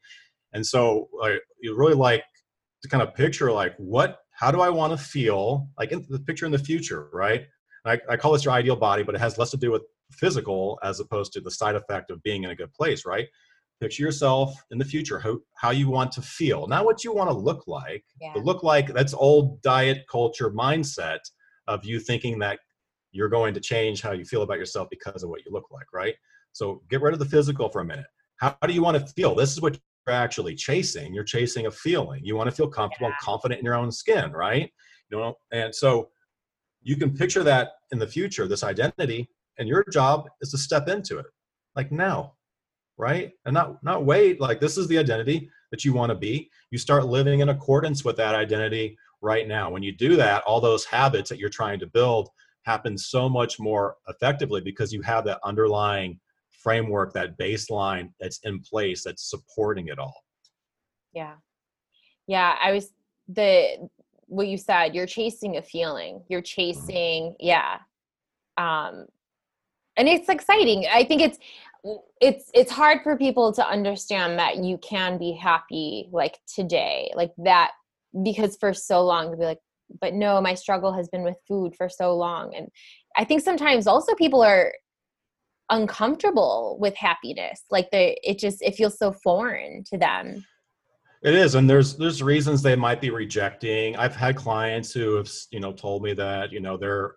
And 0.53 0.65
so 0.65 1.09
like 1.19 1.41
you 1.61 1.77
really 1.77 1.95
like 1.95 2.25
to 2.83 2.89
kind 2.89 3.03
of 3.03 3.15
picture 3.15 3.51
like 3.51 3.75
what 3.79 4.19
how 4.33 4.51
do 4.51 4.61
i 4.61 4.69
want 4.69 4.93
to 4.93 5.03
feel 5.03 5.69
like 5.79 5.93
in 5.93 6.05
the 6.09 6.19
picture 6.19 6.47
in 6.47 6.53
the 6.53 6.59
future 6.59 7.09
right? 7.13 7.47
I, 7.85 7.99
I 8.09 8.17
call 8.17 8.33
this 8.33 8.45
your 8.45 8.55
ideal 8.55 8.77
body 8.77 9.03
but 9.03 9.15
it 9.15 9.21
has 9.21 9.39
less 9.39 9.51
to 9.51 9.57
do 9.57 9.71
with 9.71 9.83
physical 10.15 10.79
as 10.83 11.01
opposed 11.01 11.33
to 11.33 11.41
the 11.41 11.51
side 11.51 11.75
effect 11.75 12.11
of 12.11 12.23
being 12.23 12.45
in 12.45 12.51
a 12.51 12.57
good 12.57 12.73
place 12.73 13.05
right? 13.05 13.29
Picture 13.81 14.05
yourself 14.05 14.55
in 14.71 14.79
the 14.79 14.85
future 14.85 15.19
how, 15.19 15.39
how 15.57 15.71
you 15.71 15.91
want 15.91 16.13
to 16.13 16.23
feel 16.23 16.67
not 16.67 16.85
what 16.85 17.03
you 17.03 17.13
want 17.13 17.31
to 17.31 17.37
look 17.37 17.65
like 17.67 18.05
yeah. 18.21 18.31
but 18.35 18.45
look 18.45 18.63
like 18.63 18.93
that's 18.93 19.15
old 19.15 19.61
diet 19.63 20.05
culture 20.11 20.51
mindset 20.51 21.19
of 21.69 21.85
you 21.85 21.99
thinking 21.99 22.39
that 22.39 22.59
you're 23.13 23.29
going 23.29 23.55
to 23.55 23.61
change 23.61 24.01
how 24.01 24.13
you 24.13 24.25
feel 24.25 24.43
about 24.43 24.59
yourself 24.59 24.89
because 24.91 25.23
of 25.23 25.31
what 25.31 25.45
you 25.45 25.53
look 25.53 25.71
like 25.71 25.87
right? 25.93 26.15
So 26.53 26.83
get 26.91 27.01
rid 27.01 27.13
of 27.13 27.19
the 27.19 27.27
physical 27.27 27.69
for 27.69 27.81
a 27.81 27.85
minute. 27.85 28.07
How, 28.37 28.57
how 28.61 28.67
do 28.67 28.75
you 28.75 28.83
want 28.83 28.99
to 28.99 29.13
feel? 29.15 29.35
This 29.35 29.53
is 29.53 29.61
what 29.61 29.79
you're 30.07 30.15
actually 30.15 30.55
chasing. 30.55 31.15
You're 31.15 31.25
chasing 31.25 31.67
a 31.67 31.71
feeling. 31.71 32.25
You 32.25 32.37
want 32.37 32.51
to 32.51 32.57
feel 32.57 32.69
comfortable 32.69 33.09
yeah. 33.09 33.15
and 33.19 33.25
confident 33.25 33.61
in 33.61 33.65
your 33.65 33.75
own 33.75 33.93
skin 33.93 34.33
right? 34.33 34.71
You 35.11 35.19
know 35.19 35.35
and 35.53 35.75
so 35.75 36.09
you 36.83 36.97
can 36.97 37.15
picture 37.15 37.45
that 37.45 37.73
in 37.93 37.99
the 37.99 38.07
future 38.07 38.49
this 38.49 38.65
identity 38.65 39.29
and 39.59 39.69
your 39.69 39.85
job 39.93 40.29
is 40.41 40.51
to 40.51 40.59
step 40.59 40.89
into 40.89 41.19
it. 41.19 41.27
Like 41.77 41.93
now 41.93 42.35
right? 42.99 43.33
And 43.45 43.55
not 43.55 43.83
not 43.83 44.05
wait 44.05 44.41
like 44.41 44.61
this 44.61 44.79
is 44.79 44.87
the 44.89 44.99
identity 44.99 45.51
that 45.71 45.85
you 45.85 45.93
want 45.93 46.11
to 46.11 46.15
be. 46.15 46.51
You 46.71 46.79
start 46.79 47.07
living 47.07 47.41
in 47.41 47.49
accordance 47.49 48.05
with 48.05 48.17
that 48.17 48.35
identity 48.35 48.97
right 49.21 49.49
now. 49.49 49.71
When 49.71 49.83
you 49.83 49.93
do 49.93 50.17
that 50.17 50.43
all 50.45 50.61
those 50.61 50.85
habits 50.85 51.29
that 51.31 51.39
you're 51.39 51.51
trying 51.51 51.79
to 51.81 51.87
build 51.87 52.29
happen 52.65 52.97
so 52.97 53.29
much 53.29 53.59
more 53.59 53.97
effectively 54.09 54.61
because 54.61 54.93
you 54.93 55.03
have 55.03 55.25
that 55.25 55.41
underlying 55.45 56.21
framework 56.51 57.13
that 57.13 57.37
baseline 57.39 58.11
that's 58.21 58.39
in 58.45 58.61
place 58.61 59.03
that's 59.05 59.29
supporting 59.29 59.89
it 59.89 59.99
all. 59.99 60.15
Yeah. 61.13 61.35
Yeah 62.27 62.57
i 62.63 62.73
was 62.73 62.93
the 63.29 63.89
what 64.27 64.47
you 64.47 64.57
said 64.57 64.95
you're 64.95 65.07
chasing 65.07 65.57
a 65.57 65.63
feeling. 65.63 66.23
You're 66.29 66.41
mm-hmm. 66.41 66.61
chasing 66.61 67.35
yeah 67.41 67.79
um 68.59 69.07
and 69.97 70.09
it's 70.09 70.29
exciting. 70.29 70.87
I 70.91 71.05
think 71.05 71.23
it's 71.23 71.39
it's 72.21 72.51
it's 72.55 72.71
hard 72.71 73.03
for 73.03 73.17
people 73.17 73.53
to 73.53 73.67
understand 73.67 74.39
that 74.39 74.59
you 74.59 74.79
can 74.79 75.19
be 75.19 75.33
happy 75.33 76.09
like 76.13 76.39
today 76.47 77.11
like 77.17 77.33
that 77.39 77.73
because 78.23 78.57
for 78.61 78.73
so 78.73 79.03
long 79.03 79.33
to 79.33 79.37
be 79.37 79.45
like 79.45 79.59
but 80.01 80.15
no 80.15 80.41
my 80.41 80.55
struggle 80.55 80.93
has 80.93 81.09
been 81.09 81.25
with 81.25 81.35
food 81.49 81.75
for 81.77 81.89
so 81.89 82.17
long. 82.17 82.55
And 82.55 82.69
i 83.17 83.25
think 83.25 83.43
sometimes 83.43 83.87
also 83.87 84.15
people 84.15 84.43
are 84.43 84.73
uncomfortable 85.71 86.77
with 86.81 86.95
happiness 86.97 87.63
like 87.71 87.91
they 87.91 88.19
it 88.23 88.39
just 88.39 88.63
it 88.63 88.75
feels 88.75 88.99
so 88.99 89.11
foreign 89.11 89.83
to 89.85 89.99
them. 89.99 90.45
It 91.25 91.35
is 91.35 91.55
and 91.55 91.69
there's 91.69 91.97
there's 91.97 92.23
reasons 92.23 92.63
they 92.63 92.77
might 92.77 93.01
be 93.01 93.11
rejecting. 93.11 93.97
I've 93.97 94.15
had 94.15 94.37
clients 94.37 94.93
who 94.93 95.15
have 95.17 95.31
you 95.51 95.61
know 95.61 95.73
told 95.73 96.03
me 96.03 96.15
that 96.15 96.53
you 96.53 96.61
know 96.61 96.77
they're 96.77 97.17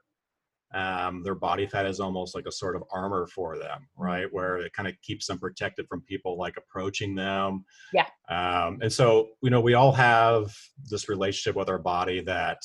um, 0.73 1.23
their 1.23 1.35
body 1.35 1.67
fat 1.67 1.85
is 1.85 1.99
almost 1.99 2.35
like 2.35 2.47
a 2.47 2.51
sort 2.51 2.75
of 2.75 2.83
armor 2.91 3.27
for 3.27 3.57
them, 3.57 3.79
mm-hmm. 3.79 4.03
right? 4.03 4.27
Where 4.31 4.57
it 4.57 4.73
kind 4.73 4.87
of 4.87 4.99
keeps 5.01 5.27
them 5.27 5.39
protected 5.39 5.87
from 5.87 6.01
people 6.01 6.37
like 6.37 6.57
approaching 6.57 7.15
them. 7.15 7.65
Yeah. 7.93 8.07
Um, 8.29 8.79
and 8.81 8.91
so, 8.91 9.29
you 9.41 9.49
know, 9.49 9.61
we 9.61 9.73
all 9.73 9.91
have 9.91 10.53
this 10.89 11.07
relationship 11.07 11.55
with 11.55 11.69
our 11.69 11.77
body 11.77 12.21
that 12.21 12.57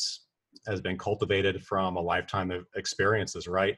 has 0.66 0.80
been 0.80 0.98
cultivated 0.98 1.64
from 1.64 1.96
a 1.96 2.00
lifetime 2.00 2.50
of 2.50 2.66
experiences, 2.74 3.46
right? 3.46 3.76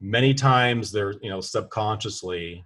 Many 0.00 0.34
times 0.34 0.90
they're, 0.92 1.14
you 1.22 1.30
know, 1.30 1.40
subconsciously 1.40 2.64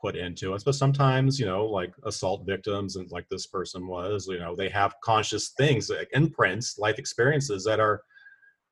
put 0.00 0.16
into 0.16 0.52
us, 0.54 0.62
but 0.62 0.74
sometimes, 0.74 1.40
you 1.40 1.46
know, 1.46 1.64
like 1.64 1.92
assault 2.04 2.44
victims 2.46 2.96
and 2.96 3.10
like 3.10 3.26
this 3.30 3.46
person 3.46 3.86
was, 3.86 4.26
you 4.28 4.38
know, 4.38 4.54
they 4.54 4.68
have 4.68 4.94
conscious 5.02 5.50
things, 5.56 5.90
like 5.90 6.08
imprints, 6.12 6.78
life 6.78 6.98
experiences 6.98 7.64
that 7.64 7.80
are 7.80 8.02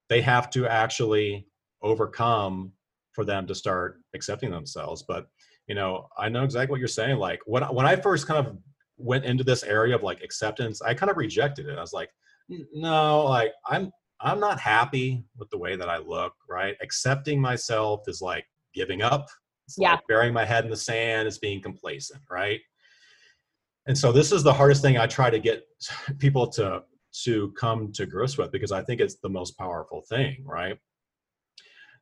they 0.09 0.21
have 0.21 0.51
to 0.51 0.67
actually 0.67 1.47
overcome 1.83 2.73
for 3.13 3.25
them 3.25 3.47
to 3.47 3.55
start 3.55 4.01
accepting 4.15 4.51
themselves. 4.51 5.05
But 5.07 5.27
you 5.67 5.75
know 5.75 6.09
i 6.19 6.29
know 6.29 6.45
exactly 6.45 6.73
what 6.73 6.79
you're 6.79 6.89
saying. 6.89 7.19
Like 7.19 7.41
when, 7.47 7.63
when 7.65 7.87
i 7.87 7.97
first 7.97 8.27
kind 8.27 8.47
of 8.47 8.57
went 8.97 9.25
into 9.25 9.45
this 9.45 9.63
area 9.65 9.95
of 9.95 10.03
like 10.03 10.23
acceptance 10.23 10.81
i 10.83 10.95
kind 10.95 11.11
of 11.11 11.17
rejected 11.17 11.67
it. 11.67 11.79
I 11.79 11.81
was 11.81 11.93
like 11.93 12.11
no 12.73 13.25
like 13.25 13.53
i'm 13.69 13.91
i'm 14.21 14.39
not 14.39 14.61
happy 14.61 15.25
with 15.39 15.51
the 15.51 15.59
way 15.59 15.77
that 15.77 15.89
i 15.89 15.99
look 15.99 16.35
right? 16.49 16.77
Accepting 16.83 17.41
myself 17.41 18.03
is 18.07 18.21
like 18.21 18.45
giving 18.75 19.03
up. 19.03 19.27
It's 19.67 19.77
yeah. 19.79 19.93
like 19.93 20.07
burying 20.09 20.35
my 20.35 20.45
head 20.45 20.65
in 20.65 20.71
the 20.71 20.77
sand. 20.77 21.27
Is 21.27 21.39
being 21.39 21.63
complacent 21.63 22.23
right? 22.31 22.61
And 23.87 23.97
so 23.97 24.13
this 24.13 24.33
is 24.33 24.43
the 24.43 24.53
hardest 24.53 24.83
thing 24.83 24.99
i 24.99 25.07
try 25.07 25.31
to 25.31 25.39
get 25.39 25.65
people 26.19 26.47
to 26.49 26.83
to 27.23 27.53
come 27.53 27.93
to 27.93 28.07
grips 28.07 28.37
with 28.37 28.51
because 28.51 28.73
I 28.73 28.83
think 28.83 29.01
it's 29.01 29.17
the 29.17 29.29
most 29.29 29.57
powerful 29.59 30.03
thing, 30.09 30.43
right? 30.45 30.77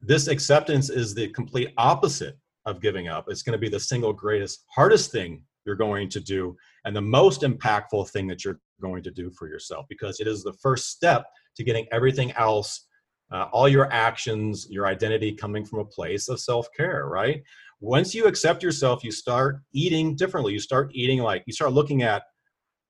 This 0.01 0.27
acceptance 0.27 0.90
is 0.90 1.14
the 1.14 1.29
complete 1.29 1.70
opposite 1.77 2.37
of 2.66 2.81
giving 2.81 3.09
up. 3.09 3.27
It's 3.29 3.42
going 3.42 3.53
to 3.53 3.59
be 3.59 3.68
the 3.68 3.81
single 3.81 4.12
greatest, 4.12 4.64
hardest 4.68 5.12
thing 5.12 5.44
you're 5.64 5.77
going 5.77 6.09
to 6.09 6.20
do 6.20 6.57
and 6.85 6.94
the 6.94 7.01
most 7.01 7.42
impactful 7.42 8.11
thing 8.11 8.27
that 8.29 8.44
you're 8.44 8.61
going 8.81 9.03
to 9.03 9.11
do 9.11 9.31
for 9.31 9.48
yourself 9.48 9.87
because 9.88 10.20
it 10.20 10.27
is 10.27 10.42
the 10.42 10.53
first 10.55 10.90
step 10.90 11.25
to 11.57 11.64
getting 11.64 11.87
everything 11.92 12.33
else 12.33 12.87
uh, 13.33 13.46
all 13.53 13.68
your 13.68 13.90
actions 13.92 14.66
your 14.70 14.87
identity 14.87 15.33
coming 15.33 15.64
from 15.64 15.79
a 15.79 15.85
place 15.85 16.29
of 16.29 16.40
self-care 16.40 17.07
right 17.07 17.42
once 17.81 18.14
you 18.14 18.27
accept 18.27 18.62
yourself 18.62 19.05
you 19.05 19.12
start 19.12 19.61
eating 19.72 20.16
differently 20.16 20.53
you 20.53 20.59
start 20.59 20.90
eating 20.92 21.20
like 21.20 21.42
you 21.46 21.53
start 21.53 21.72
looking 21.72 22.03
at 22.03 22.25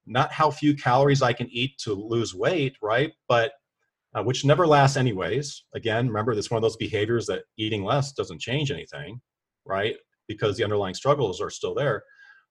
not 0.06 0.32
how 0.32 0.50
few 0.50 0.74
calories 0.74 1.22
I 1.22 1.32
can 1.32 1.48
eat 1.50 1.78
to 1.78 1.92
lose 1.94 2.34
weight, 2.34 2.76
right? 2.82 3.12
But 3.28 3.52
uh, 4.14 4.22
which 4.22 4.44
never 4.44 4.66
lasts 4.66 4.96
anyways. 4.96 5.64
Again, 5.74 6.08
remember, 6.08 6.34
this 6.34 6.50
one 6.50 6.58
of 6.58 6.62
those 6.62 6.76
behaviors 6.76 7.26
that 7.26 7.44
eating 7.56 7.84
less 7.84 8.12
doesn't 8.12 8.40
change 8.40 8.70
anything, 8.70 9.20
right? 9.64 9.96
Because 10.28 10.56
the 10.56 10.64
underlying 10.64 10.94
struggles 10.94 11.40
are 11.40 11.50
still 11.50 11.74
there. 11.74 12.02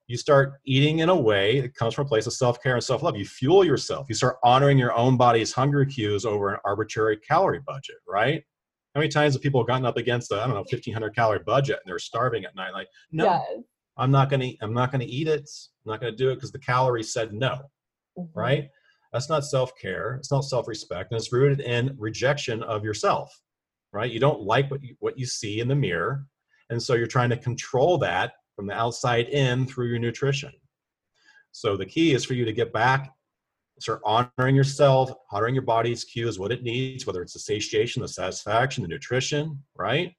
You 0.08 0.18
start 0.18 0.54
eating 0.66 1.00
in 1.00 1.10
a 1.10 1.16
way 1.16 1.62
that 1.62 1.76
comes 1.76 1.94
from 1.94 2.06
a 2.06 2.10
place 2.10 2.26
of 2.26 2.34
self 2.34 2.62
care 2.62 2.74
and 2.74 2.84
self 2.84 3.04
love. 3.04 3.16
You 3.16 3.26
fuel 3.26 3.64
yourself. 3.64 4.08
You 4.10 4.16
start 4.16 4.38
honoring 4.44 4.78
your 4.78 4.94
own 4.98 5.18
body's 5.18 5.54
hunger 5.54 5.86
cues 5.86 6.26
over 6.26 6.54
an 6.54 6.60
arbitrary 6.66 7.18
calorie 7.18 7.62
budget, 7.66 7.98
right? 8.08 8.44
How 8.94 9.00
many 9.00 9.10
times 9.10 9.36
have 9.36 9.42
people 9.42 9.64
gotten 9.64 9.86
up 9.86 9.98
against 9.98 10.32
a 10.32 10.36
I 10.42 10.48
don't 10.48 10.56
know 10.56 10.66
fifteen 10.66 10.94
hundred 10.94 11.16
calorie 11.16 11.40
budget 11.46 11.80
and 11.84 11.90
they're 11.90 12.00
starving 12.00 12.44
at 12.44 12.56
night? 12.56 12.74
Like, 12.74 12.88
no, 13.12 13.26
Yes. 13.26 13.64
I'm 14.02 14.12
not 14.12 14.30
gonna 14.30 14.50
I'm 14.62 14.74
not 14.74 14.92
gonna 14.92 15.06
eat 15.08 15.28
it. 15.28 15.50
I'm 15.86 15.92
not 15.92 16.02
gonna 16.02 16.16
do 16.16 16.32
it 16.32 16.36
because 16.36 16.52
the 16.52 16.60
calories 16.60 17.14
said 17.14 17.34
no. 17.34 17.70
Mhm. 18.18 18.30
Right? 18.34 18.70
That's 19.14 19.30
not 19.30 19.46
self 19.46 19.72
care. 19.80 20.16
It's 20.16 20.32
not 20.32 20.42
self 20.42 20.68
respect, 20.68 21.12
and 21.12 21.20
it's 21.20 21.32
rooted 21.32 21.62
in 21.62 21.96
rejection 21.98 22.64
of 22.64 22.84
yourself. 22.84 23.32
Right? 23.94 24.12
You 24.12 24.20
don't 24.20 24.42
like 24.42 24.72
what 24.72 24.84
you 24.84 24.96
what 25.00 25.20
you 25.20 25.26
see 25.28 25.60
in 25.60 25.68
the 25.68 25.76
mirror, 25.76 26.26
and 26.72 26.82
so 26.82 26.96
you're 26.96 27.08
trying 27.08 27.30
to 27.30 27.38
control 27.38 28.00
that 28.00 28.34
from 28.56 28.66
the 28.66 28.74
outside 28.74 29.30
in 29.30 29.68
through 29.68 29.88
your 29.88 30.00
nutrition. 30.00 30.52
So 31.52 31.78
the 31.78 31.86
key 31.86 32.14
is 32.14 32.26
for 32.26 32.34
you 32.34 32.46
to 32.46 32.54
get 32.54 32.74
back, 32.74 33.14
start 33.80 34.02
honoring 34.06 34.56
yourself, 34.56 35.12
honoring 35.32 35.54
your 35.54 35.64
body's 35.64 36.06
cues, 36.06 36.40
what 36.40 36.52
it 36.52 36.64
needs, 36.64 37.06
whether 37.06 37.22
it's 37.22 37.34
the 37.34 37.40
satiation, 37.40 38.02
the 38.02 38.08
satisfaction, 38.08 38.82
the 38.84 38.88
nutrition, 38.88 39.62
right? 39.76 40.14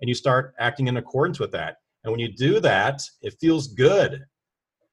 And 0.00 0.08
you 0.08 0.14
start 0.14 0.54
acting 0.58 0.88
in 0.88 0.98
accordance 0.98 1.40
with 1.40 1.50
that. 1.52 1.76
And 2.04 2.10
when 2.10 2.20
you 2.20 2.32
do 2.32 2.60
that, 2.60 3.02
it 3.22 3.34
feels 3.40 3.68
good. 3.68 4.24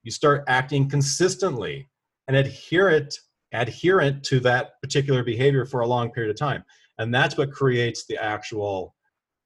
You 0.04 0.12
start 0.12 0.44
acting 0.48 0.90
consistently 0.90 1.90
and 2.28 2.38
adherent, 2.38 3.14
adherent 3.54 4.24
to 4.26 4.40
that 4.42 4.82
particular 4.82 5.24
behavior 5.24 5.66
for 5.66 5.82
a 5.82 5.88
long 5.88 6.12
period 6.12 6.32
of 6.32 6.38
time. 6.38 6.64
And 6.98 7.14
that's 7.14 7.38
what 7.38 7.52
creates 7.52 8.06
the 8.06 8.18
actual 8.18 8.96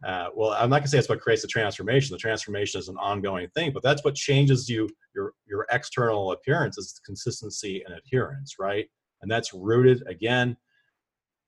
uh, 0.06 0.28
well, 0.36 0.51
I'm 0.51 0.69
not 0.69 0.80
gonna 0.80 0.89
say 0.89 0.99
it's 0.99 1.10
what 1.10 1.21
creates 1.21 1.41
the 1.41 1.47
transformation. 1.47 2.13
The 2.13 2.19
transformation 2.19 2.80
is 2.80 2.89
an 2.89 2.97
ongoing 2.97 3.47
thing, 3.56 3.71
but 3.73 3.82
that's 3.82 4.04
what 4.04 4.13
changes 4.13 4.69
you 4.69 4.89
your 5.15 5.34
your 5.47 5.65
external 5.71 6.32
appearance 6.32 6.78
is 6.78 6.99
consistency 7.06 7.84
and 7.86 7.95
adherence, 7.95 8.56
right? 8.60 8.88
And 9.21 9.32
that's 9.32 9.54
rooted 9.54 10.04
again 10.08 10.58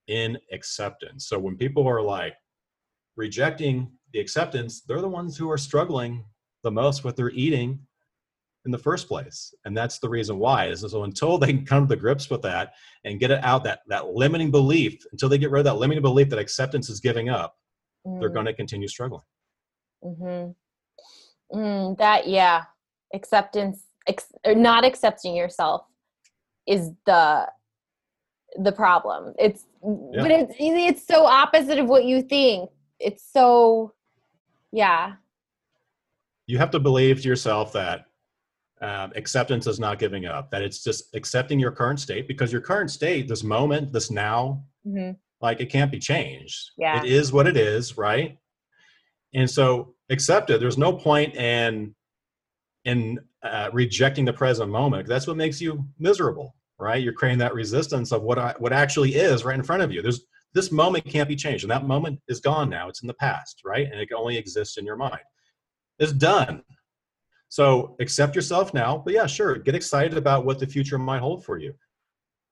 in 0.08 0.38
acceptance. 0.52 1.28
So 1.28 1.38
when 1.38 1.58
people 1.58 1.88
are 1.88 2.02
like 2.02 2.34
rejecting 3.16 3.92
the 4.14 4.20
acceptance, 4.20 4.82
they're 4.82 5.02
the 5.02 5.08
ones 5.08 5.38
who 5.38 5.50
are 5.50 5.58
struggling 5.58 6.24
the 6.64 6.72
most 6.72 7.04
with 7.04 7.16
their 7.16 7.30
eating 7.32 7.80
in 8.66 8.72
the 8.72 8.78
first 8.78 9.08
place. 9.08 9.54
And 9.66 9.76
that's 9.76 10.00
the 10.00 10.10
reason 10.10 10.40
why. 10.40 10.68
Is 10.68 10.82
so 10.82 11.04
until 11.04 11.38
they 11.38 11.54
come 11.72 11.88
to 11.88 11.96
grips 11.96 12.30
with 12.30 12.42
that 12.44 12.74
and 13.06 13.20
get 13.20 13.32
it 13.32 13.44
out 13.44 13.64
that 13.64 13.80
that 13.88 14.08
limiting 14.08 14.52
belief, 14.52 15.06
until 15.12 15.30
they 15.30 15.38
get 15.38 15.52
rid 15.52 15.60
of 15.60 15.66
that 15.66 15.76
limiting 15.78 16.02
belief 16.02 16.30
that 16.30 16.40
acceptance 16.40 16.90
is 16.90 17.00
giving 17.00 17.30
up, 17.30 17.56
they're 18.06 18.30
Mm. 18.30 18.34
going 18.34 18.46
to 18.46 18.54
continue 18.54 18.88
struggling. 18.88 19.24
Mhm. 20.04 20.56
Mm, 21.54 21.98
that 21.98 22.28
yeah, 22.28 22.66
acceptance, 23.14 23.86
ex- 24.08 24.32
or 24.46 24.54
not 24.56 24.86
accepting 24.86 25.36
yourself 25.36 25.86
is 26.66 26.92
the 27.06 27.50
the 28.60 28.72
problem. 28.72 29.34
It's 29.38 29.66
but 29.82 30.32
it's 30.32 30.54
it's 30.58 31.06
so 31.08 31.26
opposite 31.26 31.80
of 31.80 31.88
what 31.88 32.06
you 32.06 32.22
think. 32.22 32.70
It's 33.00 33.24
so 33.32 33.94
yeah. 34.72 35.14
You 36.46 36.58
have 36.58 36.72
to 36.72 36.80
believe 36.80 37.22
to 37.22 37.28
yourself 37.28 37.74
that 37.74 38.06
um, 38.82 39.12
acceptance 39.16 39.68
is 39.68 39.80
not 39.80 40.00
giving 40.00 40.26
up, 40.26 40.52
that 40.52 40.62
it's 40.62 40.84
just 40.84 41.16
accepting 41.16 41.60
your 41.60 41.72
current 41.72 42.00
state 42.00 42.28
because 42.28 42.52
your 42.52 42.62
current 42.62 42.92
state, 42.92 43.28
this 43.28 43.44
moment, 43.44 43.92
this 43.92 44.12
now, 44.12 44.64
hmm 44.86 45.12
like 45.42 45.60
it 45.60 45.68
can't 45.68 45.92
be 45.92 46.00
changed. 46.00 46.72
Yeah. 46.78 47.02
It 47.02 47.10
is 47.10 47.32
what 47.32 47.48
it 47.48 47.58
is, 47.58 47.98
right? 47.98 48.38
And 49.34 49.50
so 49.50 49.94
accept 50.10 50.50
it. 50.50 50.60
There's 50.60 50.78
no 50.78 50.94
point 50.94 51.36
in 51.36 51.94
in 52.86 53.20
uh, 53.44 53.70
rejecting 53.74 54.26
the 54.26 54.34
present 54.34 54.72
moment. 54.72 55.08
That's 55.08 55.28
what 55.28 55.38
makes 55.38 55.60
you 55.62 55.86
miserable, 56.00 56.56
right? 56.80 57.04
You're 57.04 57.14
creating 57.14 57.40
that 57.40 57.54
resistance 57.54 58.12
of 58.12 58.24
what 58.24 58.40
I, 58.40 58.56
what 58.60 58.74
actually 58.74 59.16
is 59.16 59.44
right 59.44 59.58
in 59.58 59.64
front 59.64 59.84
of 59.84 59.92
you. 59.92 60.02
There's 60.02 60.22
this 60.54 60.72
moment 60.72 61.06
can't 61.06 61.30
be 61.30 61.36
changed, 61.36 61.64
and 61.64 61.72
that 61.72 61.86
moment 61.86 62.20
is 62.28 62.40
gone 62.40 62.70
now. 62.70 62.90
It's 62.90 63.02
in 63.02 63.08
the 63.08 63.14
past, 63.16 63.62
right? 63.66 63.88
And 63.92 64.00
it 64.00 64.10
only 64.16 64.38
exists 64.38 64.78
in 64.78 64.86
your 64.86 64.96
mind. 64.96 65.20
It's 66.00 66.14
done. 66.14 66.64
So 67.50 67.96
accept 68.00 68.36
yourself 68.36 68.74
now, 68.74 69.02
but 69.04 69.14
yeah, 69.14 69.26
sure, 69.26 69.56
get 69.58 69.76
excited 69.76 70.18
about 70.18 70.46
what 70.46 70.60
the 70.60 70.68
future 70.68 70.98
might 70.98 71.22
hold 71.22 71.46
for 71.46 71.58
you 71.58 71.74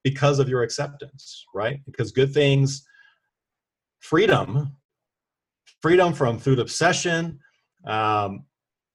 because 0.04 0.40
of 0.40 0.48
your 0.48 0.64
acceptance, 0.64 1.46
right? 1.54 1.80
Because 1.86 2.12
good 2.12 2.34
things, 2.34 2.88
freedom, 4.00 4.78
freedom 5.82 6.14
from 6.14 6.40
food 6.40 6.60
obsession. 6.60 7.40
Um, 7.86 8.46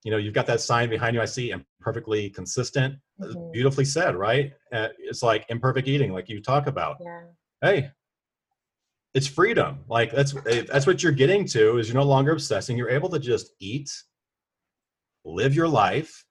you 0.05 0.11
know, 0.11 0.17
you've 0.17 0.35
got 0.35 0.47
that 0.47 0.61
sign 0.61 0.89
behind 0.89 1.15
you. 1.15 1.21
I 1.21 1.27
see 1.27 1.51
imperfectly 1.51 2.31
consistent. 2.31 2.95
Mhm. 3.21 3.53
Beautifully 3.53 3.85
said, 3.85 4.17
right? 4.17 4.53
Uh, 4.73 4.89
it's 4.99 5.23
like 5.23 5.45
imperfect 5.51 5.87
eating, 5.87 6.13
like 6.13 6.29
you 6.29 6.41
talk 6.41 6.67
about. 6.67 6.97
Yeah. 7.01 7.25
Hey, 7.61 7.91
it's 9.15 9.27
freedom. 9.27 9.81
Like 9.89 10.13
that's 10.13 10.33
that's 10.69 10.87
what 10.87 11.03
you're 11.03 11.13
getting 11.13 11.45
to. 11.49 11.79
Is 11.79 11.89
you're 11.89 12.01
no 12.01 12.05
longer 12.05 12.33
obsessing. 12.33 12.77
You're 12.77 12.91
able 12.91 13.09
to 13.11 13.19
just 13.19 13.53
eat, 13.59 13.91
live 15.25 15.55
your 15.55 15.69
life, 15.69 16.25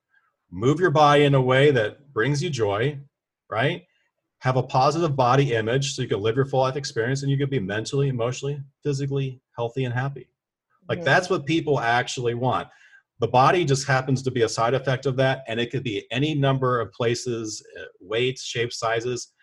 move 0.50 0.80
your 0.80 0.92
body 0.92 1.26
in 1.26 1.36
a 1.36 1.42
way 1.42 1.72
that 1.72 2.14
brings 2.14 2.42
you 2.42 2.50
joy, 2.50 3.00
right? 3.50 3.84
Have 4.40 4.56
a 4.56 4.64
positive 4.64 5.16
body 5.16 5.54
image 5.54 5.94
so 5.94 6.02
you 6.02 6.08
can 6.08 6.22
live 6.22 6.38
your 6.38 6.46
full 6.46 6.62
life 6.62 6.78
experience 6.78 7.24
and 7.24 7.32
you 7.32 7.38
can 7.38 7.50
be 7.50 7.60
mentally, 7.60 8.08
emotionally, 8.08 8.62
physically 8.84 9.42
healthy 9.56 9.84
and 9.84 9.94
happy. 9.94 10.30
Like 10.88 11.02
Mhm. 11.02 11.06
that's 11.06 11.30
what 11.30 11.46
people 11.46 11.80
actually 11.80 12.34
want. 12.34 12.70
The 13.20 13.28
body 13.28 13.66
just 13.66 13.86
happens 13.86 14.24
to 14.24 14.32
be 14.32 14.44
a 14.44 14.50
side 14.50 14.74
effect 14.74 15.06
of 15.06 15.18
that, 15.18 15.44
and 15.48 15.60
it 15.60 15.72
could 15.72 15.84
be 15.84 16.08
any 16.10 16.34
number 16.34 16.80
of 16.80 16.94
places, 16.94 17.62
uh, 17.78 17.84
weights, 18.00 18.44
shapes, 18.44 18.80
sizes. 18.80 19.34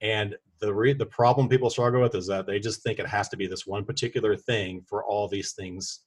And 0.00 0.36
the 0.60 0.72
re- 0.72 0.92
the 0.92 1.06
problem 1.06 1.48
people 1.48 1.70
struggle 1.70 2.00
with 2.00 2.14
is 2.14 2.26
that 2.26 2.46
they 2.46 2.58
just 2.58 2.82
think 2.82 2.98
it 2.98 3.06
has 3.06 3.28
to 3.30 3.36
be 3.36 3.46
this 3.46 3.66
one 3.66 3.84
particular 3.84 4.36
thing 4.36 4.84
for 4.88 5.04
all 5.04 5.28
these 5.28 5.52
things 5.52 6.00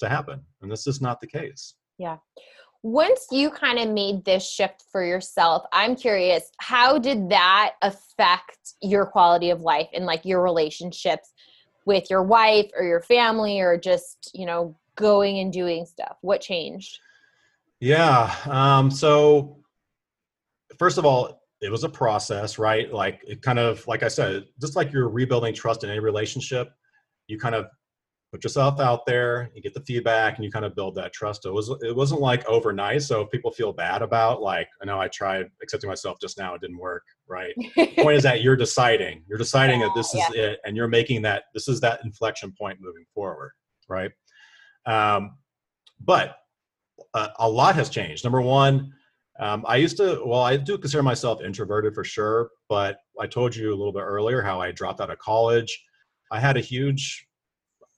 to 0.00 0.08
happen, 0.08 0.42
and 0.62 0.70
this 0.70 0.86
is 0.86 1.00
not 1.00 1.20
the 1.20 1.26
case. 1.26 1.74
Yeah. 1.98 2.18
Once 2.82 3.28
you 3.30 3.50
kind 3.50 3.78
of 3.78 3.88
made 3.88 4.22
this 4.24 4.46
shift 4.46 4.84
for 4.92 5.02
yourself, 5.02 5.64
I'm 5.72 5.96
curious, 5.96 6.50
how 6.58 6.98
did 6.98 7.30
that 7.30 7.72
affect 7.80 8.74
your 8.82 9.06
quality 9.06 9.48
of 9.48 9.62
life 9.62 9.88
and 9.94 10.04
like 10.04 10.24
your 10.26 10.42
relationships 10.42 11.32
with 11.86 12.10
your 12.10 12.22
wife 12.22 12.70
or 12.76 12.84
your 12.84 13.00
family 13.00 13.60
or 13.60 13.78
just, 13.78 14.30
you 14.34 14.44
know, 14.44 14.76
going 14.96 15.38
and 15.38 15.50
doing 15.50 15.86
stuff? 15.86 16.18
What 16.20 16.42
changed? 16.42 16.98
Yeah. 17.80 18.34
Um, 18.44 18.90
so, 18.90 19.56
first 20.78 20.98
of 20.98 21.06
all, 21.06 21.43
it 21.60 21.70
was 21.70 21.84
a 21.84 21.88
process, 21.88 22.58
right? 22.58 22.92
Like 22.92 23.22
it 23.26 23.42
kind 23.42 23.58
of, 23.58 23.86
like 23.86 24.02
I 24.02 24.08
said, 24.08 24.44
just 24.60 24.76
like 24.76 24.92
you're 24.92 25.08
rebuilding 25.08 25.54
trust 25.54 25.84
in 25.84 25.90
any 25.90 26.00
relationship, 26.00 26.70
you 27.26 27.38
kind 27.38 27.54
of 27.54 27.66
put 28.32 28.42
yourself 28.42 28.80
out 28.80 29.06
there, 29.06 29.50
you 29.54 29.62
get 29.62 29.72
the 29.74 29.80
feedback, 29.82 30.34
and 30.36 30.44
you 30.44 30.50
kind 30.50 30.64
of 30.64 30.74
build 30.74 30.96
that 30.96 31.12
trust. 31.12 31.46
It 31.46 31.52
was, 31.52 31.70
it 31.82 31.94
wasn't 31.94 32.20
like 32.20 32.44
overnight. 32.48 33.02
So 33.02 33.20
if 33.22 33.30
people 33.30 33.52
feel 33.52 33.72
bad 33.72 34.02
about, 34.02 34.42
like, 34.42 34.68
I 34.82 34.84
know 34.84 34.98
I 35.00 35.06
tried 35.08 35.46
accepting 35.62 35.88
myself 35.88 36.18
just 36.20 36.36
now, 36.36 36.52
it 36.54 36.60
didn't 36.60 36.78
work, 36.78 37.04
right? 37.28 37.54
The 37.76 37.92
point 37.98 38.16
is 38.16 38.24
that 38.24 38.42
you're 38.42 38.56
deciding, 38.56 39.22
you're 39.28 39.38
deciding 39.38 39.78
that 39.80 39.92
this 39.94 40.12
is 40.14 40.24
Yeah. 40.34 40.42
it, 40.42 40.60
and 40.64 40.76
you're 40.76 40.88
making 40.88 41.22
that 41.22 41.44
this 41.54 41.68
is 41.68 41.80
that 41.82 42.00
inflection 42.04 42.52
point 42.58 42.78
moving 42.80 43.04
forward, 43.14 43.52
right? 43.88 44.10
Um, 44.84 45.38
but 46.00 46.36
uh, 47.14 47.28
a 47.38 47.48
lot 47.48 47.76
has 47.76 47.88
changed. 47.88 48.24
Number 48.24 48.42
one, 48.42 48.92
um, 49.40 49.64
I 49.66 49.76
used 49.76 49.96
to, 49.96 50.22
well, 50.24 50.42
I 50.42 50.56
do 50.56 50.78
consider 50.78 51.02
myself 51.02 51.42
introverted 51.42 51.94
for 51.94 52.04
sure, 52.04 52.50
but 52.68 52.98
I 53.20 53.26
told 53.26 53.54
you 53.54 53.70
a 53.70 53.76
little 53.76 53.92
bit 53.92 54.02
earlier 54.02 54.40
how 54.42 54.60
I 54.60 54.70
dropped 54.70 55.00
out 55.00 55.10
of 55.10 55.18
college. 55.18 55.84
I 56.30 56.38
had 56.38 56.56
a 56.56 56.60
huge 56.60 57.26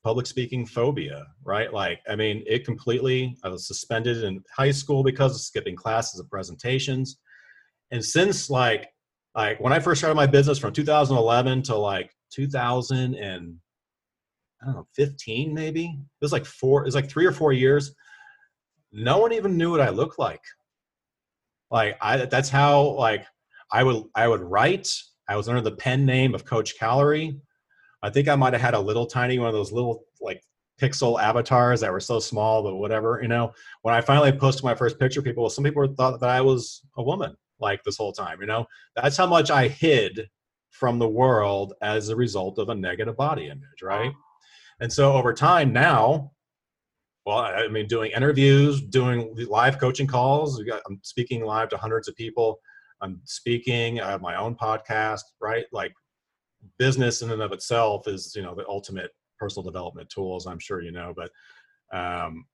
public 0.02 0.26
speaking 0.26 0.64
phobia, 0.64 1.26
right? 1.44 1.72
Like, 1.72 2.00
I 2.08 2.16
mean, 2.16 2.42
it 2.46 2.64
completely, 2.64 3.36
I 3.44 3.48
was 3.48 3.66
suspended 3.66 4.24
in 4.24 4.42
high 4.56 4.70
school 4.70 5.02
because 5.02 5.34
of 5.34 5.40
skipping 5.42 5.76
classes 5.76 6.20
and 6.20 6.30
presentations. 6.30 7.18
And 7.90 8.02
since 8.02 8.48
like, 8.48 8.88
like 9.34 9.60
when 9.60 9.72
I 9.72 9.80
first 9.80 10.00
started 10.00 10.14
my 10.14 10.26
business 10.26 10.58
from 10.58 10.72
2011 10.72 11.62
to 11.64 11.76
like 11.76 12.10
2000 12.32 13.14
and 13.14 13.56
I 14.62 14.66
don't 14.66 14.76
know, 14.76 14.86
15 14.94 15.52
maybe. 15.52 15.84
It 15.84 16.24
was 16.24 16.32
like 16.32 16.46
four, 16.46 16.82
it 16.82 16.86
was 16.86 16.94
like 16.94 17.10
three 17.10 17.26
or 17.26 17.32
four 17.32 17.52
years. 17.52 17.94
No 18.92 19.18
one 19.18 19.32
even 19.32 19.58
knew 19.58 19.70
what 19.70 19.82
I 19.82 19.90
looked 19.90 20.18
like. 20.18 20.40
Like 21.70 21.96
I 22.00 22.26
that's 22.26 22.48
how 22.48 22.82
like 22.90 23.26
I 23.72 23.82
would 23.82 24.04
I 24.14 24.28
would 24.28 24.40
write. 24.40 24.92
I 25.28 25.36
was 25.36 25.48
under 25.48 25.60
the 25.60 25.72
pen 25.72 26.06
name 26.06 26.34
of 26.34 26.44
Coach 26.44 26.78
Calorie. 26.78 27.40
I 28.02 28.10
think 28.10 28.28
I 28.28 28.36
might 28.36 28.52
have 28.52 28.62
had 28.62 28.74
a 28.74 28.80
little 28.80 29.06
tiny 29.06 29.38
one 29.38 29.48
of 29.48 29.54
those 29.54 29.72
little 29.72 30.04
like 30.20 30.42
pixel 30.80 31.20
avatars 31.20 31.80
that 31.80 31.90
were 31.90 32.00
so 32.00 32.20
small, 32.20 32.62
but 32.62 32.76
whatever, 32.76 33.20
you 33.22 33.28
know. 33.28 33.52
When 33.82 33.94
I 33.94 34.00
finally 34.00 34.32
posted 34.32 34.64
my 34.64 34.74
first 34.74 34.98
picture, 34.98 35.22
people 35.22 35.48
some 35.50 35.64
people 35.64 35.86
thought 35.96 36.20
that 36.20 36.30
I 36.30 36.40
was 36.40 36.82
a 36.96 37.02
woman 37.02 37.36
like 37.58 37.82
this 37.82 37.96
whole 37.96 38.12
time, 38.12 38.40
you 38.40 38.46
know. 38.46 38.66
That's 38.94 39.16
how 39.16 39.26
much 39.26 39.50
I 39.50 39.68
hid 39.68 40.28
from 40.70 40.98
the 40.98 41.08
world 41.08 41.72
as 41.80 42.10
a 42.10 42.16
result 42.16 42.58
of 42.58 42.68
a 42.68 42.74
negative 42.74 43.16
body 43.16 43.46
image, 43.46 43.82
right? 43.82 44.12
And 44.80 44.92
so 44.92 45.14
over 45.14 45.32
time 45.32 45.72
now, 45.72 46.32
well, 47.26 47.38
I 47.38 47.68
mean, 47.68 47.86
doing 47.86 48.12
interviews, 48.12 48.80
doing 48.80 49.34
live 49.48 49.78
coaching 49.78 50.06
calls. 50.06 50.62
I'm 50.86 51.00
speaking 51.02 51.44
live 51.44 51.68
to 51.70 51.76
hundreds 51.76 52.08
of 52.08 52.16
people. 52.16 52.60
I'm 53.02 53.20
speaking. 53.24 54.00
I 54.00 54.10
have 54.10 54.22
my 54.22 54.36
own 54.36 54.54
podcast, 54.54 55.22
right? 55.40 55.66
Like 55.72 55.92
business 56.78 57.22
in 57.22 57.32
and 57.32 57.42
of 57.42 57.52
itself 57.52 58.08
is, 58.08 58.32
you 58.34 58.42
know, 58.42 58.54
the 58.54 58.66
ultimate 58.68 59.10
personal 59.38 59.64
development 59.64 60.08
tools. 60.08 60.46
I'm 60.46 60.58
sure 60.58 60.80
you 60.80 60.92
know, 60.92 61.12
but 61.14 61.30
um, 61.92 62.46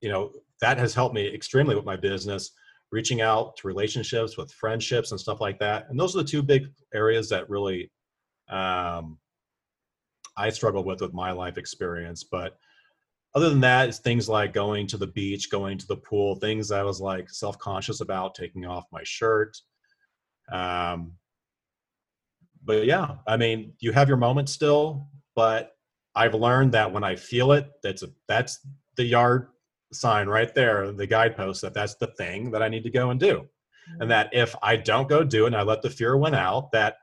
you 0.00 0.08
know 0.08 0.32
that 0.60 0.78
has 0.78 0.94
helped 0.94 1.14
me 1.14 1.32
extremely 1.32 1.74
with 1.74 1.84
my 1.84 1.96
business 1.96 2.52
reaching 2.90 3.20
out 3.20 3.56
to 3.56 3.66
relationships 3.66 4.36
with 4.36 4.52
friendships 4.52 5.10
and 5.10 5.20
stuff 5.20 5.40
like 5.40 5.58
that 5.58 5.86
and 5.88 5.98
those 5.98 6.14
are 6.14 6.22
the 6.22 6.28
two 6.28 6.42
big 6.42 6.66
areas 6.94 7.28
that 7.28 7.48
really 7.48 7.90
um, 8.48 9.18
i 10.36 10.48
struggled 10.48 10.86
with 10.86 11.00
with 11.00 11.12
my 11.12 11.30
life 11.30 11.58
experience 11.58 12.24
but 12.24 12.58
other 13.34 13.48
than 13.48 13.60
that 13.60 13.88
it's 13.88 13.98
things 13.98 14.28
like 14.28 14.52
going 14.52 14.86
to 14.86 14.96
the 14.96 15.06
beach 15.06 15.50
going 15.50 15.78
to 15.78 15.86
the 15.86 15.96
pool 15.96 16.34
things 16.36 16.68
that 16.68 16.80
i 16.80 16.84
was 16.84 17.00
like 17.00 17.28
self-conscious 17.30 18.00
about 18.00 18.34
taking 18.34 18.66
off 18.66 18.84
my 18.92 19.02
shirt 19.04 19.56
um, 20.52 21.12
but 22.64 22.84
yeah 22.84 23.16
i 23.26 23.36
mean 23.36 23.72
you 23.80 23.92
have 23.92 24.08
your 24.08 24.16
moments 24.16 24.52
still 24.52 25.08
but 25.34 25.76
i've 26.14 26.34
learned 26.34 26.72
that 26.72 26.92
when 26.92 27.04
i 27.04 27.14
feel 27.14 27.52
it 27.52 27.70
that's 27.82 28.02
a, 28.02 28.08
that's 28.26 28.60
the 28.96 29.04
yard 29.04 29.48
sign 29.92 30.28
right 30.28 30.54
there, 30.54 30.92
the 30.92 31.06
guidepost 31.06 31.62
that 31.62 31.74
that's 31.74 31.96
the 31.96 32.08
thing 32.18 32.50
that 32.50 32.62
I 32.62 32.68
need 32.68 32.84
to 32.84 32.90
go 32.90 33.10
and 33.10 33.18
do. 33.18 33.34
Mm-hmm. 33.34 34.02
And 34.02 34.10
that 34.10 34.30
if 34.32 34.54
I 34.62 34.76
don't 34.76 35.08
go 35.08 35.24
do 35.24 35.44
it 35.44 35.48
and 35.48 35.56
I 35.56 35.62
let 35.62 35.82
the 35.82 35.90
fear 35.90 36.16
win 36.16 36.34
out, 36.34 36.72
that 36.72 36.96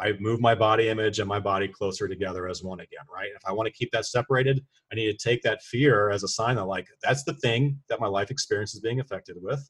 I 0.00 0.14
move 0.18 0.40
my 0.40 0.54
body 0.54 0.88
image 0.88 1.18
and 1.18 1.28
my 1.28 1.38
body 1.38 1.68
closer 1.68 2.08
together 2.08 2.48
as 2.48 2.62
one 2.62 2.80
again, 2.80 3.04
right? 3.14 3.28
If 3.34 3.42
I 3.46 3.52
want 3.52 3.66
to 3.66 3.72
keep 3.72 3.90
that 3.92 4.06
separated, 4.06 4.64
I 4.90 4.94
need 4.94 5.16
to 5.16 5.28
take 5.28 5.42
that 5.42 5.62
fear 5.62 6.10
as 6.10 6.22
a 6.22 6.28
sign 6.28 6.56
that, 6.56 6.64
like, 6.64 6.88
that's 7.02 7.24
the 7.24 7.34
thing 7.34 7.78
that 7.88 8.00
my 8.00 8.06
life 8.06 8.30
experience 8.30 8.74
is 8.74 8.80
being 8.80 9.00
affected 9.00 9.36
with. 9.40 9.68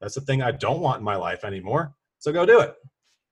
That's 0.00 0.14
the 0.14 0.20
thing 0.22 0.42
I 0.42 0.50
don't 0.50 0.80
want 0.80 0.98
in 0.98 1.04
my 1.04 1.16
life 1.16 1.44
anymore. 1.44 1.94
So 2.18 2.32
go 2.32 2.44
do 2.44 2.60
it. 2.60 2.74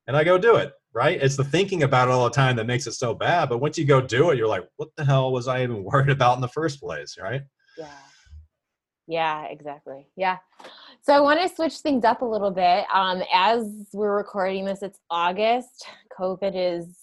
And 0.07 0.17
I 0.17 0.25
go 0.25 0.39
do 0.39 0.57
it, 0.57 0.73
right? 0.93 1.21
It's 1.21 1.37
the 1.37 1.45
thinking 1.45 1.83
about 1.83 2.09
it 2.09 2.13
all 2.13 2.25
the 2.25 2.31
time 2.31 2.57
that 2.57 2.67
makes 2.67 2.87
it 2.87 2.93
so 2.93 3.13
bad. 3.15 3.49
But 3.49 3.59
once 3.59 3.77
you 3.77 3.85
go 3.85 4.01
do 4.01 4.31
it, 4.31 4.39
you're 4.39 4.49
like, 4.49 4.67
what 4.77 4.89
the 4.97 5.05
hell 5.05 5.33
was 5.33 5.49
I 5.49 5.63
even 5.63 5.85
worried 5.85 6.11
about 6.11 6.37
in 6.37 6.41
the 6.41 6.49
first 6.49 6.81
place, 6.81 7.17
right? 7.21 7.43
Yeah. 7.77 7.89
Yeah, 9.07 9.45
exactly. 9.47 10.07
Yeah. 10.17 10.39
So 11.03 11.15
I 11.15 11.21
want 11.21 11.41
to 11.41 11.55
switch 11.55 11.79
things 11.79 12.05
up 12.05 12.21
a 12.21 12.27
little 12.27 12.51
bit. 12.51 12.85
Um, 12.93 13.23
as 13.33 13.67
we're 13.95 14.15
recording 14.15 14.67
this, 14.67 14.83
it's 14.83 14.99
August. 15.09 15.87
COVID 16.19 16.53
is 16.55 16.99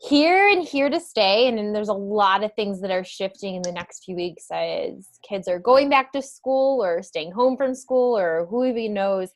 here 0.00 0.48
and 0.48 0.66
here 0.66 0.90
to 0.90 0.98
stay. 0.98 1.46
And 1.46 1.56
then 1.56 1.72
there's 1.72 1.88
a 1.88 1.94
lot 1.94 2.42
of 2.42 2.52
things 2.54 2.80
that 2.80 2.90
are 2.90 3.04
shifting 3.04 3.54
in 3.54 3.62
the 3.62 3.70
next 3.70 4.04
few 4.04 4.16
weeks 4.16 4.46
as 4.50 5.06
kids 5.26 5.46
are 5.46 5.60
going 5.60 5.88
back 5.88 6.12
to 6.12 6.22
school 6.22 6.82
or 6.82 7.04
staying 7.04 7.30
home 7.30 7.56
from 7.56 7.72
school 7.74 8.18
or 8.18 8.46
who 8.50 8.64
even 8.64 8.94
knows. 8.94 9.30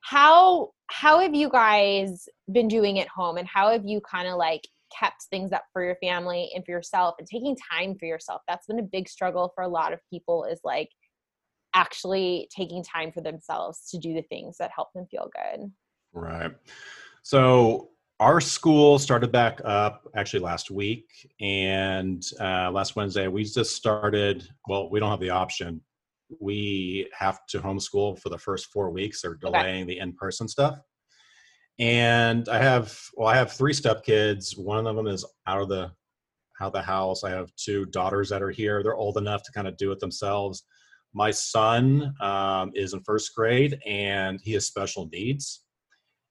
How 0.00 0.70
how 0.86 1.20
have 1.20 1.34
you 1.34 1.50
guys 1.50 2.28
been 2.50 2.68
doing 2.68 2.98
at 2.98 3.08
home 3.08 3.36
and 3.36 3.48
how 3.48 3.72
have 3.72 3.84
you 3.84 4.00
kind 4.00 4.28
of 4.28 4.36
like 4.36 4.66
kept 4.98 5.24
things 5.24 5.52
up 5.52 5.64
for 5.72 5.84
your 5.84 5.96
family 5.96 6.50
and 6.54 6.64
for 6.64 6.70
yourself 6.70 7.16
and 7.18 7.28
taking 7.28 7.56
time 7.70 7.96
for 7.98 8.06
yourself? 8.06 8.40
That's 8.48 8.66
been 8.66 8.78
a 8.78 8.82
big 8.82 9.08
struggle 9.08 9.52
for 9.54 9.64
a 9.64 9.68
lot 9.68 9.92
of 9.92 10.00
people 10.10 10.44
is 10.44 10.60
like 10.64 10.88
actually 11.74 12.48
taking 12.54 12.82
time 12.82 13.12
for 13.12 13.20
themselves 13.20 13.88
to 13.90 13.98
do 13.98 14.14
the 14.14 14.22
things 14.22 14.56
that 14.58 14.70
help 14.74 14.92
them 14.94 15.06
feel 15.10 15.28
good. 15.34 15.70
Right. 16.12 16.52
So 17.22 17.90
our 18.20 18.40
school 18.40 18.98
started 18.98 19.32
back 19.32 19.60
up 19.64 20.08
actually 20.14 20.40
last 20.40 20.70
week 20.70 21.06
and 21.40 22.24
uh, 22.40 22.70
last 22.70 22.94
wednesday 22.94 23.26
we 23.26 23.42
just 23.42 23.74
started 23.74 24.48
well 24.68 24.88
we 24.88 25.00
don't 25.00 25.10
have 25.10 25.20
the 25.20 25.30
option. 25.30 25.80
We 26.40 27.08
have 27.16 27.44
to 27.48 27.60
homeschool 27.60 28.18
for 28.18 28.28
the 28.28 28.38
first 28.38 28.72
four 28.72 28.90
weeks. 28.90 29.20
They're 29.20 29.34
delaying 29.34 29.84
okay. 29.84 29.94
the 29.94 29.98
in-person 29.98 30.48
stuff. 30.48 30.78
And 31.80 32.48
i 32.48 32.58
have 32.58 32.96
well 33.16 33.28
i 33.28 33.36
have 33.36 33.52
three 33.52 33.72
step 33.72 34.04
kids 34.04 34.56
one 34.56 34.86
of 34.86 34.94
them 34.94 35.08
is 35.08 35.24
out 35.46 35.60
of 35.60 35.68
the 35.68 35.90
out 36.60 36.68
of 36.68 36.72
the 36.72 36.82
house. 36.82 37.24
I 37.24 37.30
have 37.30 37.50
two 37.56 37.84
daughters 37.86 38.28
that 38.28 38.40
are 38.40 38.50
here. 38.50 38.80
They're 38.82 38.94
old 38.94 39.16
enough 39.16 39.42
to 39.42 39.52
kind 39.52 39.66
of 39.66 39.76
do 39.76 39.90
it 39.90 39.98
themselves 39.98 40.62
my 41.14 41.30
son 41.30 42.12
um, 42.20 42.72
is 42.74 42.92
in 42.92 43.00
first 43.00 43.34
grade 43.34 43.78
and 43.86 44.40
he 44.42 44.52
has 44.52 44.66
special 44.66 45.08
needs 45.12 45.62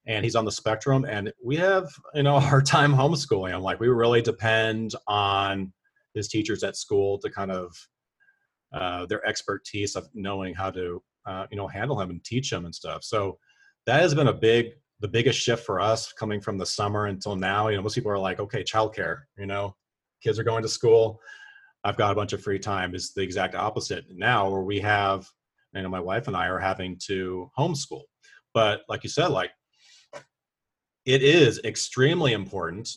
and 0.06 0.24
he's 0.24 0.36
on 0.36 0.44
the 0.44 0.52
spectrum 0.52 1.06
and 1.06 1.32
we 1.42 1.56
have 1.56 1.88
you 2.14 2.22
know 2.22 2.36
a 2.36 2.40
hard 2.40 2.66
time 2.66 2.94
homeschooling. 2.94 3.52
I'm 3.52 3.62
like 3.62 3.80
we 3.80 3.88
really 3.88 4.22
depend 4.22 4.94
on 5.08 5.72
his 6.14 6.28
teachers 6.28 6.62
at 6.62 6.76
school 6.76 7.18
to 7.18 7.30
kind 7.30 7.50
of 7.50 7.74
uh, 8.72 9.06
their 9.06 9.26
expertise 9.26 9.96
of 9.96 10.08
knowing 10.14 10.54
how 10.54 10.70
to 10.70 11.02
uh, 11.26 11.46
you 11.50 11.56
know 11.56 11.66
handle 11.66 12.00
him 12.00 12.10
and 12.10 12.22
teach 12.24 12.52
him 12.52 12.66
and 12.66 12.74
stuff. 12.74 13.02
So 13.02 13.38
that 13.86 14.02
has 14.02 14.14
been 14.14 14.28
a 14.28 14.32
big 14.32 14.72
the 15.00 15.08
biggest 15.08 15.38
shift 15.38 15.64
for 15.66 15.80
us 15.80 16.12
coming 16.12 16.40
from 16.40 16.58
the 16.58 16.66
summer 16.66 17.06
until 17.06 17.36
now. 17.36 17.68
You 17.68 17.76
know 17.76 17.82
most 17.82 17.94
people 17.94 18.10
are 18.10 18.18
like 18.18 18.38
okay 18.40 18.62
childcare 18.62 19.20
you 19.38 19.46
know? 19.46 19.74
Kids 20.22 20.38
are 20.38 20.44
going 20.44 20.62
to 20.62 20.68
school 20.68 21.20
I've 21.84 21.96
got 21.96 22.12
a 22.12 22.14
bunch 22.14 22.32
of 22.32 22.42
free 22.42 22.58
time 22.58 22.94
is 22.94 23.12
the 23.12 23.22
exact 23.22 23.54
opposite 23.54 24.04
now 24.10 24.48
where 24.48 24.62
we 24.62 24.80
have, 24.80 25.26
you 25.74 25.82
know, 25.82 25.88
my 25.88 26.00
wife 26.00 26.26
and 26.28 26.36
I 26.36 26.48
are 26.48 26.58
having 26.58 26.98
to 27.06 27.50
homeschool. 27.58 28.02
But 28.54 28.82
like 28.88 29.04
you 29.04 29.10
said, 29.10 29.28
like 29.28 29.50
it 31.04 31.22
is 31.22 31.60
extremely 31.64 32.32
important 32.32 32.88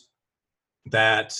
that 0.86 1.38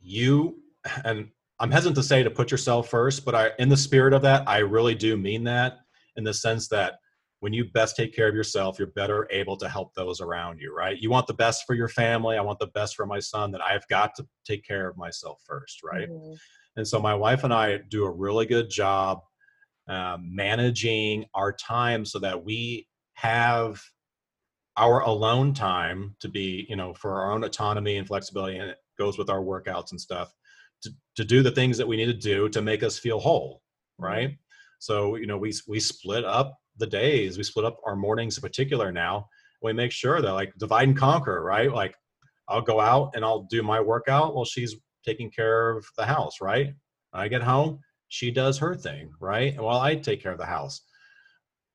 you 0.00 0.60
and 1.04 1.28
I'm 1.58 1.70
hesitant 1.70 1.96
to 1.96 2.02
say 2.02 2.22
to 2.22 2.30
put 2.30 2.50
yourself 2.50 2.88
first, 2.88 3.24
but 3.24 3.34
I 3.34 3.50
in 3.58 3.68
the 3.68 3.76
spirit 3.76 4.12
of 4.12 4.22
that, 4.22 4.48
I 4.48 4.58
really 4.58 4.94
do 4.94 5.16
mean 5.16 5.44
that 5.44 5.78
in 6.16 6.24
the 6.24 6.34
sense 6.34 6.68
that 6.68 6.99
when 7.40 7.52
you 7.54 7.64
best 7.64 7.96
take 7.96 8.14
care 8.14 8.28
of 8.28 8.34
yourself, 8.34 8.78
you're 8.78 8.88
better 8.88 9.26
able 9.30 9.56
to 9.56 9.68
help 9.68 9.94
those 9.94 10.20
around 10.20 10.60
you, 10.60 10.74
right? 10.74 10.98
You 10.98 11.10
want 11.10 11.26
the 11.26 11.34
best 11.34 11.64
for 11.66 11.74
your 11.74 11.88
family. 11.88 12.36
I 12.36 12.42
want 12.42 12.58
the 12.58 12.68
best 12.68 12.94
for 12.94 13.06
my 13.06 13.18
son, 13.18 13.50
that 13.52 13.62
I've 13.62 13.86
got 13.88 14.14
to 14.16 14.26
take 14.44 14.64
care 14.64 14.88
of 14.88 14.96
myself 14.96 15.40
first, 15.46 15.82
right? 15.82 16.08
Mm-hmm. 16.08 16.34
And 16.76 16.86
so 16.86 17.00
my 17.00 17.14
wife 17.14 17.42
and 17.42 17.52
I 17.52 17.78
do 17.88 18.04
a 18.04 18.10
really 18.10 18.46
good 18.46 18.70
job 18.70 19.20
um, 19.88 20.34
managing 20.34 21.24
our 21.34 21.52
time 21.52 22.04
so 22.04 22.18
that 22.20 22.44
we 22.44 22.86
have 23.14 23.82
our 24.76 25.00
alone 25.00 25.52
time 25.52 26.14
to 26.20 26.28
be, 26.28 26.66
you 26.68 26.76
know, 26.76 26.94
for 26.94 27.20
our 27.20 27.32
own 27.32 27.42
autonomy 27.44 27.96
and 27.96 28.06
flexibility, 28.06 28.58
and 28.58 28.70
it 28.70 28.78
goes 28.98 29.18
with 29.18 29.30
our 29.30 29.40
workouts 29.40 29.90
and 29.90 30.00
stuff 30.00 30.32
to, 30.82 30.90
to 31.16 31.24
do 31.24 31.42
the 31.42 31.50
things 31.50 31.76
that 31.78 31.88
we 31.88 31.96
need 31.96 32.06
to 32.06 32.12
do 32.12 32.48
to 32.50 32.62
make 32.62 32.82
us 32.82 32.98
feel 32.98 33.18
whole, 33.18 33.62
mm-hmm. 34.00 34.04
right? 34.04 34.38
So, 34.78 35.16
you 35.16 35.26
know, 35.26 35.38
we, 35.38 35.52
we 35.66 35.80
split 35.80 36.24
up 36.24 36.59
the 36.80 36.86
days 36.86 37.36
we 37.36 37.44
split 37.44 37.64
up 37.64 37.78
our 37.86 37.94
mornings 37.94 38.36
in 38.36 38.42
particular 38.42 38.90
now. 38.90 39.28
We 39.62 39.72
make 39.72 39.92
sure 39.92 40.20
that 40.20 40.32
like 40.32 40.52
divide 40.58 40.88
and 40.88 40.96
conquer 40.96 41.42
right? 41.42 41.72
Like 41.72 41.94
i'll 42.48 42.60
go 42.60 42.80
out 42.80 43.12
and 43.14 43.24
i'll 43.24 43.46
do 43.48 43.62
my 43.62 43.80
workout 43.80 44.34
while 44.34 44.44
she's 44.44 44.74
taking 45.04 45.30
care 45.30 45.70
of 45.70 45.86
the 45.96 46.04
house 46.04 46.40
right? 46.40 46.74
I 47.12 47.28
get 47.28 47.42
home 47.42 47.80
she 48.08 48.30
does 48.30 48.58
her 48.58 48.74
thing 48.74 49.12
right? 49.20 49.52
And 49.54 49.62
while 49.62 49.80
i 49.80 49.94
take 49.94 50.22
care 50.22 50.32
of 50.32 50.38
the 50.38 50.46
house 50.46 50.82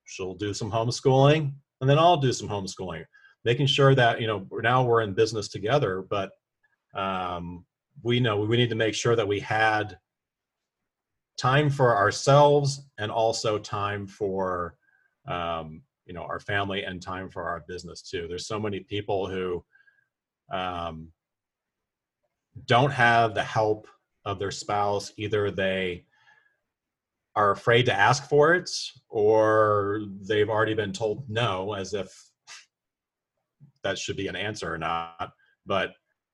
she'll 0.05 0.35
do 0.35 0.53
some 0.53 0.71
homeschooling 0.71 1.53
and 1.81 1.89
then 1.89 1.97
i'll 1.97 2.17
do 2.17 2.31
some 2.31 2.47
homeschooling 2.47 3.03
making 3.43 3.67
sure 3.67 3.95
that 3.95 4.21
you 4.21 4.27
know 4.27 4.47
now 4.61 4.83
we're 4.83 5.01
in 5.01 5.13
business 5.13 5.47
together 5.47 6.05
but 6.09 6.31
um, 6.95 7.65
we 8.03 8.19
know 8.19 8.37
we 8.37 8.57
need 8.57 8.69
to 8.69 8.75
make 8.75 8.93
sure 8.93 9.15
that 9.15 9.27
we 9.27 9.39
had 9.39 9.97
time 11.37 11.69
for 11.69 11.95
ourselves 11.95 12.87
and 12.97 13.11
also 13.11 13.57
time 13.57 14.07
for 14.07 14.75
um, 15.27 15.81
you 16.05 16.13
know 16.13 16.23
our 16.23 16.39
family 16.39 16.83
and 16.83 17.01
time 17.01 17.29
for 17.29 17.43
our 17.43 17.63
business 17.67 18.01
too. 18.01 18.27
There's 18.27 18.47
so 18.47 18.59
many 18.59 18.81
people 18.81 19.27
who 19.27 19.63
um, 20.51 21.11
don't 22.65 22.91
have 22.91 23.33
the 23.33 23.43
help 23.43 23.87
of 24.25 24.39
their 24.39 24.51
spouse. 24.51 25.11
Either 25.17 25.51
they 25.51 26.05
are 27.35 27.51
afraid 27.51 27.85
to 27.85 27.93
ask 27.93 28.29
for 28.29 28.53
it 28.53 28.69
or 29.09 30.01
they've 30.21 30.49
already 30.49 30.73
been 30.73 30.93
told 30.93 31.29
no 31.29 31.73
as 31.73 31.93
if 31.93 32.13
that 33.83 33.97
should 33.97 34.15
be 34.15 34.27
an 34.27 34.35
answer 34.35 34.73
or 34.73 34.77
not. 34.77 35.31
But 35.65 35.93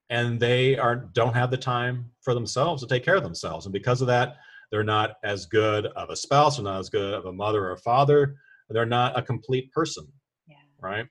and 0.09 0.39
they 0.39 0.77
are 0.77 0.95
don't 0.95 1.33
have 1.33 1.51
the 1.51 1.57
time 1.57 2.11
for 2.21 2.33
themselves 2.33 2.83
to 2.83 2.87
take 2.87 3.03
care 3.03 3.15
of 3.15 3.23
themselves. 3.23 3.65
And 3.65 3.73
because 3.73 4.01
of 4.01 4.07
that 4.07 4.37
they're 4.71 4.83
not 4.83 5.15
as 5.23 5.45
good 5.45 5.87
of 5.87 6.09
a 6.09 6.15
spouse 6.15 6.59
or 6.59 6.63
not 6.63 6.79
as 6.79 6.89
good 6.89 7.13
of 7.13 7.25
a 7.25 7.33
mother 7.33 7.65
or 7.65 7.71
a 7.71 7.77
father 7.77 8.35
they're 8.74 8.86
not 8.86 9.17
a 9.17 9.22
complete 9.22 9.72
person 9.72 10.05
yeah. 10.47 10.55
right 10.80 11.05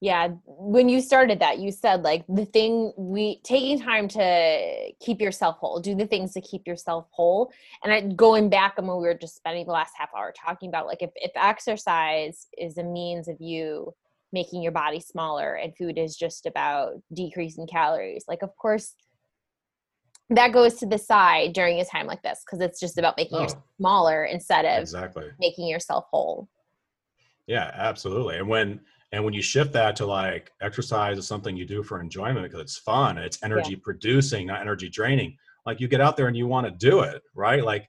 yeah 0.00 0.28
when 0.46 0.88
you 0.88 1.00
started 1.00 1.40
that 1.40 1.58
you 1.58 1.70
said 1.70 2.02
like 2.02 2.24
the 2.28 2.46
thing 2.46 2.92
we 2.96 3.40
taking 3.44 3.78
time 3.78 4.08
to 4.08 4.92
keep 5.00 5.20
yourself 5.20 5.56
whole 5.58 5.80
do 5.80 5.94
the 5.94 6.06
things 6.06 6.32
to 6.32 6.40
keep 6.40 6.66
yourself 6.66 7.06
whole 7.10 7.52
and 7.84 7.92
I, 7.92 8.00
going 8.00 8.48
back 8.48 8.74
and 8.78 8.88
when 8.88 8.96
we 8.96 9.04
were 9.04 9.14
just 9.14 9.36
spending 9.36 9.66
the 9.66 9.72
last 9.72 9.92
half 9.96 10.08
hour 10.16 10.32
talking 10.32 10.68
about 10.68 10.86
like 10.86 11.02
if, 11.02 11.10
if 11.16 11.32
exercise 11.36 12.46
is 12.56 12.78
a 12.78 12.84
means 12.84 13.28
of 13.28 13.36
you 13.40 13.94
making 14.32 14.62
your 14.62 14.72
body 14.72 15.00
smaller 15.00 15.54
and 15.54 15.76
food 15.76 15.98
is 15.98 16.16
just 16.16 16.46
about 16.46 16.94
decreasing 17.12 17.66
calories 17.66 18.24
like 18.26 18.42
of 18.42 18.56
course 18.56 18.94
that 20.30 20.52
goes 20.52 20.74
to 20.76 20.86
the 20.86 20.98
side 20.98 21.52
during 21.52 21.80
a 21.80 21.84
time 21.84 22.06
like 22.06 22.22
this 22.22 22.42
because 22.44 22.64
it's 22.64 22.80
just 22.80 22.98
about 22.98 23.16
making 23.16 23.38
oh, 23.38 23.42
yourself 23.42 23.62
smaller 23.78 24.24
instead 24.24 24.64
of 24.64 24.80
exactly 24.80 25.26
making 25.38 25.66
yourself 25.68 26.06
whole. 26.10 26.48
Yeah, 27.46 27.70
absolutely. 27.74 28.38
And 28.38 28.48
when 28.48 28.80
And 29.12 29.24
when 29.24 29.34
you 29.34 29.42
shift 29.42 29.72
that 29.72 29.96
to 29.96 30.06
like 30.06 30.52
exercise 30.60 31.18
is 31.18 31.26
something 31.26 31.56
you 31.56 31.66
do 31.66 31.82
for 31.82 32.00
enjoyment 32.00 32.44
because 32.44 32.60
it's 32.60 32.78
fun, 32.78 33.18
it's 33.18 33.42
energy 33.42 33.74
producing, 33.74 34.46
not 34.46 34.60
energy 34.60 34.88
draining. 34.88 35.36
Like 35.66 35.80
you 35.80 35.88
get 35.88 36.00
out 36.00 36.16
there 36.16 36.28
and 36.28 36.36
you 36.36 36.46
want 36.46 36.66
to 36.66 36.70
do 36.70 37.00
it, 37.00 37.22
right? 37.34 37.64
Like, 37.64 37.88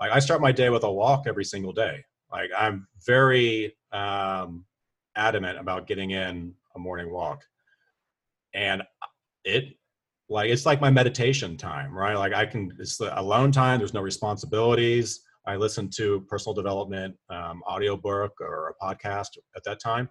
like 0.00 0.10
I 0.10 0.18
start 0.18 0.40
my 0.40 0.52
day 0.52 0.68
with 0.70 0.84
a 0.84 0.92
walk 0.92 1.24
every 1.26 1.44
single 1.44 1.72
day. 1.72 2.04
Like 2.30 2.50
I'm 2.56 2.88
very 3.06 3.76
um, 3.92 4.64
adamant 5.14 5.58
about 5.58 5.86
getting 5.86 6.10
in 6.10 6.54
a 6.74 6.78
morning 6.78 7.10
walk, 7.10 7.44
and 8.52 8.82
it 9.44 9.76
like 10.28 10.50
it's 10.50 10.66
like 10.66 10.80
my 10.80 10.90
meditation 10.90 11.56
time, 11.56 11.92
right? 11.92 12.16
Like 12.16 12.34
I 12.34 12.46
can 12.46 12.70
it's 12.78 13.00
alone 13.00 13.52
time. 13.52 13.78
There's 13.78 13.94
no 13.94 14.02
responsibilities. 14.02 15.20
I 15.46 15.56
listen 15.56 15.88
to 15.96 16.20
personal 16.28 16.54
development 16.54 17.16
um, 17.30 17.62
audiobook 17.68 18.38
or 18.40 18.74
a 18.80 18.84
podcast 18.84 19.38
at 19.56 19.64
that 19.64 19.80
time 19.80 20.08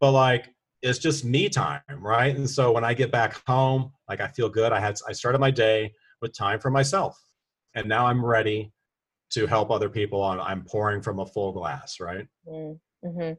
but 0.00 0.12
like 0.12 0.54
it's 0.82 0.98
just 0.98 1.24
me 1.24 1.48
time 1.48 1.80
right 1.98 2.36
and 2.36 2.48
so 2.48 2.72
when 2.72 2.84
i 2.84 2.92
get 2.92 3.10
back 3.10 3.40
home 3.46 3.92
like 4.08 4.20
i 4.20 4.28
feel 4.28 4.48
good 4.48 4.72
i 4.72 4.80
had 4.80 4.96
i 5.08 5.12
started 5.12 5.38
my 5.38 5.50
day 5.50 5.92
with 6.20 6.36
time 6.36 6.60
for 6.60 6.70
myself 6.70 7.18
and 7.74 7.88
now 7.88 8.06
i'm 8.06 8.24
ready 8.24 8.72
to 9.30 9.46
help 9.46 9.70
other 9.70 9.88
people 9.88 10.28
and 10.30 10.40
i'm 10.40 10.62
pouring 10.64 11.00
from 11.00 11.18
a 11.20 11.26
full 11.26 11.52
glass 11.52 11.98
right 12.00 12.26
mm-hmm. 12.48 13.32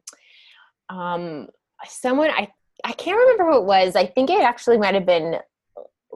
um 0.96 1.46
someone 1.86 2.30
i 2.30 2.48
i 2.84 2.92
can't 2.92 3.18
remember 3.18 3.44
who 3.44 3.58
it 3.58 3.64
was 3.64 3.96
i 3.96 4.04
think 4.04 4.30
it 4.30 4.42
actually 4.42 4.78
might 4.78 4.94
have 4.94 5.06
been 5.06 5.36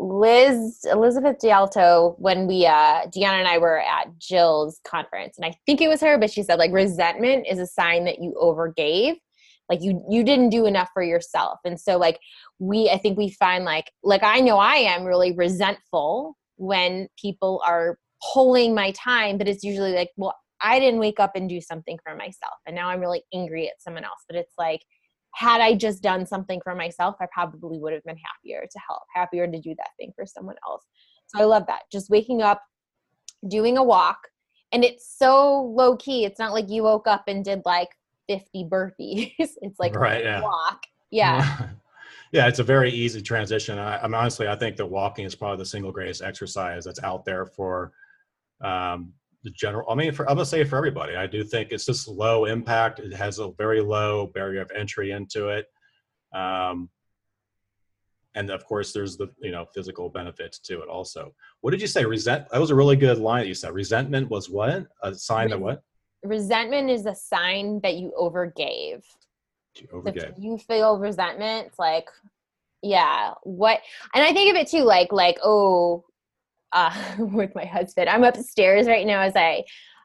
liz 0.03 0.81
elizabeth 0.91 1.39
dialto 1.39 2.15
when 2.19 2.47
we 2.47 2.67
uh 2.67 3.07
deanna 3.07 3.39
and 3.39 3.49
i 3.49 3.57
were 3.57 3.81
at 3.81 4.07
jill's 4.19 4.81
conference 4.85 5.37
and 5.39 5.47
i 5.47 5.55
think 5.65 5.81
it 5.81 5.89
was 5.89 6.01
her 6.01 6.19
but 6.19 6.31
she 6.31 6.43
said 6.43 6.59
like 6.59 6.73
resentment 6.73 7.47
is 7.49 7.59
a 7.59 7.67
sign 7.67 8.05
that 8.05 8.21
you 8.21 8.35
overgave. 8.41 9.17
Like 9.69 9.81
you 9.83 10.05
you 10.11 10.23
didn't 10.25 10.51
do 10.51 10.67
enough 10.67 10.91
for 10.93 11.03
yourself. 11.03 11.59
And 11.65 11.81
so 11.81 11.97
like 11.97 12.19
we 12.59 12.91
i 12.91 12.99
think 12.99 13.17
we 13.17 13.31
find 13.31 13.65
like 13.65 13.91
like 14.03 14.23
i 14.23 14.41
know 14.41 14.59
i 14.59 14.75
am 14.75 15.05
really 15.05 15.33
resentful 15.33 16.37
when 16.57 17.09
people 17.21 17.63
are 17.67 17.99
pulling 18.33 18.75
my 18.75 18.93
time 18.93 19.37
but 19.37 19.49
it's 19.49 19.65
usually 19.65 19.93
like 19.95 20.11
well 20.17 20.37
i 20.61 20.79
didn't 20.79 21.01
wake 21.01 21.19
up 21.19 21.33
and 21.35 21.49
do 21.49 21.61
something 21.61 21.99
for 22.05 22.15
myself 22.15 22.55
and 22.67 22.77
now 22.77 22.89
i'm 22.89 23.01
really 23.01 23.25
angry 23.35 23.67
at 23.67 23.83
someone 23.83 24.05
else. 24.05 24.23
But 24.29 24.37
it's 24.37 24.55
like 24.59 24.83
had 25.35 25.61
i 25.61 25.75
just 25.75 26.03
done 26.03 26.27
something 26.27 26.61
for 26.63 26.75
myself 26.75 27.17
i 27.21 27.27
probably 27.33 27.79
would 27.79 27.93
have 27.93 28.05
been 28.05 28.17
happier 28.17 28.67
to 28.71 28.79
help 28.87 29.03
happier 29.15 29.47
to 29.47 29.61
do 29.61 29.75
that 29.77 29.91
thing 29.99 30.13
for 30.15 30.27
someone 30.27 30.57
else 30.69 30.85
so 31.27 31.41
i 31.41 31.45
love 31.45 31.65
that 31.67 31.83
just 31.91 32.11
waking 32.11 32.43
up 32.43 32.61
doing 33.49 33.77
a 33.79 33.83
walk 33.83 34.19
and 34.73 34.85
it's 34.85 35.17
so 35.19 35.63
low 35.77 35.97
key 35.97 36.25
it's 36.25 36.39
not 36.39 36.53
like 36.53 36.69
you 36.69 36.83
woke 36.83 37.07
up 37.07 37.25
and 37.27 37.45
did 37.45 37.63
like 37.65 37.89
50 38.29 38.65
burpees. 38.65 39.33
it's 39.39 39.79
like 39.79 39.95
right, 39.95 40.25
yeah. 40.25 40.41
walk. 40.43 40.83
Yeah. 41.11 41.69
yeah, 42.33 42.49
it's 42.49 42.59
a 42.59 42.65
very 42.65 42.91
easy 42.91 43.21
transition. 43.21 43.79
I, 43.79 44.03
mean, 44.05 44.15
honestly, 44.15 44.49
I 44.49 44.57
think 44.57 44.77
that 44.77 44.87
walking 44.87 45.25
is 45.25 45.35
probably 45.35 45.59
the 45.59 45.67
single 45.67 45.93
greatest 45.93 46.23
exercise 46.23 46.85
that's 46.85 47.03
out 47.03 47.25
there 47.25 47.47
for 47.47 47.93
um, 48.61 49.13
the 49.45 49.51
general. 49.51 49.89
I 49.91 49.95
mean, 49.95 50.13
for 50.13 50.29
I'm 50.29 50.37
gonna 50.37 50.47
say 50.47 50.65
for 50.65 50.77
everybody. 50.77 51.17
I 51.17 51.27
do 51.27 51.45
think 51.45 51.73
it's 51.73 51.87
just 51.87 52.09
low 52.09 52.45
impact. 52.45 53.01
It 53.01 53.13
has 53.15 53.39
a 53.39 53.51
very 53.53 53.81
low 53.81 54.27
barrier 54.29 54.61
of 54.61 54.71
entry 54.75 55.13
into 55.13 55.49
it. 55.49 55.67
Um, 56.35 56.89
and 58.35 58.51
of 58.51 58.65
course 58.65 58.95
there's 58.95 59.19
the 59.19 59.29
you 59.41 59.51
know 59.51 59.67
physical 59.75 60.09
benefits 60.09 60.59
to 60.59 60.81
it 60.81 60.89
also 60.89 61.35
what 61.61 61.71
did 61.71 61.83
you 61.83 61.87
say 61.87 62.03
resent 62.03 62.49
that 62.49 62.59
was 62.59 62.71
a 62.71 62.75
really 62.75 62.97
good 62.97 63.19
line 63.19 63.43
that 63.43 63.47
you 63.47 63.53
said 63.53 63.75
resentment 63.75 64.31
was 64.31 64.49
what 64.49 64.87
a 65.03 65.15
sign 65.15 65.51
that 65.51 65.61
what 65.61 65.83
resentment 66.23 66.91
is 66.91 67.07
a 67.07 67.15
sign 67.15 67.81
that 67.83 67.97
you 67.97 68.13
overgave. 68.19 69.05
You 69.77 69.89
overgave. 69.93 70.35
You 70.39 70.59
feel 70.59 70.99
resentment, 70.99 71.69
it's 71.69 71.79
like, 71.79 72.09
yeah, 72.83 73.35
what? 73.43 73.81
And 74.15 74.25
I 74.25 74.33
think 74.33 74.51
of 74.51 74.57
it 74.57 74.69
too, 74.69 74.85
like, 74.85 75.13
like, 75.13 75.39
oh, 75.43 76.05
uh, 76.73 76.95
with 77.19 77.55
my 77.55 77.65
husband, 77.65 78.09
I'm 78.09 78.25
upstairs 78.25 78.87
right 78.87 79.07
now 79.07 79.23
as 79.23 79.35
I 79.37 79.65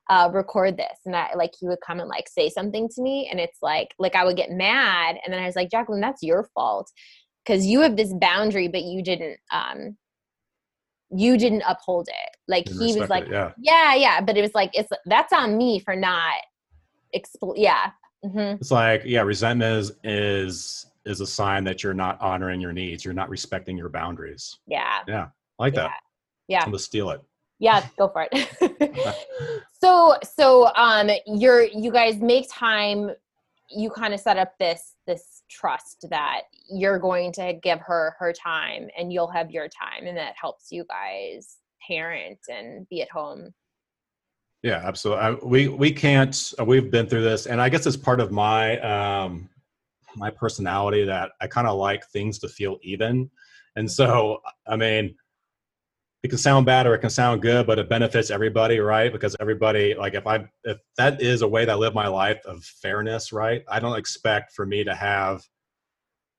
uh, 0.10 0.30
record 0.34 0.78
this, 0.78 1.00
and 1.06 1.16
I 1.16 1.34
like 1.36 1.52
he 1.60 1.68
would 1.68 1.82
come 1.86 2.00
and 2.00 2.10
like 2.10 2.30
say 2.30 2.50
something 2.50 2.88
to 2.90 3.02
me, 3.02 3.28
and 3.30 3.40
it's 3.40 3.60
like, 3.62 3.94
like 4.00 4.16
I 4.16 4.24
would 4.24 4.38
get 4.38 4.52
mad, 4.52 5.18
and 5.24 5.34
then 5.34 5.42
I 5.42 5.46
was 5.46 5.56
like, 5.56 5.70
Jacqueline, 5.70 6.02
that's 6.02 6.24
your 6.24 6.50
fault 6.54 6.92
because 7.48 7.66
you 7.66 7.82
have 7.82 7.96
this 7.96 8.14
boundary, 8.14 8.68
but 8.68 8.84
you 8.84 9.02
didn't 9.02 9.40
um 9.52 9.98
you 11.10 11.38
didn't 11.38 11.64
uphold 11.68 12.08
it. 12.10 12.38
Like 12.48 12.66
Didn't 12.66 12.86
he 12.86 13.00
was 13.00 13.10
like, 13.10 13.26
it, 13.26 13.32
yeah. 13.32 13.52
yeah, 13.58 13.96
yeah, 13.96 14.22
but 14.22 14.38
it 14.38 14.42
was 14.42 14.54
like 14.54 14.72
it's 14.74 14.90
that's 15.06 15.32
on 15.34 15.58
me 15.58 15.80
for 15.80 15.96
not 15.96 16.36
expl- 17.16 17.54
yeah. 17.56 17.92
Mm-hmm. 18.26 18.58
It's 18.60 18.72
like 18.72 19.04
yeah, 19.06 19.22
resentment 19.22 19.78
is 19.78 19.92
is 20.04 20.86
is 21.06 21.22
a 21.22 21.28
sign 21.28 21.64
that 21.64 21.84
you're 21.84 21.94
not 21.94 22.20
honoring 22.20 22.60
your 22.60 22.74
needs. 22.74 23.06
You're 23.06 23.14
not 23.14 23.30
respecting 23.30 23.78
your 23.78 23.90
boundaries. 23.90 24.58
Yeah. 24.68 25.00
Yeah, 25.08 25.28
I 25.60 25.64
like 25.64 25.76
yeah. 25.76 25.84
that. 25.84 26.00
Yeah. 26.48 26.60
I'm 26.60 26.68
gonna 26.68 26.80
steal 26.80 27.10
it. 27.12 27.22
Yeah, 27.60 27.86
go 27.98 28.08
for 28.10 28.28
it. 28.32 29.66
so 29.82 30.16
so 30.24 30.74
um 30.76 31.10
you're 31.26 31.64
you 31.64 31.92
guys 31.92 32.18
make 32.18 32.48
time 32.52 33.12
you 33.70 33.90
kind 33.90 34.14
of 34.14 34.20
set 34.20 34.38
up 34.38 34.54
this 34.60 34.96
this 35.06 35.44
trust 35.50 36.06
that 36.10 36.42
you're 36.70 37.00
going 37.00 37.32
to 37.34 37.54
give 37.62 37.80
her 37.80 38.16
her 38.20 38.34
time 38.34 38.88
and 38.98 39.12
you'll 39.12 39.30
have 39.30 39.52
your 39.52 39.68
time 39.68 40.08
and 40.08 40.18
that 40.18 40.34
helps 40.40 40.72
you 40.72 40.86
guys 40.90 41.58
parent 41.86 42.40
and 42.50 42.88
be 42.90 43.02
at 43.02 43.12
home 43.12 43.54
yeah 44.64 44.82
absolutely 44.84 45.24
I, 45.24 45.32
we 45.44 45.68
we 45.68 45.92
can't 45.92 46.54
uh, 46.60 46.66
we've 46.66 46.90
been 46.92 47.08
through 47.08 47.24
this 47.24 47.46
and 47.46 47.62
i 47.62 47.70
guess 47.70 47.86
it's 47.86 47.98
part 47.98 48.20
of 48.20 48.32
my 48.32 48.80
um 48.80 49.50
my 50.16 50.30
personality 50.30 51.04
that 51.06 51.32
i 51.42 51.48
kind 51.48 51.68
of 51.68 51.78
like 51.78 52.06
things 52.08 52.40
to 52.40 52.48
feel 52.48 52.78
even 52.82 53.30
and 53.76 53.90
so 53.90 54.42
i 54.68 54.76
mean 54.76 55.16
it 56.24 56.30
can 56.30 56.38
sound 56.38 56.66
bad 56.66 56.88
or 56.88 56.96
it 56.96 57.00
can 57.00 57.10
sound 57.10 57.42
good, 57.42 57.68
but 57.68 57.80
it 57.80 57.90
benefits 57.90 58.32
everybody, 58.32 58.80
right? 58.80 59.12
Because 59.12 59.36
everybody, 59.40 59.94
like, 59.94 60.16
if 60.16 60.26
I, 60.26 60.48
if 60.64 60.78
that 60.98 61.22
is 61.22 61.42
a 61.42 61.48
way 61.48 61.64
that 61.66 61.72
I 61.72 61.76
live 61.76 61.94
my 61.94 62.08
life 62.08 62.44
of 62.46 62.64
fairness, 62.64 63.32
right? 63.32 63.64
I 63.70 63.80
don't 63.80 63.98
expect 63.98 64.54
for 64.54 64.66
me 64.66 64.84
to 64.84 64.96
have 64.96 65.44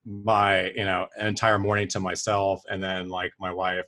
my, 0.04 0.70
you 0.70 0.84
know, 0.84 1.06
an 1.16 1.26
entire 1.26 1.58
morning 1.58 1.86
to 1.88 2.00
myself 2.00 2.62
and 2.70 2.82
then 2.82 3.08
like 3.08 3.32
my 3.38 3.52
wife 3.52 3.84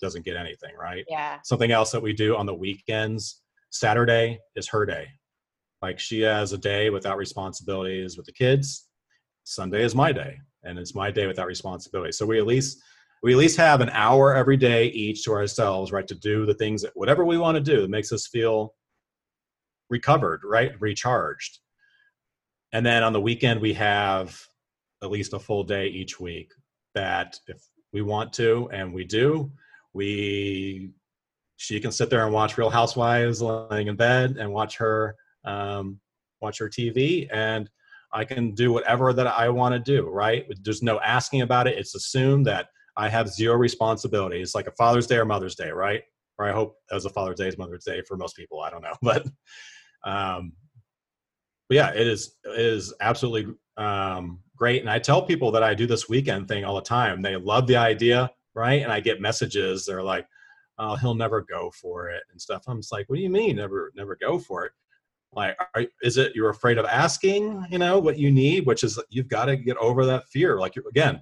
doesn't 0.00 0.24
get 0.24 0.36
anything, 0.36 0.74
right? 0.78 1.04
Yeah. 1.08 1.38
Something 1.44 1.70
else 1.70 1.90
that 1.92 2.02
we 2.02 2.12
do 2.12 2.36
on 2.36 2.46
the 2.46 2.54
weekends, 2.54 3.42
Saturday 3.70 4.38
is 4.56 4.68
her 4.68 4.84
day. 4.84 5.08
Like 5.82 5.98
she 5.98 6.20
has 6.22 6.52
a 6.52 6.58
day 6.58 6.90
without 6.90 7.16
responsibilities 7.16 8.16
with 8.16 8.26
the 8.26 8.32
kids. 8.32 8.88
Sunday 9.44 9.84
is 9.84 9.94
my 9.94 10.10
day, 10.10 10.38
and 10.64 10.78
it's 10.78 10.94
my 10.94 11.10
day 11.10 11.26
without 11.26 11.46
responsibility. 11.46 12.10
So 12.12 12.26
we 12.26 12.38
at 12.38 12.46
least 12.46 12.82
we 13.22 13.32
at 13.32 13.38
least 13.38 13.56
have 13.56 13.80
an 13.80 13.90
hour 13.90 14.34
every 14.34 14.56
day 14.56 14.86
each 14.88 15.24
to 15.24 15.32
ourselves, 15.32 15.92
right, 15.92 16.06
to 16.06 16.14
do 16.14 16.46
the 16.46 16.54
things 16.54 16.82
that 16.82 16.92
whatever 16.94 17.24
we 17.24 17.38
want 17.38 17.56
to 17.56 17.62
do 17.62 17.82
that 17.82 17.90
makes 17.90 18.12
us 18.12 18.26
feel 18.26 18.74
recovered, 19.90 20.40
right, 20.44 20.72
recharged. 20.80 21.58
And 22.72 22.84
then 22.84 23.02
on 23.02 23.12
the 23.12 23.20
weekend, 23.20 23.60
we 23.60 23.72
have 23.74 24.40
at 25.02 25.10
least 25.10 25.32
a 25.32 25.38
full 25.38 25.64
day 25.64 25.88
each 25.88 26.20
week 26.20 26.52
that 26.94 27.38
if 27.46 27.62
we 27.92 28.02
want 28.02 28.32
to 28.34 28.68
and 28.72 28.92
we 28.92 29.04
do, 29.04 29.50
we 29.92 30.90
she 31.58 31.80
can 31.80 31.90
sit 31.90 32.10
there 32.10 32.24
and 32.24 32.34
watch 32.34 32.58
Real 32.58 32.68
Housewives 32.68 33.40
lying 33.40 33.86
in 33.86 33.96
bed 33.96 34.36
and 34.38 34.52
watch 34.52 34.76
her 34.76 35.16
um, 35.44 36.00
watch 36.40 36.58
her 36.58 36.68
TV 36.68 37.28
and 37.32 37.70
I 38.12 38.24
can 38.24 38.52
do 38.52 38.72
whatever 38.72 39.12
that 39.12 39.26
I 39.26 39.48
want 39.48 39.74
to 39.74 39.78
do, 39.78 40.08
right? 40.08 40.46
There's 40.62 40.82
no 40.82 41.00
asking 41.00 41.42
about 41.42 41.66
it. 41.66 41.78
It's 41.78 41.94
assumed 41.94 42.46
that 42.46 42.68
I 42.96 43.08
have 43.08 43.28
zero 43.28 43.56
responsibility. 43.56 44.40
It's 44.40 44.54
like 44.54 44.66
a 44.66 44.72
Father's 44.72 45.06
Day 45.06 45.16
or 45.16 45.24
Mother's 45.24 45.54
Day, 45.54 45.70
right? 45.70 46.02
Or 46.38 46.48
I 46.48 46.52
hope 46.52 46.76
as 46.90 47.04
a 47.04 47.10
Father's 47.10 47.38
Day 47.38 47.48
is 47.48 47.58
Mother's 47.58 47.84
Day 47.84 48.02
for 48.06 48.16
most 48.16 48.36
people. 48.36 48.60
I 48.60 48.70
don't 48.70 48.82
know, 48.82 48.94
but 49.02 49.26
um, 50.04 50.52
but 51.68 51.74
yeah, 51.74 51.92
it 51.94 52.06
is 52.06 52.36
it 52.44 52.60
is 52.60 52.94
absolutely 53.00 53.54
um, 53.76 54.40
great. 54.56 54.80
And 54.80 54.90
I 54.90 54.98
tell 54.98 55.22
people 55.22 55.50
that 55.52 55.62
I 55.62 55.74
do 55.74 55.86
this 55.86 56.08
weekend 56.08 56.48
thing 56.48 56.64
all 56.64 56.76
the 56.76 56.82
time. 56.82 57.22
They 57.22 57.36
love 57.36 57.66
the 57.66 57.76
idea, 57.76 58.30
right? 58.54 58.82
And 58.82 58.92
I 58.92 59.00
get 59.00 59.20
messages. 59.20 59.84
They're 59.84 60.02
like, 60.02 60.26
"Oh, 60.78 60.96
he'll 60.96 61.14
never 61.14 61.42
go 61.42 61.70
for 61.70 62.08
it" 62.10 62.22
and 62.30 62.40
stuff. 62.40 62.64
I'm 62.66 62.80
just 62.80 62.92
like, 62.92 63.08
"What 63.08 63.16
do 63.16 63.22
you 63.22 63.30
mean, 63.30 63.56
never 63.56 63.92
never 63.94 64.16
go 64.16 64.38
for 64.38 64.66
it?" 64.66 64.72
Like, 65.32 65.56
are, 65.74 65.84
is 66.02 66.16
it 66.16 66.34
you're 66.34 66.50
afraid 66.50 66.78
of 66.78 66.86
asking? 66.86 67.66
You 67.70 67.78
know 67.78 67.98
what 67.98 68.18
you 68.18 68.30
need, 68.30 68.66
which 68.66 68.84
is 68.84 68.98
you've 69.10 69.28
got 69.28 69.46
to 69.46 69.56
get 69.56 69.76
over 69.78 70.06
that 70.06 70.28
fear. 70.28 70.58
Like 70.58 70.76
again, 70.76 71.20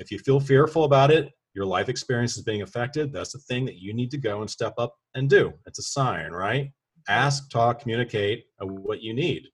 if 0.00 0.10
you 0.10 0.18
feel 0.18 0.40
fearful 0.40 0.84
about 0.84 1.10
it, 1.10 1.30
your 1.54 1.66
life 1.66 1.88
experience 1.88 2.36
is 2.36 2.42
being 2.42 2.62
affected. 2.62 3.12
That's 3.12 3.32
the 3.32 3.38
thing 3.38 3.64
that 3.66 3.76
you 3.76 3.92
need 3.92 4.10
to 4.12 4.18
go 4.18 4.40
and 4.40 4.48
step 4.48 4.74
up 4.78 4.94
and 5.14 5.28
do. 5.28 5.52
It's 5.66 5.78
a 5.78 5.82
sign, 5.82 6.30
right? 6.30 6.72
Ask, 7.08 7.50
talk, 7.50 7.80
communicate 7.80 8.44
what 8.60 9.02
you 9.02 9.14
need. 9.14 9.48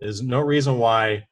There's 0.00 0.22
no 0.22 0.40
reason 0.40 0.78
why, 0.78 1.26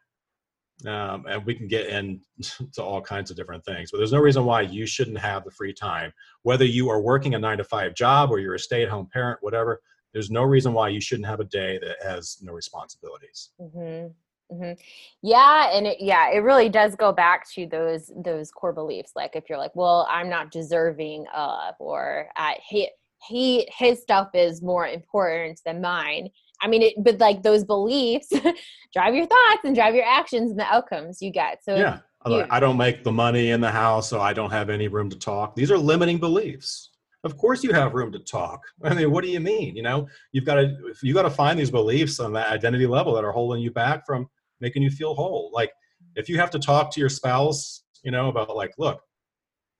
um, 0.86 1.26
and 1.26 1.44
we 1.44 1.54
can 1.54 1.68
get 1.68 1.86
into 1.86 2.20
all 2.78 3.00
kinds 3.00 3.30
of 3.30 3.36
different 3.36 3.64
things, 3.64 3.90
but 3.90 3.98
there's 3.98 4.12
no 4.12 4.20
reason 4.20 4.44
why 4.44 4.60
you 4.62 4.86
shouldn't 4.86 5.18
have 5.18 5.44
the 5.44 5.50
free 5.50 5.72
time. 5.72 6.12
Whether 6.42 6.64
you 6.64 6.88
are 6.90 7.00
working 7.00 7.34
a 7.34 7.38
nine 7.38 7.58
to 7.58 7.64
five 7.64 7.94
job 7.94 8.30
or 8.30 8.38
you're 8.38 8.54
a 8.54 8.58
stay 8.58 8.82
at 8.82 8.88
home 8.88 9.08
parent, 9.12 9.38
whatever, 9.40 9.80
there's 10.12 10.30
no 10.30 10.42
reason 10.42 10.72
why 10.72 10.88
you 10.88 11.00
shouldn't 11.00 11.28
have 11.28 11.40
a 11.40 11.44
day 11.44 11.78
that 11.82 11.96
has 12.02 12.38
no 12.42 12.52
responsibilities. 12.52 13.50
Mm-hmm. 13.60 14.08
Hmm 14.50 14.72
Yeah, 15.22 15.70
and 15.76 15.86
it, 15.86 15.98
yeah, 16.00 16.30
it 16.30 16.38
really 16.38 16.68
does 16.68 16.94
go 16.94 17.12
back 17.12 17.50
to 17.52 17.66
those 17.66 18.10
those 18.24 18.50
core 18.50 18.72
beliefs. 18.72 19.12
Like 19.14 19.36
if 19.36 19.48
you're 19.48 19.58
like, 19.58 19.74
well, 19.74 20.06
I'm 20.10 20.28
not 20.28 20.50
deserving 20.50 21.26
of, 21.34 21.74
or 21.78 22.28
uh, 22.36 22.52
he 22.66 22.90
he 23.26 23.68
his 23.76 24.00
stuff 24.00 24.28
is 24.34 24.62
more 24.62 24.86
important 24.86 25.60
than 25.64 25.80
mine. 25.80 26.30
I 26.62 26.68
mean, 26.68 26.82
it, 26.82 26.94
but 26.98 27.18
like 27.18 27.42
those 27.42 27.64
beliefs 27.64 28.28
drive 28.92 29.14
your 29.14 29.26
thoughts 29.26 29.60
and 29.64 29.74
drive 29.74 29.94
your 29.94 30.04
actions 30.04 30.50
and 30.50 30.60
the 30.60 30.64
outcomes 30.64 31.22
you 31.22 31.30
get. 31.30 31.64
So 31.64 31.76
yeah. 31.76 32.00
I 32.50 32.60
don't 32.60 32.76
make 32.76 33.02
the 33.02 33.12
money 33.12 33.50
in 33.50 33.60
the 33.60 33.70
house, 33.70 34.10
so 34.10 34.20
I 34.20 34.32
don't 34.32 34.50
have 34.50 34.68
any 34.68 34.88
room 34.88 35.08
to 35.10 35.18
talk. 35.18 35.56
These 35.56 35.70
are 35.70 35.78
limiting 35.78 36.18
beliefs. 36.18 36.90
Of 37.24 37.36
course, 37.36 37.62
you 37.62 37.72
have 37.72 37.94
room 37.94 38.12
to 38.12 38.18
talk. 38.18 38.62
I 38.84 38.94
mean, 38.94 39.10
what 39.10 39.24
do 39.24 39.30
you 39.30 39.40
mean? 39.40 39.76
You 39.76 39.82
know, 39.82 40.08
you've 40.32 40.44
got 40.44 40.56
to 40.56 40.76
you 41.02 41.14
got 41.14 41.22
to 41.22 41.30
find 41.30 41.58
these 41.58 41.70
beliefs 41.70 42.20
on 42.20 42.32
that 42.34 42.48
identity 42.48 42.86
level 42.86 43.14
that 43.14 43.24
are 43.24 43.32
holding 43.32 43.62
you 43.62 43.70
back 43.70 44.06
from 44.06 44.28
making 44.60 44.82
you 44.82 44.90
feel 44.90 45.14
whole. 45.14 45.50
Like 45.52 45.72
if 46.16 46.28
you 46.28 46.38
have 46.38 46.50
to 46.50 46.58
talk 46.58 46.92
to 46.92 47.00
your 47.00 47.08
spouse, 47.08 47.84
you 48.02 48.10
know, 48.10 48.28
about 48.28 48.56
like, 48.56 48.72
look, 48.78 49.00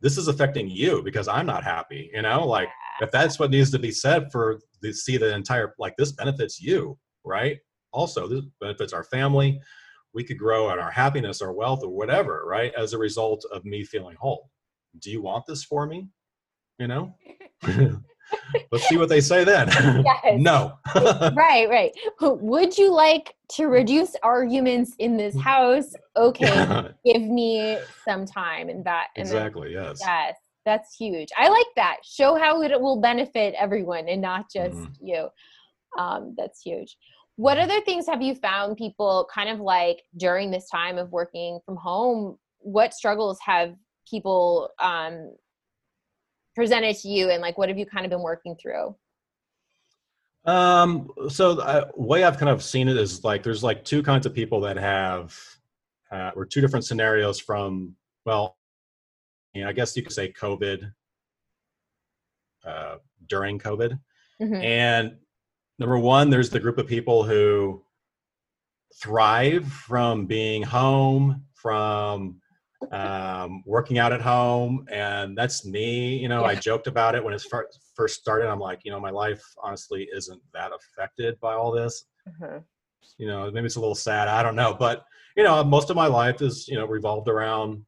this 0.00 0.16
is 0.16 0.28
affecting 0.28 0.68
you 0.68 1.02
because 1.02 1.28
I'm 1.28 1.46
not 1.46 1.64
happy. 1.64 2.10
You 2.12 2.22
know, 2.22 2.46
like 2.46 2.68
if 3.00 3.10
that's 3.10 3.38
what 3.38 3.50
needs 3.50 3.70
to 3.70 3.78
be 3.78 3.90
said 3.90 4.30
for 4.32 4.60
the 4.82 4.92
see 4.92 5.16
the 5.16 5.34
entire 5.34 5.74
like 5.78 5.96
this 5.96 6.12
benefits 6.12 6.60
you, 6.60 6.98
right? 7.24 7.58
Also, 7.92 8.26
this 8.26 8.44
benefits 8.60 8.92
our 8.92 9.04
family. 9.04 9.60
We 10.12 10.24
could 10.24 10.38
grow 10.38 10.72
in 10.72 10.78
our 10.78 10.90
happiness, 10.90 11.40
our 11.40 11.52
wealth, 11.52 11.82
or 11.84 11.90
whatever, 11.90 12.44
right? 12.46 12.72
As 12.76 12.92
a 12.92 12.98
result 12.98 13.44
of 13.52 13.64
me 13.64 13.84
feeling 13.84 14.16
whole. 14.18 14.50
Do 14.98 15.10
you 15.10 15.22
want 15.22 15.46
this 15.46 15.62
for 15.62 15.86
me? 15.86 16.08
You 16.78 16.88
know? 16.88 17.14
Let's 18.72 18.88
see 18.88 18.96
what 18.96 19.08
they 19.08 19.20
say 19.20 19.44
then. 19.44 19.68
Yes. 20.04 20.38
no. 20.38 20.78
right, 20.94 21.68
right. 21.68 21.92
Would 22.20 22.76
you 22.78 22.92
like 22.92 23.34
to 23.52 23.66
reduce 23.66 24.14
arguments 24.22 24.94
in 24.98 25.16
this 25.16 25.38
house? 25.40 25.94
Okay, 26.16 26.88
give 27.04 27.22
me 27.22 27.78
some 28.04 28.26
time 28.26 28.68
and 28.68 28.84
that 28.84 29.08
and 29.16 29.26
then- 29.26 29.36
exactly. 29.36 29.72
Yes. 29.72 30.00
yes, 30.04 30.36
that's 30.64 30.94
huge. 30.96 31.28
I 31.36 31.48
like 31.48 31.66
that. 31.76 31.96
Show 32.04 32.36
how 32.38 32.62
it 32.62 32.80
will 32.80 33.00
benefit 33.00 33.54
everyone 33.58 34.08
and 34.08 34.20
not 34.22 34.46
just 34.52 34.76
Mhm. 34.76 34.94
you. 35.00 35.28
Um, 35.98 36.34
that's 36.36 36.60
huge. 36.62 36.96
What 37.36 37.58
other 37.58 37.80
things 37.80 38.06
have 38.06 38.20
you 38.22 38.34
found 38.34 38.76
people 38.76 39.26
kind 39.32 39.48
of 39.48 39.60
like 39.60 40.02
during 40.16 40.50
this 40.50 40.68
time 40.68 40.98
of 40.98 41.10
working 41.10 41.58
from 41.64 41.76
home? 41.76 42.38
What 42.58 42.92
struggles 42.94 43.38
have 43.44 43.74
people 44.08 44.68
um, 44.78 45.32
presented 46.60 46.94
to 46.94 47.08
you, 47.08 47.30
and 47.30 47.40
like 47.40 47.56
what 47.56 47.70
have 47.70 47.78
you 47.78 47.86
kind 47.86 48.04
of 48.04 48.10
been 48.10 48.20
working 48.20 48.54
through? 48.54 48.94
Um, 50.44 51.10
so 51.30 51.54
the 51.54 51.90
way 51.96 52.22
I've 52.22 52.36
kind 52.36 52.50
of 52.50 52.62
seen 52.62 52.86
it 52.86 52.98
is 52.98 53.24
like 53.24 53.42
there's 53.42 53.62
like 53.62 53.82
two 53.82 54.02
kinds 54.02 54.26
of 54.26 54.34
people 54.34 54.60
that 54.60 54.76
have, 54.76 55.34
uh, 56.12 56.32
or 56.36 56.44
two 56.44 56.60
different 56.60 56.84
scenarios 56.84 57.40
from, 57.40 57.96
well, 58.26 58.58
you 59.54 59.62
know, 59.62 59.70
I 59.70 59.72
guess 59.72 59.96
you 59.96 60.02
could 60.02 60.12
say 60.12 60.32
COVID, 60.32 60.92
uh, 62.66 62.96
during 63.26 63.58
COVID. 63.58 63.98
Mhm. 64.42 64.62
And 64.62 65.16
number 65.78 65.98
one, 65.98 66.28
there's 66.28 66.50
the 66.50 66.60
group 66.60 66.76
of 66.76 66.86
people 66.86 67.24
who 67.24 67.82
thrive 68.96 69.66
from 69.66 70.26
being 70.26 70.62
home, 70.62 71.46
from 71.54 72.39
um, 72.92 73.62
working 73.66 73.98
out 73.98 74.12
at 74.12 74.20
home, 74.20 74.86
and 74.90 75.36
that's 75.36 75.64
me. 75.64 76.16
You 76.16 76.28
know, 76.28 76.44
I 76.44 76.54
joked 76.54 76.86
about 76.86 77.14
it 77.14 77.22
when 77.22 77.34
it 77.34 77.42
fir- 77.42 77.68
first 77.94 78.20
started. 78.20 78.48
I'm 78.48 78.58
like, 78.60 78.80
you 78.84 78.90
know, 78.90 79.00
my 79.00 79.10
life 79.10 79.42
honestly 79.62 80.08
isn't 80.14 80.40
that 80.52 80.72
affected 80.72 81.38
by 81.40 81.54
all 81.54 81.70
this. 81.70 82.04
Mhm. 82.28 82.64
You 83.18 83.26
know, 83.26 83.50
maybe 83.50 83.66
it's 83.66 83.76
a 83.76 83.80
little 83.80 83.94
sad. 83.94 84.28
I 84.28 84.42
don't 84.42 84.56
know, 84.56 84.74
but 84.74 85.04
you 85.36 85.44
know, 85.44 85.62
most 85.62 85.90
of 85.90 85.96
my 85.96 86.06
life 86.06 86.42
is 86.42 86.66
you 86.68 86.76
know 86.76 86.86
revolved 86.86 87.28
around 87.28 87.84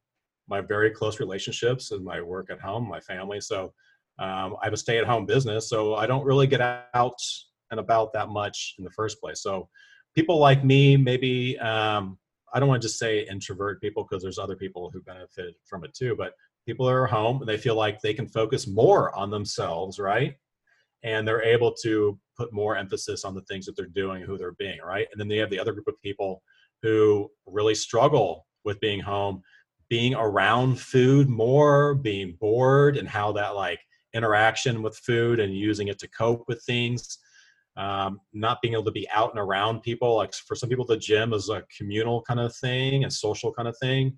my 0.47 0.61
very 0.61 0.91
close 0.91 1.19
relationships 1.19 1.91
and 1.91 2.03
my 2.03 2.21
work 2.21 2.49
at 2.51 2.59
home, 2.59 2.87
my 2.87 2.99
family. 2.99 3.39
So 3.41 3.73
um, 4.19 4.55
I 4.61 4.65
have 4.65 4.73
a 4.73 4.77
stay-at-home 4.77 5.25
business, 5.25 5.69
so 5.69 5.95
I 5.95 6.05
don't 6.05 6.25
really 6.25 6.47
get 6.47 6.61
out 6.93 7.17
and 7.71 7.79
about 7.79 8.13
that 8.13 8.29
much 8.29 8.75
in 8.77 8.83
the 8.83 8.91
first 8.91 9.19
place. 9.19 9.41
So 9.41 9.69
people 10.13 10.37
like 10.37 10.63
me, 10.63 10.97
maybe 10.97 11.57
um, 11.59 12.17
I 12.53 12.59
don't 12.59 12.69
want 12.69 12.81
to 12.81 12.87
just 12.87 12.99
say 12.99 13.27
introvert 13.27 13.81
people 13.81 14.03
because 14.03 14.21
there's 14.21 14.39
other 14.39 14.55
people 14.55 14.89
who 14.91 15.01
benefit 15.01 15.55
from 15.65 15.83
it 15.83 15.93
too. 15.93 16.15
But 16.15 16.33
people 16.65 16.87
are 16.87 17.05
home 17.05 17.41
and 17.41 17.49
they 17.49 17.57
feel 17.57 17.75
like 17.75 17.99
they 17.99 18.13
can 18.13 18.27
focus 18.27 18.67
more 18.67 19.13
on 19.15 19.29
themselves, 19.29 19.99
right? 19.99 20.35
And 21.03 21.27
they're 21.27 21.43
able 21.43 21.73
to 21.83 22.17
put 22.37 22.53
more 22.53 22.77
emphasis 22.77 23.25
on 23.25 23.35
the 23.35 23.41
things 23.41 23.65
that 23.65 23.75
they're 23.75 23.87
doing, 23.87 24.23
who 24.23 24.37
they're 24.37 24.53
being, 24.53 24.79
right? 24.85 25.07
And 25.11 25.19
then 25.19 25.27
they 25.27 25.37
have 25.37 25.49
the 25.49 25.59
other 25.59 25.73
group 25.73 25.87
of 25.87 26.01
people 26.01 26.41
who 26.81 27.29
really 27.45 27.75
struggle 27.75 28.45
with 28.63 28.79
being 28.79 28.99
home, 28.99 29.41
being 29.89 30.15
around 30.15 30.79
food 30.79 31.29
more, 31.29 31.95
being 31.95 32.37
bored, 32.39 32.97
and 32.97 33.07
how 33.07 33.31
that 33.33 33.55
like 33.55 33.79
interaction 34.13 34.81
with 34.81 34.95
food 34.97 35.39
and 35.39 35.57
using 35.57 35.87
it 35.87 35.99
to 35.99 36.07
cope 36.09 36.45
with 36.47 36.63
things 36.63 37.17
um, 37.75 38.19
not 38.33 38.61
being 38.61 38.73
able 38.73 38.83
to 38.83 38.91
be 38.91 39.09
out 39.09 39.31
and 39.31 39.39
around 39.39 39.81
people. 39.81 40.15
Like 40.15 40.33
for 40.33 40.55
some 40.55 40.69
people, 40.69 40.85
the 40.85 40.97
gym 40.97 41.33
is 41.33 41.49
a 41.49 41.63
communal 41.75 42.21
kind 42.21 42.39
of 42.39 42.55
thing 42.55 43.03
and 43.03 43.11
social 43.11 43.51
kind 43.51 43.67
of 43.67 43.77
thing, 43.77 44.17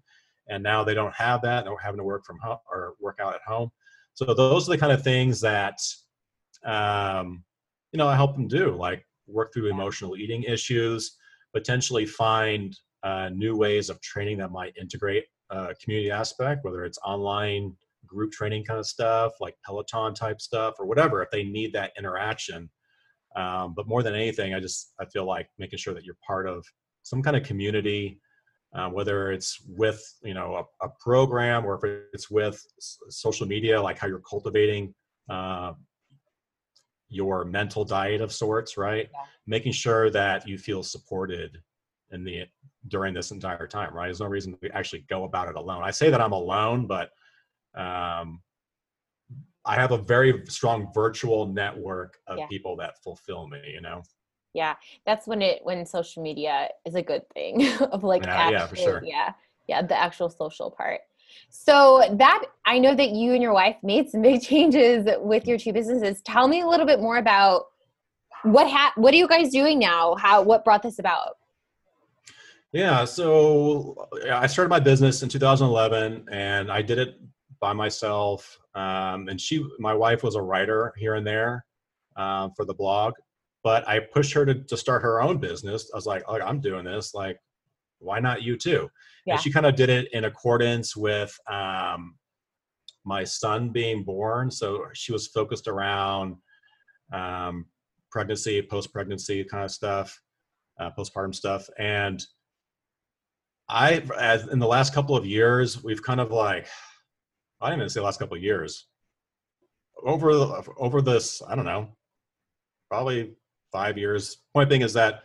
and 0.49 0.62
now 0.62 0.84
they 0.84 0.93
don't 0.93 1.16
have 1.16 1.41
that. 1.43 1.66
They're 1.66 1.78
having 1.78 1.99
to 1.99 2.03
work 2.03 2.26
from 2.26 2.38
home 2.39 2.58
or 2.70 2.95
work 2.99 3.20
out 3.22 3.36
at 3.36 3.41
home. 3.47 3.70
So 4.14 4.34
those 4.34 4.68
are 4.68 4.72
the 4.72 4.78
kind 4.78 4.91
of 4.91 5.03
things 5.03 5.41
that 5.41 5.80
um, 6.66 7.43
you 7.91 7.97
know 7.97 8.08
I 8.08 8.16
help 8.16 8.36
them 8.36 8.47
do, 8.47 8.76
like 8.76 9.06
work 9.28 9.53
through 9.53 9.70
emotional 9.70 10.18
eating 10.18 10.43
issues, 10.43 11.18
potentially 11.53 12.06
find 12.06 12.78
uh, 13.03 13.30
new 13.30 13.56
ways 13.56 13.89
of 13.89 14.01
training 14.01 14.38
that 14.39 14.51
might 14.51 14.76
integrate 14.80 15.26
uh, 15.49 15.74
community 15.82 16.12
aspect, 16.12 16.64
whether 16.64 16.84
it's 16.84 16.97
online 17.06 17.74
group 18.06 18.32
training 18.32 18.64
kind 18.64 18.80
of 18.80 18.86
stuff, 18.86 19.34
like 19.39 19.56
Peloton 19.66 20.14
type 20.14 20.41
stuff, 20.41 20.76
or 20.80 20.86
whatever. 20.86 21.22
If 21.22 21.32
they 21.32 21.43
need 21.43 21.74
that 21.74 21.91
interaction 21.97 22.70
um, 23.36 23.73
but 23.75 23.88
more 23.88 24.03
than 24.03 24.15
anything 24.15 24.53
i 24.53 24.59
just 24.59 24.93
i 24.99 25.05
feel 25.05 25.25
like 25.25 25.49
making 25.57 25.77
sure 25.77 25.93
that 25.93 26.03
you're 26.03 26.17
part 26.25 26.47
of 26.47 26.65
some 27.03 27.21
kind 27.21 27.36
of 27.36 27.43
community 27.43 28.19
uh, 28.75 28.89
whether 28.89 29.31
it's 29.31 29.61
with 29.67 30.01
you 30.21 30.33
know 30.33 30.65
a, 30.81 30.86
a, 30.86 30.89
program 30.99 31.65
or 31.65 31.75
if 31.75 32.01
it's 32.13 32.29
with 32.29 32.61
social 33.09 33.47
media 33.47 33.81
like 33.81 33.97
how 33.97 34.07
you're 34.07 34.19
cultivating 34.19 34.93
uh, 35.29 35.71
your 37.09 37.45
mental 37.45 37.86
diet 37.86 38.21
of 38.21 38.31
sorts 38.33 38.77
right? 38.77 39.07
Yeah. 39.13 39.19
making 39.47 39.71
sure 39.71 40.09
that 40.09 40.47
you 40.47 40.57
feel 40.57 40.83
supported 40.83 41.57
in 42.11 42.23
the 42.23 42.43
during 42.88 43.13
this 43.13 43.31
entire 43.31 43.67
time 43.67 43.93
right? 43.93 44.07
There's 44.07 44.19
no 44.19 44.27
reason 44.27 44.57
to 44.61 44.75
actually 44.75 45.05
go 45.09 45.23
about 45.23 45.47
it 45.47 45.55
alone. 45.55 45.83
I 45.83 45.91
say 45.91 46.09
that 46.09 46.21
i'm 46.21 46.33
alone 46.33 46.86
but 46.86 47.11
um, 47.75 48.41
I 49.66 49.76
have 49.76 49.91
a 49.91 49.97
very 49.97 50.43
strong 50.47 50.91
virtual 50.93 51.47
network 51.47 52.20
of 52.28 52.38
Yeah. 52.39 52.47
people 52.47 52.76
that 52.78 53.01
fulfill 53.03 53.47
me, 53.47 53.59
you 53.74 53.82
know? 53.82 54.03
Yeah, 54.53 54.76
that's 55.05 55.28
when 55.28 55.41
it 55.41 55.59
when 55.63 55.86
social 55.86 56.24
media 56.24 56.70
is 56.86 56.95
a 56.95 57.01
good 57.01 57.24
thing 57.34 57.68
of 57.91 58.03
like 58.03 58.24
Yeah, 58.24 58.49
yeah, 58.51 58.68
for 58.68 58.76
sure. 58.76 59.01
yeah 59.03 59.34
yeah 59.68 59.82
the 59.82 59.99
actual 59.99 60.30
social 60.30 60.72
part. 60.72 61.01
So 61.49 62.03
that 62.18 62.43
I 62.66 62.80
know 62.80 62.95
that 62.95 63.09
you 63.09 63.34
and 63.34 63.41
your 63.41 63.53
wife 63.53 63.76
made 63.84 64.09
some 64.09 64.22
big 64.22 64.41
changes 64.51 65.05
with 65.20 65.45
your 65.47 65.57
two 65.57 65.74
businesses. 65.74 66.22
Tell 66.22 66.47
me 66.47 66.61
a 66.61 66.68
little 66.68 66.86
bit 66.86 67.01
more 67.01 67.18
about 67.18 67.66
what 68.43 68.70
ha- 68.70 68.93
what 68.95 69.13
are 69.13 69.18
you 69.18 69.28
guys 69.28 69.49
doing 69.49 69.80
now? 69.80 70.16
How 70.16 70.41
what 70.41 70.63
brought 70.63 70.84
this 70.84 70.99
about? 70.99 71.36
Yeah, 72.72 73.05
so 73.05 74.07
I 74.32 74.47
started 74.47 74.70
my 74.70 74.80
business 74.80 75.24
in 75.24 75.30
2011 75.30 76.28
and 76.30 76.72
I 76.72 76.82
did 76.82 76.97
it 76.97 77.20
by 77.66 77.74
myself. 77.74 78.59
Um, 78.76 79.28
and 79.28 79.41
she, 79.41 79.66
my 79.80 79.95
wife 79.95 80.22
was 80.22 80.36
a 80.36 80.41
writer 80.49 80.93
here 80.97 81.16
and 81.16 81.26
there 81.26 81.66
um, 82.16 82.51
for 82.55 82.63
the 82.63 82.76
blog, 82.76 83.13
but 83.63 83.82
I 83.88 83.97
pushed 83.99 84.34
her 84.34 84.45
to, 84.45 84.53
to 84.53 84.78
start 84.78 85.01
her 85.01 85.20
own 85.20 85.39
business. 85.39 85.89
I 85.91 85.97
was 85.97 86.05
like, 86.05 86.22
oh, 86.28 86.39
I'm 86.39 86.61
doing 86.61 86.86
this. 86.86 87.16
Like, 87.16 87.39
why 87.97 88.20
not 88.20 88.43
you 88.43 88.55
too? 88.55 88.88
Yeah. 89.26 89.34
And 89.34 89.41
she 89.41 89.51
kind 89.51 89.66
of 89.66 89.76
did 89.76 89.89
it 89.89 90.13
in 90.13 90.26
accordance 90.26 90.95
with 90.95 91.36
um, 91.51 92.18
my 93.03 93.24
son 93.24 93.70
being 93.70 94.03
born. 94.03 94.51
So 94.51 94.86
she 94.93 95.11
was 95.11 95.26
focused 95.26 95.68
around 95.68 96.36
um, 97.11 97.66
pregnancy, 98.11 98.61
post 98.61 98.93
pregnancy 98.93 99.43
kind 99.43 99.63
of 99.63 99.72
stuff, 99.72 100.22
uh, 100.80 100.91
postpartum 100.95 101.34
stuff. 101.34 101.68
And 101.80 102.24
I, 103.68 104.03
as 104.20 104.47
in 104.49 104.59
the 104.59 104.68
last 104.68 104.93
couple 104.93 105.16
of 105.18 105.26
years, 105.26 105.84
we've 105.84 106.03
kind 106.03 106.20
of 106.20 106.30
like, 106.30 106.68
I 107.62 107.70
didn't 107.70 107.82
even 107.82 107.89
say 107.89 108.01
last 108.01 108.20
couple 108.20 108.38
of 108.38 108.43
years. 108.43 108.88
Over 110.03 110.62
over 110.78 111.01
this, 111.01 111.41
I 111.47 111.56
don't 111.56 111.66
know, 111.66 111.89
probably 112.89 113.34
five 113.72 113.97
years. 113.97 114.38
Point 114.53 114.70
being 114.70 114.82
is 114.82 114.93
that 114.93 115.24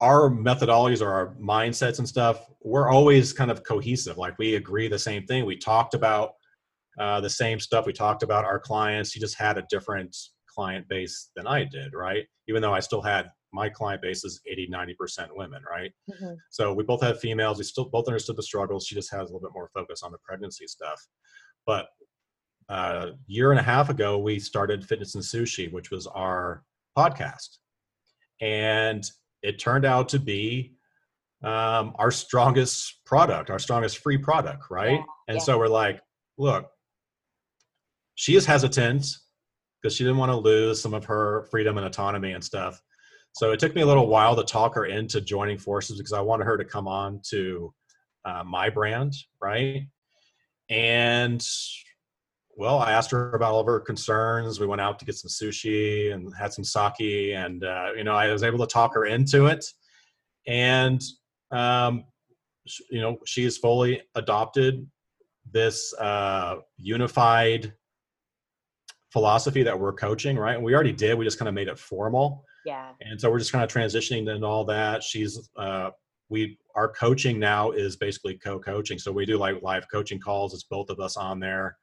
our 0.00 0.28
methodologies 0.28 1.00
or 1.00 1.12
our 1.12 1.34
mindsets 1.40 1.98
and 1.98 2.08
stuff, 2.08 2.46
we're 2.60 2.90
always 2.90 3.32
kind 3.32 3.50
of 3.50 3.62
cohesive. 3.62 4.18
Like 4.18 4.36
we 4.38 4.56
agree 4.56 4.88
the 4.88 4.98
same 4.98 5.26
thing. 5.26 5.44
We 5.44 5.56
talked 5.56 5.94
about 5.94 6.32
uh, 6.98 7.20
the 7.20 7.30
same 7.30 7.60
stuff. 7.60 7.86
We 7.86 7.92
talked 7.92 8.22
about 8.22 8.44
our 8.44 8.58
clients. 8.58 9.12
He 9.12 9.20
just 9.20 9.38
had 9.38 9.58
a 9.58 9.66
different 9.70 10.16
client 10.48 10.88
base 10.88 11.30
than 11.36 11.46
I 11.46 11.64
did, 11.64 11.94
right? 11.94 12.26
Even 12.48 12.60
though 12.60 12.74
I 12.74 12.80
still 12.80 13.00
had 13.00 13.30
my 13.52 13.68
client 13.68 14.00
base 14.02 14.24
is 14.24 14.40
80 14.46 14.68
90% 14.68 15.28
women 15.36 15.62
right 15.70 15.92
Mhm. 16.10 16.36
so 16.50 16.72
we 16.72 16.82
both 16.82 17.02
have 17.02 17.20
females 17.20 17.58
we 17.58 17.64
still 17.64 17.84
both 17.84 18.08
understood 18.08 18.36
the 18.36 18.42
struggles 18.42 18.86
she 18.86 18.94
just 18.94 19.10
has 19.12 19.20
a 19.30 19.32
little 19.32 19.40
bit 19.40 19.54
more 19.54 19.70
focus 19.74 20.02
on 20.02 20.12
the 20.12 20.18
pregnancy 20.18 20.66
stuff 20.66 21.00
but 21.66 21.88
a 22.68 23.10
year 23.26 23.50
and 23.50 23.60
a 23.60 23.62
half 23.62 23.90
ago 23.90 24.18
we 24.18 24.38
started 24.38 24.84
fitness 24.84 25.14
and 25.14 25.24
sushi 25.24 25.70
which 25.72 25.90
was 25.90 26.06
our 26.08 26.64
podcast 26.96 27.58
and 28.40 29.04
it 29.42 29.58
turned 29.58 29.84
out 29.84 30.08
to 30.08 30.18
be 30.18 30.74
um, 31.44 31.92
our 31.96 32.10
strongest 32.10 33.04
product 33.04 33.50
our 33.50 33.58
strongest 33.58 33.98
free 33.98 34.18
product 34.18 34.64
right 34.70 34.92
Yeah, 35.00 35.04
and 35.28 35.36
yeah. 35.38 35.42
so 35.42 35.58
we're 35.58 35.68
like 35.68 36.00
look 36.38 36.70
she 38.14 38.36
is 38.36 38.46
hesitant 38.46 39.06
because 39.80 39.96
she 39.96 40.04
didn't 40.04 40.18
want 40.18 40.30
to 40.30 40.36
lose 40.36 40.80
some 40.80 40.94
of 40.94 41.04
her 41.06 41.48
freedom 41.50 41.76
and 41.76 41.84
autonomy 41.86 42.32
and 42.32 42.44
stuff. 42.44 42.80
So 43.32 43.52
it 43.52 43.60
took 43.60 43.74
me 43.74 43.82
a 43.82 43.86
little 43.86 44.08
while 44.08 44.36
to 44.36 44.44
talk 44.44 44.74
her 44.74 44.86
into 44.86 45.20
joining 45.20 45.58
forces 45.58 45.98
because 45.98 46.12
I 46.12 46.20
wanted 46.20 46.44
her 46.44 46.56
to 46.56 46.64
come 46.64 46.86
on 46.86 47.20
to 47.30 47.72
uh, 48.24 48.44
my 48.44 48.68
brand, 48.68 49.14
right? 49.40 49.86
And 50.68 51.44
well, 52.56 52.78
I 52.78 52.92
asked 52.92 53.10
her 53.10 53.32
about 53.32 53.52
all 53.52 53.60
of 53.60 53.66
her 53.66 53.80
concerns. 53.80 54.60
We 54.60 54.66
went 54.66 54.80
out 54.80 54.98
to 54.98 55.04
get 55.04 55.16
some 55.16 55.30
sushi 55.30 56.12
and 56.12 56.32
had 56.36 56.52
some 56.52 56.64
sake, 56.64 57.34
and 57.34 57.64
uh, 57.64 57.90
you 57.96 58.04
know, 58.04 58.14
I 58.14 58.30
was 58.30 58.42
able 58.42 58.58
to 58.58 58.66
talk 58.66 58.94
her 58.94 59.06
into 59.06 59.46
it. 59.46 59.64
And 60.46 61.02
um, 61.50 62.04
you 62.90 63.00
know, 63.00 63.18
she 63.24 63.44
has 63.44 63.56
fully 63.56 64.02
adopted 64.14 64.86
this 65.50 65.94
uh, 65.94 66.56
unified 66.76 67.72
philosophy 69.12 69.62
that 69.62 69.78
we're 69.78 69.92
coaching, 69.92 70.38
right? 70.38 70.60
We 70.60 70.74
already 70.74 70.92
did. 70.92 71.18
We 71.18 71.24
just 71.24 71.38
kind 71.38 71.48
of 71.48 71.54
made 71.54 71.68
it 71.68 71.78
formal, 71.78 72.44
Yeah. 72.64 72.92
and 73.00 73.20
so 73.20 73.30
we're 73.30 73.38
just 73.38 73.52
kind 73.52 73.64
of 73.64 73.70
transitioning 73.70 74.30
and 74.30 74.44
all 74.44 74.64
that. 74.66 75.02
She's 75.02 75.48
uh, 75.56 75.90
we 76.28 76.58
our 76.74 76.88
coaching 76.88 77.38
now 77.38 77.70
is 77.72 77.96
basically 77.96 78.38
co-coaching, 78.38 78.98
so 78.98 79.12
we 79.12 79.26
do 79.26 79.36
like 79.36 79.62
live 79.62 79.86
coaching 79.90 80.20
calls. 80.20 80.54
It's 80.54 80.64
both 80.64 80.88
of 80.90 81.00
us 81.00 81.16
on 81.16 81.40
there, 81.40 81.76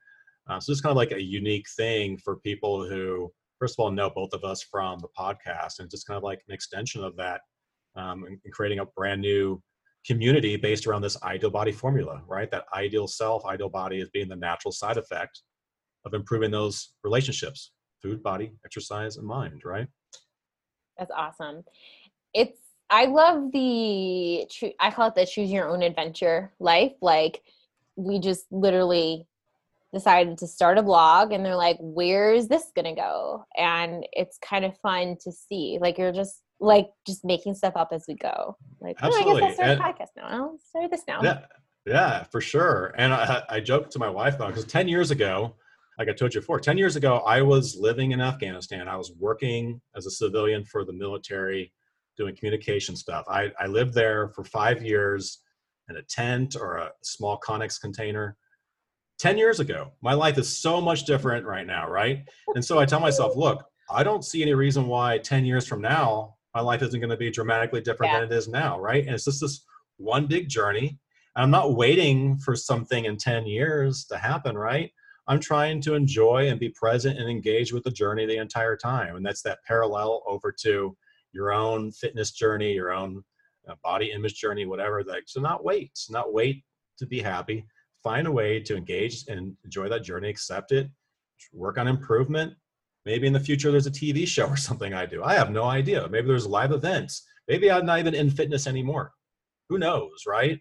uh, 0.49 0.59
so 0.59 0.71
it's 0.71 0.81
kind 0.81 0.91
of 0.91 0.97
like 0.97 1.11
a 1.11 1.21
unique 1.21 1.67
thing 1.75 2.17
for 2.17 2.37
people 2.37 2.87
who, 2.87 3.31
first 3.59 3.75
of 3.77 3.83
all, 3.83 3.91
know 3.91 4.09
both 4.09 4.33
of 4.33 4.43
us 4.43 4.61
from 4.61 4.99
the 4.99 5.09
podcast, 5.17 5.79
and 5.79 5.89
just 5.89 6.07
kind 6.07 6.17
of 6.17 6.23
like 6.23 6.41
an 6.47 6.53
extension 6.53 7.03
of 7.03 7.15
that, 7.17 7.41
um, 7.95 8.23
and, 8.23 8.39
and 8.43 8.53
creating 8.53 8.79
a 8.79 8.85
brand 8.85 9.21
new 9.21 9.61
community 10.05 10.55
based 10.55 10.87
around 10.87 11.01
this 11.01 11.21
ideal 11.23 11.49
body 11.49 11.73
formula, 11.73 12.21
right? 12.27 12.49
That 12.49 12.63
ideal 12.73 13.07
self, 13.07 13.45
ideal 13.45 13.69
body 13.69 13.99
is 13.99 14.09
being 14.09 14.29
the 14.29 14.35
natural 14.35 14.71
side 14.71 14.97
effect 14.97 15.41
of 16.05 16.13
improving 16.13 16.51
those 16.51 16.93
relationships 17.03 17.71
food 18.01 18.23
body 18.23 18.51
exercise 18.65 19.17
and 19.17 19.27
mind 19.27 19.61
right 19.65 19.87
That's 20.99 21.11
awesome. 21.15 21.63
It's 22.33 22.59
I 22.89 23.05
love 23.05 23.51
the 23.51 24.47
I 24.79 24.91
call 24.91 25.07
it 25.07 25.15
the 25.15 25.25
choose 25.25 25.51
your 25.51 25.69
own 25.69 25.81
adventure 25.81 26.51
life. 26.59 26.93
Like 27.01 27.41
we 27.95 28.19
just 28.19 28.45
literally 28.51 29.25
decided 29.93 30.37
to 30.39 30.47
start 30.47 30.77
a 30.77 30.83
blog 30.83 31.31
and 31.31 31.43
they're 31.45 31.55
like, 31.55 31.77
where's 31.79 32.47
this 32.47 32.71
gonna 32.75 32.95
go? 32.95 33.45
And 33.57 34.05
it's 34.11 34.37
kind 34.39 34.65
of 34.65 34.77
fun 34.77 35.17
to 35.21 35.31
see. 35.31 35.77
Like 35.81 35.97
you're 35.97 36.11
just 36.11 36.41
like 36.59 36.89
just 37.07 37.23
making 37.23 37.55
stuff 37.55 37.73
up 37.75 37.89
as 37.93 38.05
we 38.07 38.15
go. 38.15 38.57
Like, 38.81 38.97
oh, 39.01 39.05
I 39.05 39.07
Absolutely. 39.07 39.41
guess 39.41 39.49
I'll 39.49 39.55
start 39.55 39.69
And- 39.69 39.79
a 39.79 39.83
podcast 39.83 40.09
now. 40.17 40.23
I'll 40.27 40.59
start 40.69 40.91
this 40.91 41.03
now. 41.07 41.21
yeah 41.23 41.39
yeah 41.85 42.23
for 42.23 42.41
sure 42.41 42.93
and 42.97 43.13
i, 43.13 43.41
I 43.47 43.59
joked 43.61 43.93
to 43.93 43.99
my 43.99 44.09
wife 44.09 44.35
about 44.35 44.49
because 44.49 44.65
10 44.65 44.89
years 44.89 45.11
ago 45.11 45.55
like 45.99 46.07
i 46.09 46.13
told 46.13 46.33
you 46.33 46.39
before 46.39 46.59
10 46.59 46.77
years 46.77 46.95
ago 46.95 47.17
i 47.19 47.41
was 47.41 47.75
living 47.77 48.11
in 48.11 48.21
afghanistan. 48.21 48.87
I 48.87 48.95
was 48.95 49.11
working 49.19 49.79
as 49.95 50.05
a 50.07 50.11
civilian 50.11 50.63
for 50.63 50.83
the 50.85 50.93
military 50.93 51.71
doing 52.17 52.35
communication 52.35 52.95
stuff. 52.97 53.23
I, 53.29 53.49
I 53.59 53.67
lived 53.67 53.93
there 53.93 54.29
for 54.29 54.43
five 54.43 54.81
years 54.83 55.39
in 55.89 55.95
a 55.97 56.01
tent 56.01 56.57
or 56.59 56.77
a 56.77 56.91
small 57.01 57.39
Connex 57.39 57.79
container. 57.79 58.35
10 59.19 59.37
years 59.37 59.59
ago 59.59 59.91
my 60.01 60.13
life 60.13 60.37
is 60.37 60.47
so 60.57 60.79
much 60.79 61.03
different 61.05 61.45
right 61.45 61.67
now 61.67 61.89
right? 61.89 62.23
And 62.55 62.63
so 62.63 62.79
i 62.79 62.85
tell 62.85 63.01
myself 63.01 63.35
look 63.35 63.63
i 63.91 64.01
don't 64.03 64.23
see 64.23 64.41
any 64.41 64.53
reason 64.53 64.87
why 64.87 65.17
10 65.17 65.45
years 65.45 65.67
from 65.67 65.81
now 65.81 66.35
my 66.55 66.61
life 66.61 66.81
isn't 66.81 66.99
going 66.99 67.09
to 67.11 67.17
be 67.17 67.29
dramatically 67.29 67.81
different 67.81 68.11
Yeah. 68.13 68.21
than 68.21 68.31
it 68.31 68.35
is 68.35 68.47
now 68.47 68.79
right? 68.79 69.03
And 69.05 69.13
it's 69.13 69.25
just 69.25 69.41
this 69.41 69.65
one 69.97 70.25
big 70.25 70.47
journey. 70.47 70.87
And 71.35 71.43
i'm 71.43 71.51
not 71.51 71.75
waiting 71.75 72.37
for 72.37 72.55
something 72.55 73.03
in 73.05 73.17
10 73.17 73.45
years 73.45 74.05
to 74.05 74.17
happen 74.17 74.57
right 74.57 74.89
i'm 75.29 75.39
trying 75.39 75.79
to 75.79 75.93
enjoy 75.93 76.49
and 76.49 76.59
be 76.59 76.69
present 76.69 77.17
and 77.17 77.29
engage 77.29 77.71
with 77.71 77.83
the 77.83 77.91
journey 77.91 78.25
the 78.25 78.37
entire 78.37 78.75
time 78.75 79.15
and 79.15 79.25
that's 79.25 79.41
that 79.41 79.63
parallel 79.65 80.21
over 80.27 80.51
to 80.51 80.95
your 81.31 81.53
own 81.53 81.91
fitness 81.91 82.31
journey 82.31 82.73
your 82.73 82.91
own 82.91 83.23
uh, 83.69 83.75
body 83.83 84.11
image 84.11 84.35
journey 84.35 84.65
whatever 84.65 85.03
like 85.03 85.23
so 85.27 85.39
not 85.39 85.63
wait 85.63 85.91
not 86.09 86.33
wait 86.33 86.63
to 86.99 87.07
be 87.07 87.19
happy. 87.19 87.65
Find 88.03 88.27
a 88.27 88.31
way 88.31 88.59
to 88.59 88.77
engage 88.77 89.25
and 89.27 89.55
enjoy 89.65 89.89
that 89.89 90.03
journey 90.03 90.29
accept 90.29 90.71
it 90.71 90.89
work 91.53 91.77
on 91.77 91.87
improvement. 91.87 92.53
Maybe 93.05 93.25
in 93.25 93.33
the 93.33 93.39
future 93.39 93.71
there's 93.71 93.87
a 93.87 93.91
tv 93.91 94.27
show 94.27 94.45
or 94.45 94.57
something 94.57 94.93
i 94.93 95.05
do. 95.05 95.23
I 95.23 95.33
have 95.33 95.51
no 95.51 95.63
idea. 95.63 96.07
Maybe 96.09 96.27
there's 96.27 96.45
live 96.45 96.71
events. 96.71 97.25
Maybe 97.47 97.71
i'm 97.71 97.85
not 97.85 97.99
even 97.99 98.13
in 98.13 98.29
fitness 98.29 98.67
anymore. 98.67 99.13
Who 99.69 99.79
knows 99.79 100.25
right? 100.27 100.59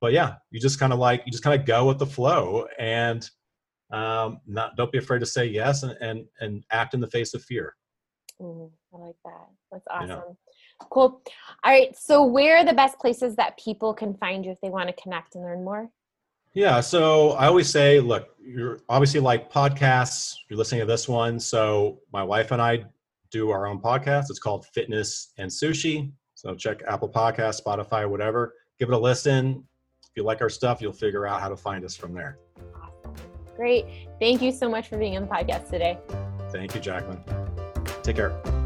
But 0.00 0.12
yeah 0.12 0.34
you 0.50 0.60
just 0.60 0.80
kind 0.80 0.92
of 0.92 0.98
like 0.98 1.22
you 1.24 1.32
just 1.32 1.44
kind 1.44 1.58
of 1.58 1.66
go 1.66 1.86
with 1.86 1.98
the 1.98 2.06
flow 2.06 2.66
and 2.78 3.28
um 3.92 4.40
not 4.46 4.76
don't 4.76 4.90
be 4.90 4.98
afraid 4.98 5.20
to 5.20 5.26
say 5.26 5.44
yes 5.44 5.82
and 5.82 5.96
and, 6.00 6.24
and 6.40 6.64
act 6.70 6.94
in 6.94 7.00
the 7.00 7.06
face 7.06 7.34
of 7.34 7.42
fear 7.42 7.74
Mm, 8.40 8.70
I 8.92 8.96
like 8.98 9.14
that. 9.24 9.48
That's 9.70 9.84
Yeah. 10.08 10.16
awesome. 10.16 10.36
Cool. 10.90 11.22
All 11.64 11.72
right. 11.72 11.96
So, 11.96 12.24
where 12.24 12.56
are 12.58 12.64
the 12.64 12.72
best 12.72 12.98
places 12.98 13.36
that 13.36 13.56
people 13.56 13.94
can 13.94 14.14
find 14.14 14.44
you 14.44 14.50
if 14.50 14.60
they 14.60 14.70
want 14.70 14.88
to 14.88 15.00
connect 15.00 15.36
and 15.36 15.44
learn 15.44 15.62
more? 15.62 15.88
Yeah, 16.54 16.80
so 16.80 17.30
I 17.32 17.46
always 17.46 17.68
say, 17.68 17.98
look, 18.00 18.36
you're 18.38 18.80
obviously 18.88 19.20
like 19.20 19.50
podcasts, 19.50 20.34
you're 20.50 20.58
listening 20.58 20.80
to 20.80 20.86
this 20.86 21.08
one. 21.08 21.40
So 21.40 22.00
my 22.12 22.22
wife 22.22 22.50
and 22.50 22.60
I 22.60 22.84
do 23.30 23.50
our 23.50 23.66
own 23.66 23.80
podcast. 23.80 24.24
It's 24.28 24.38
called 24.38 24.66
Fitness 24.66 25.32
and 25.38 25.50
Sushi. 25.50 26.12
So 26.34 26.54
check 26.54 26.82
Apple 26.86 27.08
Podcast, 27.08 27.62
Spotify, 27.62 28.08
whatever. 28.08 28.54
Give 28.78 28.90
it 28.90 28.94
a 28.94 28.98
listen. 28.98 29.64
If 30.02 30.10
you 30.16 30.24
like 30.24 30.42
our 30.42 30.50
stuff, 30.50 30.82
you'll 30.82 30.92
figure 30.92 31.26
out 31.26 31.40
how 31.40 31.48
to 31.48 31.56
find 31.56 31.84
us 31.84 31.96
from 31.96 32.12
there. 32.12 32.38
Great. 33.62 33.86
Thank 34.18 34.42
you 34.42 34.50
so 34.50 34.68
much 34.68 34.88
for 34.88 34.98
being 34.98 35.16
on 35.16 35.22
the 35.22 35.28
podcast 35.28 35.70
today. 35.70 35.96
Thank 36.50 36.74
you, 36.74 36.80
Jacqueline. 36.80 37.22
Take 38.02 38.16
care. 38.16 38.61